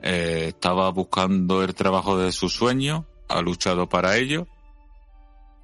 eh, 0.03 0.45
estaba 0.49 0.91
buscando 0.91 1.63
el 1.63 1.75
trabajo 1.75 2.19
de 2.19 2.33
su 2.33 2.49
sueño, 2.49 3.07
ha 3.29 3.41
luchado 3.41 3.89
para 3.89 4.17
ello 4.17 4.47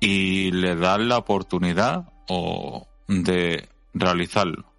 y 0.00 0.50
le 0.50 0.74
dan 0.74 1.08
la 1.08 1.18
oportunidad 1.18 2.12
o 2.28 2.86
de 3.06 3.68
realizarlo. 3.94 4.72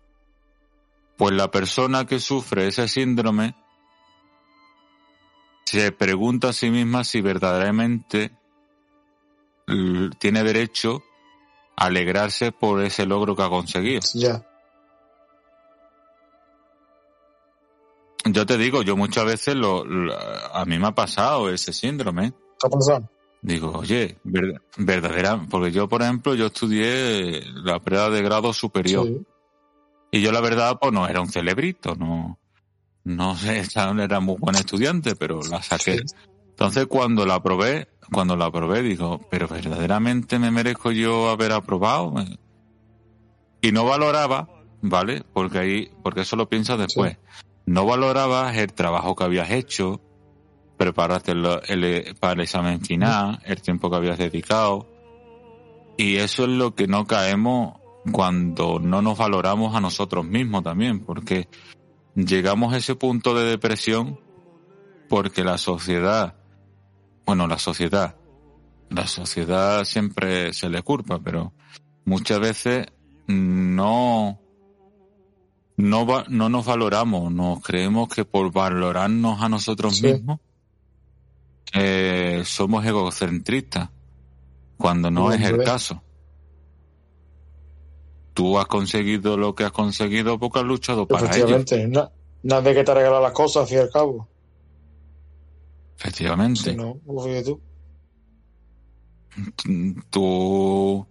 Pues 1.18 1.34
la 1.34 1.50
persona 1.50 2.06
que 2.06 2.20
sufre 2.20 2.68
ese 2.68 2.88
síndrome 2.88 3.56
se 5.66 5.92
pregunta 5.92 6.50
a 6.50 6.54
sí 6.54 6.70
misma 6.70 7.04
si 7.04 7.22
verdaderamente 7.22 8.32
tiene 10.20 10.44
derecho 10.44 10.98
a 10.98 11.13
alegrarse 11.76 12.52
por 12.52 12.82
ese 12.84 13.06
logro 13.06 13.36
que 13.36 13.44
ha 13.44 13.50
conseguido. 13.50 14.02
Ya. 14.14 14.42
Yo 18.26 18.46
te 18.46 18.58
digo, 18.58 18.84
yo 18.84 18.96
muchas 18.96 19.26
veces 19.26 19.56
lo, 19.56 19.84
lo- 19.84 20.14
a 20.56 20.64
mí 20.66 20.80
me 20.80 20.88
ha 20.88 20.96
pasado 20.96 21.50
ese 21.50 21.74
síndrome. 21.74 22.32
¿Qué 22.60 22.68
ha 22.68 22.70
pasado? 22.70 23.10
Digo, 23.42 23.72
oye, 23.78 24.18
ver- 24.24 24.62
verdadera, 24.78 25.46
porque 25.50 25.72
yo, 25.74 25.90
por 25.90 26.02
ejemplo, 26.02 26.34
yo 26.34 26.46
estudié 26.46 27.42
la 27.64 27.80
prueba 27.80 28.10
de 28.10 28.22
grado 28.22 28.54
superior 28.54 29.06
Sí. 29.06 29.22
y 30.12 30.22
yo 30.22 30.32
la 30.32 30.40
verdad, 30.40 30.78
pues 30.80 30.94
no 30.94 31.06
era 31.08 31.20
un 31.20 31.28
celebrito, 31.28 31.96
no, 31.96 32.40
no 33.04 33.36
sé, 33.36 33.64
era 34.00 34.20
muy 34.22 34.38
buen 34.40 34.56
estudiante, 34.56 35.18
pero 35.18 35.42
la 35.44 35.62
saqué. 35.62 35.98
Sí. 35.98 36.16
Entonces 36.54 36.86
cuando 36.88 37.26
la 37.26 37.36
aprobé, 37.36 37.90
cuando 38.12 38.36
la 38.36 38.46
aprobé, 38.46 38.82
digo, 38.84 39.20
pero 39.30 39.48
verdaderamente 39.48 40.38
me 40.40 40.52
merezco 40.52 40.92
yo 40.92 41.30
haber 41.30 41.52
aprobado. 41.52 42.14
Y 43.62 43.72
no 43.72 43.86
valoraba, 43.86 44.48
¿vale? 44.82 45.24
Porque 45.34 45.60
ahí, 45.60 45.92
porque 46.04 46.22
eso 46.22 46.36
lo 46.36 46.48
piensas 46.50 46.78
después. 46.78 47.18
No 47.66 47.86
valorabas 47.86 48.56
el 48.58 48.74
trabajo 48.74 49.16
que 49.16 49.24
habías 49.24 49.50
hecho, 49.52 50.02
prepararte 50.78 51.32
el- 51.32 51.60
el- 51.68 52.16
para 52.20 52.34
el 52.34 52.42
examen 52.42 52.82
final, 52.82 53.40
el 53.46 53.62
tiempo 53.62 53.90
que 53.90 53.96
habías 53.96 54.18
dedicado. 54.18 54.88
Y 55.98 56.18
eso 56.18 56.44
es 56.44 56.50
lo 56.50 56.76
que 56.76 56.88
no 56.88 57.06
caemos 57.06 57.80
cuando 58.12 58.80
no 58.80 59.02
nos 59.02 59.18
valoramos 59.18 59.76
a 59.76 59.82
nosotros 59.82 60.26
mismos 60.26 60.64
también, 60.64 61.06
porque 61.06 61.48
llegamos 62.16 62.74
a 62.74 62.78
ese 62.78 62.96
punto 62.96 63.34
de 63.34 63.46
depresión 63.46 64.20
porque 65.08 65.44
la 65.44 65.58
sociedad, 65.58 66.36
bueno, 67.26 67.48
la 67.48 67.58
sociedad, 67.60 68.16
la 68.90 69.08
sociedad 69.08 69.84
siempre 69.86 70.54
se 70.54 70.70
le 70.70 70.82
culpa, 70.82 71.20
pero 71.20 71.54
muchas 72.06 72.40
veces 72.40 72.88
no, 73.28 74.40
no, 75.78 76.06
va- 76.06 76.26
no 76.28 76.50
nos 76.50 76.66
valoramos, 76.66 77.32
nos 77.32 77.62
creemos 77.62 78.10
que 78.10 78.26
por 78.26 78.52
valorarnos 78.52 79.42
a 79.42 79.50
nosotros 79.50 79.98
Sí. 79.98 80.08
mismos 80.08 80.40
eh, 81.74 82.44
somos 82.46 82.86
egocentristas, 82.86 83.90
cuando 84.78 85.10
no 85.10 85.32
es 85.32 85.42
el 85.42 85.54
Hombre. 85.54 85.66
caso. 85.66 86.04
Tú 88.34 88.60
has 88.60 88.66
conseguido 88.66 89.38
lo 89.38 89.54
que 89.56 89.64
has 89.64 89.72
conseguido 89.72 90.38
porque 90.40 90.60
has 90.60 90.66
luchado 90.66 91.08
para 91.08 91.36
ello. 91.36 91.58
Que 91.64 92.84
te 92.84 92.94
regala 92.94 93.20
las 93.22 93.32
cosas, 93.32 93.64
al 93.64 93.68
fin 93.70 93.78
y 93.78 93.82
al 93.82 93.90
cabo. 93.92 94.28
Efectivamente. 95.98 96.72
Si 96.72 96.76
no, 96.76 97.00
tú. 97.44 97.62
tú 100.10 101.08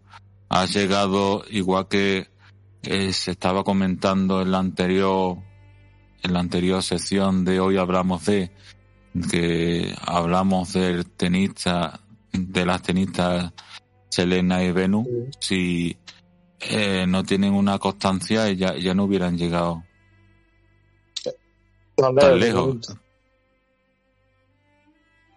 has 0.49 0.75
llegado 0.75 1.45
igual 1.51 1.89
que 1.89 2.29
eh, 2.83 3.13
se 3.13 3.31
estaba 3.33 3.65
comentando 3.65 4.43
en 4.43 4.51
la 4.51 4.59
anterior 4.59 5.39
en 6.23 6.33
la 6.33 6.41
anterior 6.41 6.83
sección 6.83 7.45
de 7.45 7.59
hoy 7.59 7.79
hablamos 7.79 8.27
de 8.27 8.51
que 9.31 9.95
hablamos 10.07 10.75
del 10.75 11.07
tenista 11.07 12.01
de 12.33 12.67
las 12.67 12.83
tenistas 12.83 13.53
Selena 14.09 14.63
y 14.63 14.73
Venus 14.73 15.07
si 15.41 15.97
eh, 16.61 17.07
no 17.09 17.25
tienen 17.25 17.55
una 17.55 17.79
constancia 17.79 18.51
ya, 18.53 18.77
ya 18.77 18.95
no 18.95 19.05
hubieran 19.05 19.37
llegado 19.39 19.85
Tan 21.97 22.15
tan 22.15 22.41
lejos, 22.41 22.77
lejos 22.77 22.99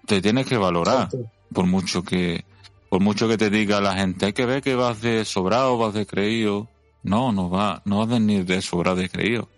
te 0.06 0.22
tienes 0.22 0.46
que 0.46 0.58
valorar. 0.58 1.06
Exacto. 1.06 1.32
por 1.54 1.66
mucho 1.66 2.04
que 2.04 2.46
por 2.90 3.02
mucho 3.02 3.28
que 3.28 3.38
te 3.38 3.50
diga 3.50 3.82
la 3.82 3.96
gente 3.96 4.28
hay 4.28 4.34
que 4.34 4.46
ver 4.46 4.62
que 4.62 4.76
vas 4.76 5.02
de 5.02 5.26
sobrado 5.26 5.78
vas 5.78 5.94
de 5.94 6.06
creído 6.06 6.68
no 7.04 7.32
no 7.32 7.50
va 7.50 7.82
no 7.86 8.00
vas 8.00 8.10
de 8.10 8.20
ni 8.20 8.44
de 8.44 8.62
sobrado 8.62 8.98
de 8.98 9.10
creído. 9.10 9.50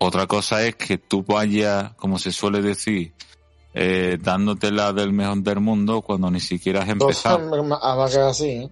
Otra 0.00 0.28
cosa 0.28 0.64
es 0.64 0.76
que 0.76 0.96
tú 0.96 1.24
vayas 1.24 1.92
como 1.94 2.18
se 2.18 2.30
suele 2.30 2.62
decir 2.62 3.12
eh, 3.74 4.16
dándote 4.20 4.70
la 4.70 4.92
del 4.92 5.12
mejor 5.12 5.42
del 5.42 5.60
mundo 5.60 6.02
cuando 6.02 6.30
ni 6.30 6.40
siquiera 6.40 6.82
has 6.82 6.88
empezado. 6.88 8.06
es 8.06 8.16
así, 8.16 8.48
¿eh? 8.48 8.70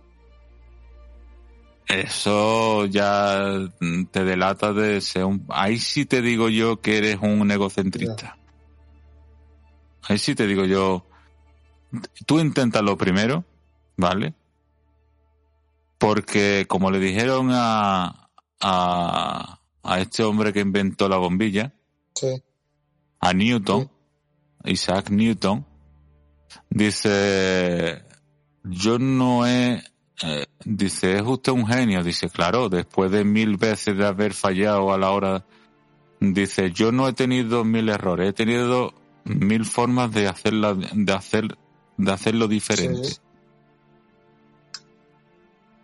eso 1.89 2.87
ya 2.87 3.69
te 4.11 4.25
delata 4.25 4.73
de 4.73 5.01
ser 5.01 5.25
un 5.25 5.45
ahí 5.49 5.79
sí 5.79 6.05
te 6.05 6.21
digo 6.21 6.49
yo 6.49 6.81
que 6.81 6.99
eres 6.99 7.19
un 7.21 7.51
egocentrista 7.51 8.37
ahí 10.09 10.19
sí 10.19 10.35
te 10.35 10.47
digo 10.47 10.65
yo 10.65 11.07
tú 12.27 12.39
intentas 12.39 12.83
lo 12.83 12.97
primero 12.97 13.45
vale 13.97 14.35
porque 15.99 16.67
como 16.69 16.91
le 16.91 16.99
dijeron 16.99 17.49
a 17.53 18.29
a, 18.61 19.61
a 19.83 20.01
este 20.01 20.23
hombre 20.23 20.53
que 20.53 20.61
inventó 20.61 21.09
la 21.09 21.17
bombilla 21.17 21.73
Sí. 22.15 22.43
a 23.21 23.33
Newton 23.35 23.91
Isaac 24.65 25.11
Newton 25.11 25.67
dice 26.71 28.03
yo 28.65 28.99
no 28.99 29.47
he 29.47 29.83
eh, 30.23 30.47
dice, 30.65 31.17
¿es 31.17 31.23
usted 31.23 31.53
un 31.53 31.67
genio? 31.67 32.03
Dice, 32.03 32.31
claro, 32.31 32.71
después 32.71 33.11
de 33.11 33.23
mil 33.25 33.59
veces 33.59 33.97
de 33.99 34.07
haber 34.07 34.33
fallado 34.33 34.93
a 34.93 34.97
la 34.97 35.11
hora, 35.11 35.45
dice, 36.21 36.73
yo 36.73 36.91
no 36.91 37.07
he 37.07 37.13
tenido 37.13 37.65
mil 37.65 37.89
errores, 37.91 38.31
he 38.31 38.33
tenido 38.33 38.95
mil 39.27 39.65
formas 39.65 40.13
de 40.13 40.29
hacerla, 40.29 40.75
de 40.75 41.13
hacer, 41.13 41.59
de 41.97 42.13
hacerlo 42.13 42.49
diferente. 42.49 43.05
Sí. 43.05 43.21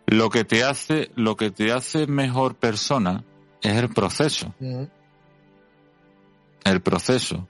Lo 0.07 0.30
que 0.30 0.45
te 0.45 0.64
hace, 0.64 1.11
lo 1.14 1.36
que 1.36 1.51
te 1.51 1.72
hace 1.72 2.07
mejor 2.07 2.55
persona 2.55 3.24
es 3.62 3.76
el 3.76 3.88
proceso, 3.88 4.55
el 6.64 6.80
proceso, 6.82 7.49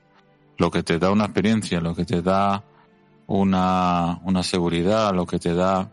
lo 0.59 0.71
que 0.71 0.83
te 0.83 0.99
da 0.99 1.11
una 1.11 1.25
experiencia, 1.25 1.81
lo 1.81 1.95
que 1.95 2.05
te 2.05 2.23
da 2.23 2.63
una, 3.27 4.21
una 4.23 4.43
seguridad, 4.43 5.13
lo 5.13 5.27
que 5.27 5.39
te 5.39 5.55
da 5.55 5.91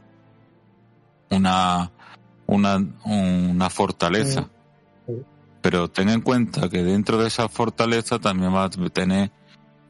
una, 1.32 1.92
una, 2.46 2.86
una 3.06 3.70
fortaleza. 3.70 4.50
Pero 5.62 5.90
ten 5.90 6.10
en 6.10 6.22
cuenta 6.22 6.70
que 6.70 6.84
dentro 6.84 7.18
de 7.18 7.28
esa 7.28 7.50
fortaleza 7.50 8.20
también 8.20 8.54
vas 8.54 8.78
a 8.78 8.90
tener 8.90 9.32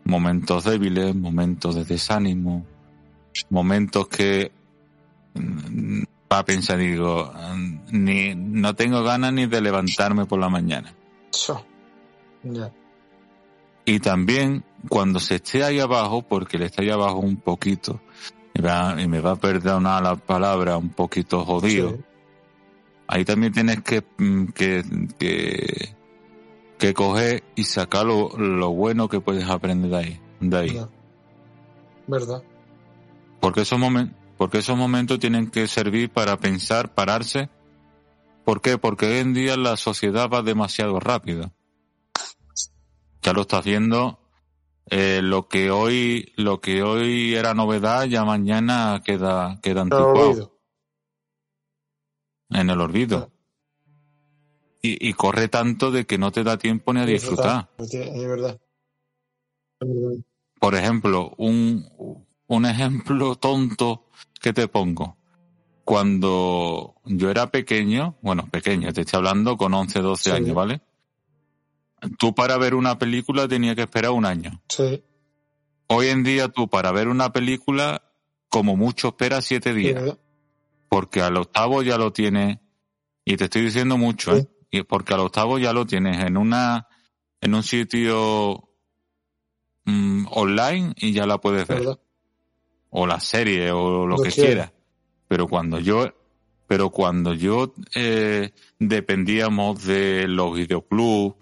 momentos 0.09 0.63
débiles, 0.65 1.15
momentos 1.15 1.75
de 1.75 1.85
desánimo, 1.85 2.65
momentos 3.49 4.07
que 4.07 4.51
mm, 5.35 6.01
va 6.31 6.39
a 6.39 6.45
pensar, 6.45 6.77
digo, 6.77 7.31
mm, 7.33 7.77
ni, 7.91 8.35
no 8.35 8.75
tengo 8.75 9.03
ganas 9.03 9.33
ni 9.33 9.45
de 9.45 9.61
levantarme 9.61 10.25
por 10.25 10.39
la 10.39 10.49
mañana. 10.49 10.93
Y 13.85 13.99
también 13.99 14.63
cuando 14.87 15.19
se 15.19 15.35
esté 15.35 15.63
ahí 15.63 15.79
abajo, 15.79 16.21
porque 16.21 16.57
le 16.57 16.65
está 16.65 16.81
ahí 16.81 16.89
abajo 16.89 17.17
un 17.19 17.37
poquito, 17.37 18.01
y, 18.53 18.61
va- 18.61 18.95
y 19.01 19.07
me 19.07 19.19
va 19.21 19.31
a 19.31 19.35
perdonar 19.35 20.03
la 20.03 20.15
palabra 20.15 20.77
un 20.77 20.89
poquito 20.89 21.43
jodido, 21.45 21.89
Sí. 21.91 21.95
ahí 23.07 23.25
también 23.25 23.51
tienes 23.53 23.81
que, 23.81 24.03
mm, 24.17 24.45
que, 24.47 24.83
que, 25.17 25.95
que 26.79 26.95
coger 26.95 27.43
y 27.55 27.65
sacar 27.65 28.05
lo, 28.07 28.29
lo 28.37 28.71
bueno 28.71 29.07
que 29.09 29.21
puedes 29.21 29.47
aprender 29.47 29.91
de 29.91 29.97
ahí. 29.97 30.21
De 30.39 30.57
ahí. 30.57 30.69
Verdad. 30.71 30.89
Verdad. 32.07 32.43
Porque 33.39 33.61
esos 33.61 33.77
momentos, 33.77 34.17
porque 34.37 34.57
esos 34.59 34.77
momentos 34.77 35.19
tienen 35.19 35.51
que 35.51 35.67
servir 35.67 36.09
para 36.09 36.37
pensar, 36.37 36.95
pararse. 36.95 37.49
¿Por 38.45 38.61
qué? 38.61 38.77
Porque 38.79 39.05
hoy 39.05 39.17
en 39.19 39.33
día 39.33 39.57
la 39.57 39.77
sociedad 39.77 40.29
va 40.29 40.41
demasiado 40.41 40.99
rápido. 40.99 41.51
Ya 43.21 43.33
lo 43.33 43.41
estás 43.41 43.63
viendo. 43.65 44.19
eh, 44.91 45.21
lo 45.21 45.47
que 45.47 45.69
hoy, 45.71 46.33
lo 46.35 46.61
que 46.61 46.81
hoy 46.81 47.35
era 47.35 47.53
novedad, 47.53 48.05
ya 48.05 48.25
mañana 48.25 49.01
queda, 49.05 49.59
queda 49.61 49.81
anticuado 49.81 50.29
olvido. 50.31 50.59
en 52.49 52.69
el 52.71 52.81
olvido. 52.81 53.31
Y, 54.81 55.09
y 55.09 55.13
corre 55.13 55.47
tanto 55.49 55.91
de 55.91 56.05
que 56.05 56.17
no 56.17 56.31
te 56.31 56.43
da 56.43 56.57
tiempo 56.57 56.93
ni 56.93 57.01
a 57.01 57.05
disfrutar. 57.05 57.69
Es 57.77 57.91
verdad. 57.91 58.59
Es 59.81 59.87
verdad. 59.87 60.17
Por 60.59 60.75
ejemplo, 60.75 61.33
un, 61.37 61.85
un 62.47 62.65
ejemplo 62.65 63.35
tonto 63.39 64.05
que 64.41 64.53
te 64.53 64.67
pongo. 64.67 65.17
Cuando 65.83 66.95
yo 67.05 67.31
era 67.31 67.49
pequeño, 67.49 68.15
bueno, 68.21 68.47
pequeño, 68.49 68.93
te 68.93 69.01
estoy 69.01 69.17
hablando 69.17 69.57
con 69.57 69.73
11, 69.73 69.99
12 70.01 70.23
Sí. 70.29 70.35
años, 70.35 70.53
¿vale? 70.55 70.81
Tú 72.17 72.33
para 72.33 72.57
ver 72.57 72.75
una 72.75 72.97
película 72.97 73.47
tenías 73.47 73.75
que 73.75 73.81
esperar 73.81 74.11
un 74.11 74.25
año. 74.25 74.61
Sí. 74.69 75.03
Hoy 75.87 76.07
en 76.07 76.23
día 76.23 76.47
tú 76.49 76.67
para 76.69 76.91
ver 76.91 77.07
una 77.07 77.33
película, 77.33 78.03
como 78.49 78.77
mucho 78.77 79.09
esperas 79.09 79.45
siete 79.45 79.73
días. 79.73 80.15
Porque 80.87 81.21
al 81.21 81.35
octavo 81.37 81.81
ya 81.81 81.97
lo 81.97 82.13
tienes, 82.13 82.59
y 83.25 83.35
te 83.35 83.45
estoy 83.45 83.63
diciendo 83.63 83.97
mucho. 83.97 84.37
¿eh? 84.37 84.47
Y 84.71 84.83
porque 84.83 85.13
al 85.13 85.21
octavo 85.21 85.57
ya 85.59 85.73
lo 85.73 85.85
tienes 85.85 86.23
en 86.23 86.37
una, 86.37 86.87
en 87.41 87.55
un 87.55 87.63
sitio 87.63 88.69
mm, 89.85 90.27
online 90.31 90.93
y 90.97 91.11
ya 91.13 91.25
la 91.25 91.39
puedes 91.39 91.63
Es 91.63 91.67
ver. 91.67 91.79
verdad. 91.79 91.99
o 92.91 93.07
la 93.07 93.19
serie 93.19 93.71
o 93.71 94.05
lo 94.05 94.17
Lo 94.17 94.23
que 94.23 94.29
quiera. 94.31 94.47
quiera. 94.49 94.73
Pero 95.27 95.47
cuando 95.47 95.79
yo, 95.79 96.07
pero 96.67 96.89
cuando 96.91 97.33
yo 97.33 97.73
eh, 97.95 98.51
dependíamos 98.79 99.83
de 99.85 100.27
los 100.27 100.55
videoclubs 100.55 101.35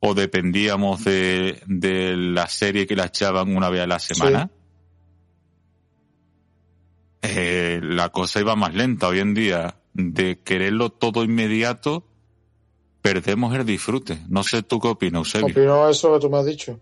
o 0.00 0.14
dependíamos 0.14 1.04
de, 1.04 1.62
de 1.66 2.16
la 2.16 2.48
serie 2.48 2.86
que 2.86 2.96
la 2.96 3.04
echaban 3.06 3.54
una 3.56 3.68
vez 3.70 3.82
a 3.82 3.86
la 3.86 3.98
semana, 3.98 4.50
eh, 7.22 7.80
la 7.82 8.08
cosa 8.10 8.40
iba 8.40 8.56
más 8.56 8.74
lenta. 8.74 9.08
Hoy 9.08 9.20
en 9.20 9.34
día, 9.34 9.76
de 9.94 10.40
quererlo 10.40 10.90
todo 10.90 11.22
inmediato, 11.24 12.04
perdemos 13.02 13.54
el 13.54 13.66
disfrute. 13.66 14.18
No 14.28 14.42
sé 14.42 14.62
tú 14.62 14.78
qué 14.80 14.88
opinas, 14.88 15.20
Eusebio. 15.34 15.46
Opino 15.48 15.88
eso 15.88 16.14
que 16.14 16.20
tú 16.20 16.30
me 16.30 16.38
has 16.38 16.46
dicho. 16.46 16.80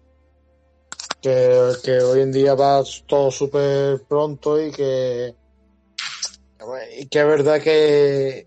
Que, 1.20 1.72
que 1.82 1.98
hoy 2.00 2.20
en 2.20 2.32
día 2.32 2.54
va 2.54 2.82
todo 3.06 3.30
súper 3.30 4.02
pronto 4.08 4.60
y 4.64 4.70
que, 4.70 5.34
y 6.98 7.06
que 7.08 7.20
es 7.20 7.26
verdad 7.26 7.60
que, 7.60 8.46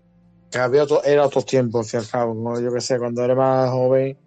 que 0.50 0.58
había 0.58 0.84
otro, 0.84 1.02
era 1.04 1.26
otros 1.26 1.46
tiempos, 1.46 1.92
y 1.94 1.96
al 1.96 2.08
cabo. 2.08 2.34
¿no? 2.34 2.60
Yo 2.60 2.72
que 2.72 2.80
sé, 2.80 2.98
cuando 2.98 3.22
eres 3.22 3.36
más 3.36 3.70
joven 3.70 4.18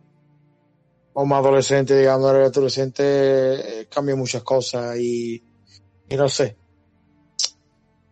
o 1.14 1.26
más 1.26 1.40
adolescente, 1.40 1.98
digamos, 1.98 2.32
eres 2.34 2.50
adolescente, 2.50 3.02
eh, 3.04 3.88
cambian 3.90 4.20
muchas 4.20 4.44
cosas 4.44 4.98
y, 4.98 5.44
y 6.10 6.16
no 6.16 6.30
sé. 6.30 6.58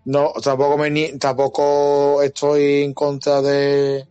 No, 0.06 0.34
tampoco 0.44 0.78
me 0.78 0.90
ni- 0.90 1.18
tampoco 1.18 2.22
estoy 2.22 2.84
en 2.84 2.94
contra 2.94 3.42
de, 3.42 4.08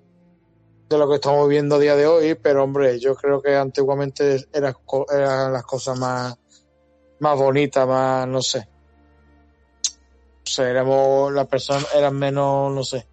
de 0.88 0.98
lo 0.98 1.08
que 1.08 1.16
estamos 1.16 1.48
viendo 1.48 1.76
a 1.76 1.78
día 1.78 1.96
de 1.96 2.06
hoy, 2.06 2.34
pero 2.34 2.64
hombre, 2.64 2.98
yo 2.98 3.14
creo 3.14 3.40
que 3.40 3.56
antiguamente 3.56 4.44
eran, 4.52 4.74
eran 5.12 5.52
las 5.52 5.64
cosas 5.64 5.98
más, 5.98 6.38
más 7.20 7.38
bonitas, 7.38 7.86
más, 7.86 8.28
no 8.28 8.42
sé. 8.42 8.68
O 10.42 10.46
sea, 10.46 10.68
éramos, 10.68 11.32
las 11.32 11.46
personas 11.46 11.88
eran 11.94 12.18
menos, 12.18 12.72
no 12.72 12.84
sé. 12.84 13.06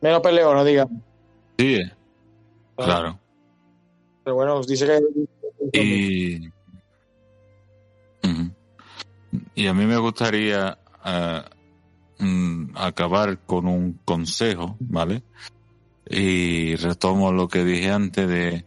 Menos 0.00 0.20
peleonas, 0.20 0.64
digamos. 0.64 1.02
Sí, 1.58 1.74
eh, 1.74 1.92
claro. 2.76 3.18
Pero 4.22 4.36
bueno, 4.36 4.62
dice 4.62 4.86
que... 4.86 5.00
Y, 5.72 6.50
y 9.54 9.66
a 9.66 9.74
mí 9.74 9.86
me 9.86 9.96
gustaría 9.96 10.78
eh, 11.04 11.42
mm, 12.18 12.76
acabar 12.76 13.38
con 13.46 13.66
un 13.66 14.00
consejo, 14.04 14.76
¿vale? 14.80 15.22
Y 16.08 16.76
retomo 16.76 17.32
lo 17.32 17.48
que 17.48 17.64
dije 17.64 17.90
antes 17.90 18.28
de 18.28 18.64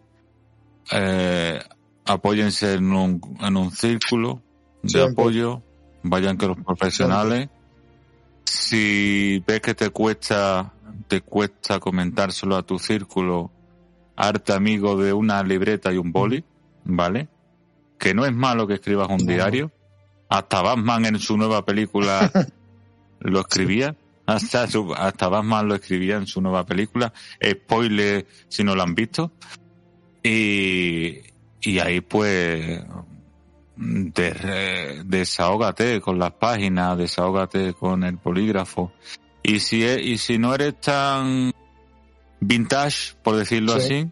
eh, 0.92 1.60
apóyense 2.06 2.74
en 2.74 2.92
un, 2.94 3.22
en 3.42 3.58
un 3.58 3.72
círculo 3.72 4.42
de 4.82 4.90
Siempre. 4.90 5.12
apoyo, 5.12 5.62
vayan 6.04 6.38
con 6.38 6.50
los 6.50 6.58
profesionales. 6.58 7.50
Si 8.46 9.44
ves 9.46 9.62
que 9.62 9.76
te 9.76 9.90
cuesta, 9.92 10.74
te 11.08 11.22
cuesta 11.22 11.80
comentárselo 11.80 12.56
a 12.56 12.64
tu 12.64 12.80
círculo, 12.80 13.52
arte 14.16 14.54
amigo 14.54 14.98
de 14.98 15.14
una 15.14 15.44
libreta 15.44 15.94
y 15.94 15.98
un 15.98 16.12
boli, 16.12 16.44
¿vale? 16.84 17.28
Que 17.98 18.14
no 18.14 18.26
es 18.26 18.34
malo 18.34 18.66
que 18.68 18.76
escribas 18.76 19.10
un 19.10 19.18
No. 19.26 19.32
diario. 19.32 19.72
Hasta 20.30 20.62
Batman 20.62 21.06
en 21.06 21.20
su 21.20 21.38
nueva 21.38 21.64
película 21.66 22.32
lo 23.20 23.42
escribía. 23.42 23.96
Hasta, 24.26 24.68
su- 24.68 24.94
hasta 24.94 25.28
Batman 25.28 25.68
lo 25.68 25.76
escribía 25.76 26.18
en 26.18 26.28
su 26.28 26.40
nueva 26.42 26.66
película. 26.66 27.12
Spoiler 27.44 28.28
si 28.48 28.64
no 28.64 28.76
lo 28.76 28.84
han 28.84 28.94
visto. 28.96 29.32
Y, 30.24 31.22
y 31.62 31.80
ahí 31.80 32.02
pues 32.02 32.84
de- 33.76 35.02
desahógate 35.06 36.02
con 36.02 36.20
las 36.20 36.32
páginas, 36.34 36.98
desahógate 36.98 37.74
con 37.74 38.04
el 38.04 38.18
polígrafo. 38.18 38.92
Y 39.42 39.60
si, 39.62 39.84
e- 39.86 40.02
y 40.02 40.18
si 40.18 40.38
no 40.38 40.54
eres 40.54 40.80
tan 40.82 41.52
vintage, 42.42 43.16
por 43.24 43.36
decirlo 43.38 43.80
Sí. 43.80 43.96
así, 43.96 44.12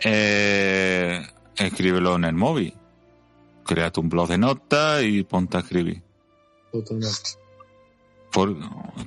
eh, 0.00 1.20
escríbelo 1.56 2.16
en 2.16 2.24
el 2.24 2.34
móvil. 2.34 2.74
Créate 3.64 4.00
un 4.00 4.08
blog 4.08 4.28
de 4.28 4.38
notas 4.38 5.02
y 5.04 5.22
ponte 5.22 5.56
a 5.56 5.60
escribir. 5.60 6.02
Totalmente. 6.72 7.08
Por, 8.36 8.54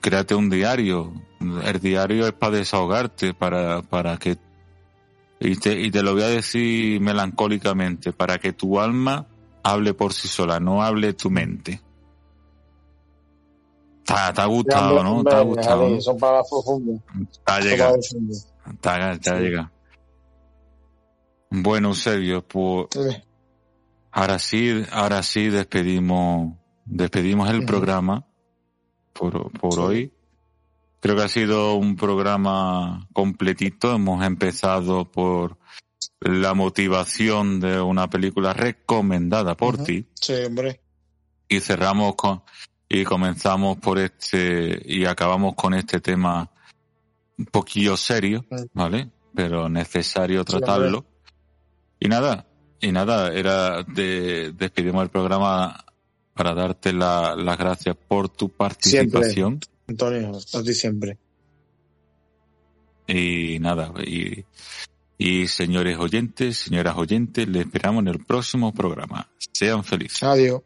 créate 0.01 0.33
un 0.33 0.49
diario. 0.49 1.13
El 1.39 1.79
diario 1.79 2.25
es 2.25 2.33
para 2.33 2.57
desahogarte, 2.57 3.35
para, 3.35 3.83
para 3.83 4.17
que, 4.17 4.39
y 5.39 5.55
te, 5.55 5.79
y 5.79 5.91
te 5.91 6.01
lo 6.01 6.13
voy 6.13 6.23
a 6.23 6.29
decir 6.29 6.99
melancólicamente, 6.99 8.11
para 8.11 8.39
que 8.39 8.53
tu 8.53 8.79
alma 8.79 9.27
hable 9.61 9.93
por 9.93 10.13
sí 10.13 10.27
sola, 10.27 10.59
no 10.59 10.81
hable 10.81 11.13
tu 11.13 11.29
mente. 11.29 11.79
Te, 14.03 14.13
ha 14.15 14.45
gustado, 14.45 15.03
¿no? 15.03 15.23
Te 15.23 15.35
ha 15.35 15.41
gustado. 15.41 16.01
Son 16.01 16.17
llegado, 17.61 18.01
Sí. 18.01 18.17
llegado. 19.39 19.69
Bueno, 21.51 21.89
Eusebio, 21.89 22.47
pues 22.47 22.87
ahora 24.11 24.39
sí, 24.39 24.83
ahora 24.91 25.21
sí 25.21 25.49
despedimos, 25.49 26.55
despedimos 26.85 27.47
el 27.51 27.63
programa 27.63 28.25
por, 29.19 29.51
por 29.51 29.73
Sí. 29.73 29.79
hoy. 29.79 30.13
Creo 31.01 31.15
que 31.15 31.23
ha 31.23 31.29
sido 31.29 31.75
un 31.75 31.95
programa 31.95 33.07
completito. 33.13 33.93
Hemos 33.95 34.25
empezado 34.25 35.05
por 35.05 35.57
la 36.21 36.53
motivación 36.53 37.59
de 37.59 37.79
una 37.81 38.09
película 38.09 38.53
recomendada 38.53 39.55
por 39.55 39.77
ti 39.83 40.05
Sí, 40.15 40.33
hombre. 40.45 40.81
y 41.47 41.59
cerramos 41.59 42.15
con 42.15 42.41
y 42.89 43.03
comenzamos 43.03 43.77
por 43.77 43.99
este 43.99 44.81
y 44.85 45.05
acabamos 45.05 45.53
con 45.55 45.73
este 45.75 45.99
tema 46.01 46.49
un 47.37 47.45
poquillo 47.45 47.95
serio, 47.95 48.45
Mm. 48.49 48.63
¿vale? 48.73 49.09
Pero 49.35 49.69
necesario 49.69 50.41
Sí, 50.41 50.45
tratarlo. 50.47 51.05
y 51.99 52.07
nada, 52.09 52.47
y 52.81 52.91
nada, 52.91 53.31
era 53.33 53.83
de 53.83 54.51
despedimos 54.53 55.03
el 55.03 55.09
programa 55.09 55.85
para 56.39 56.53
darte 56.53 56.93
la- 56.93 57.35
las 57.35 57.57
gracias 57.57 57.97
por 58.07 58.29
tu 58.29 58.47
participación 58.47 59.59
Antonio, 59.89 60.31
a 60.53 60.63
ti 60.63 60.73
siempre. 60.73 61.17
y 63.07 63.59
nada, 63.59 63.91
y, 64.05 64.45
y 65.17 65.47
señores 65.47 65.97
oyentes, 65.97 66.55
señoras 66.55 66.95
oyentes, 66.95 67.45
les 67.49 67.65
esperamos 67.65 68.03
en 68.03 68.07
el 68.07 68.23
próximo 68.23 68.73
programa. 68.73 69.27
Sean 69.51 69.83
felices. 69.83 70.23
Adiós. 70.23 70.61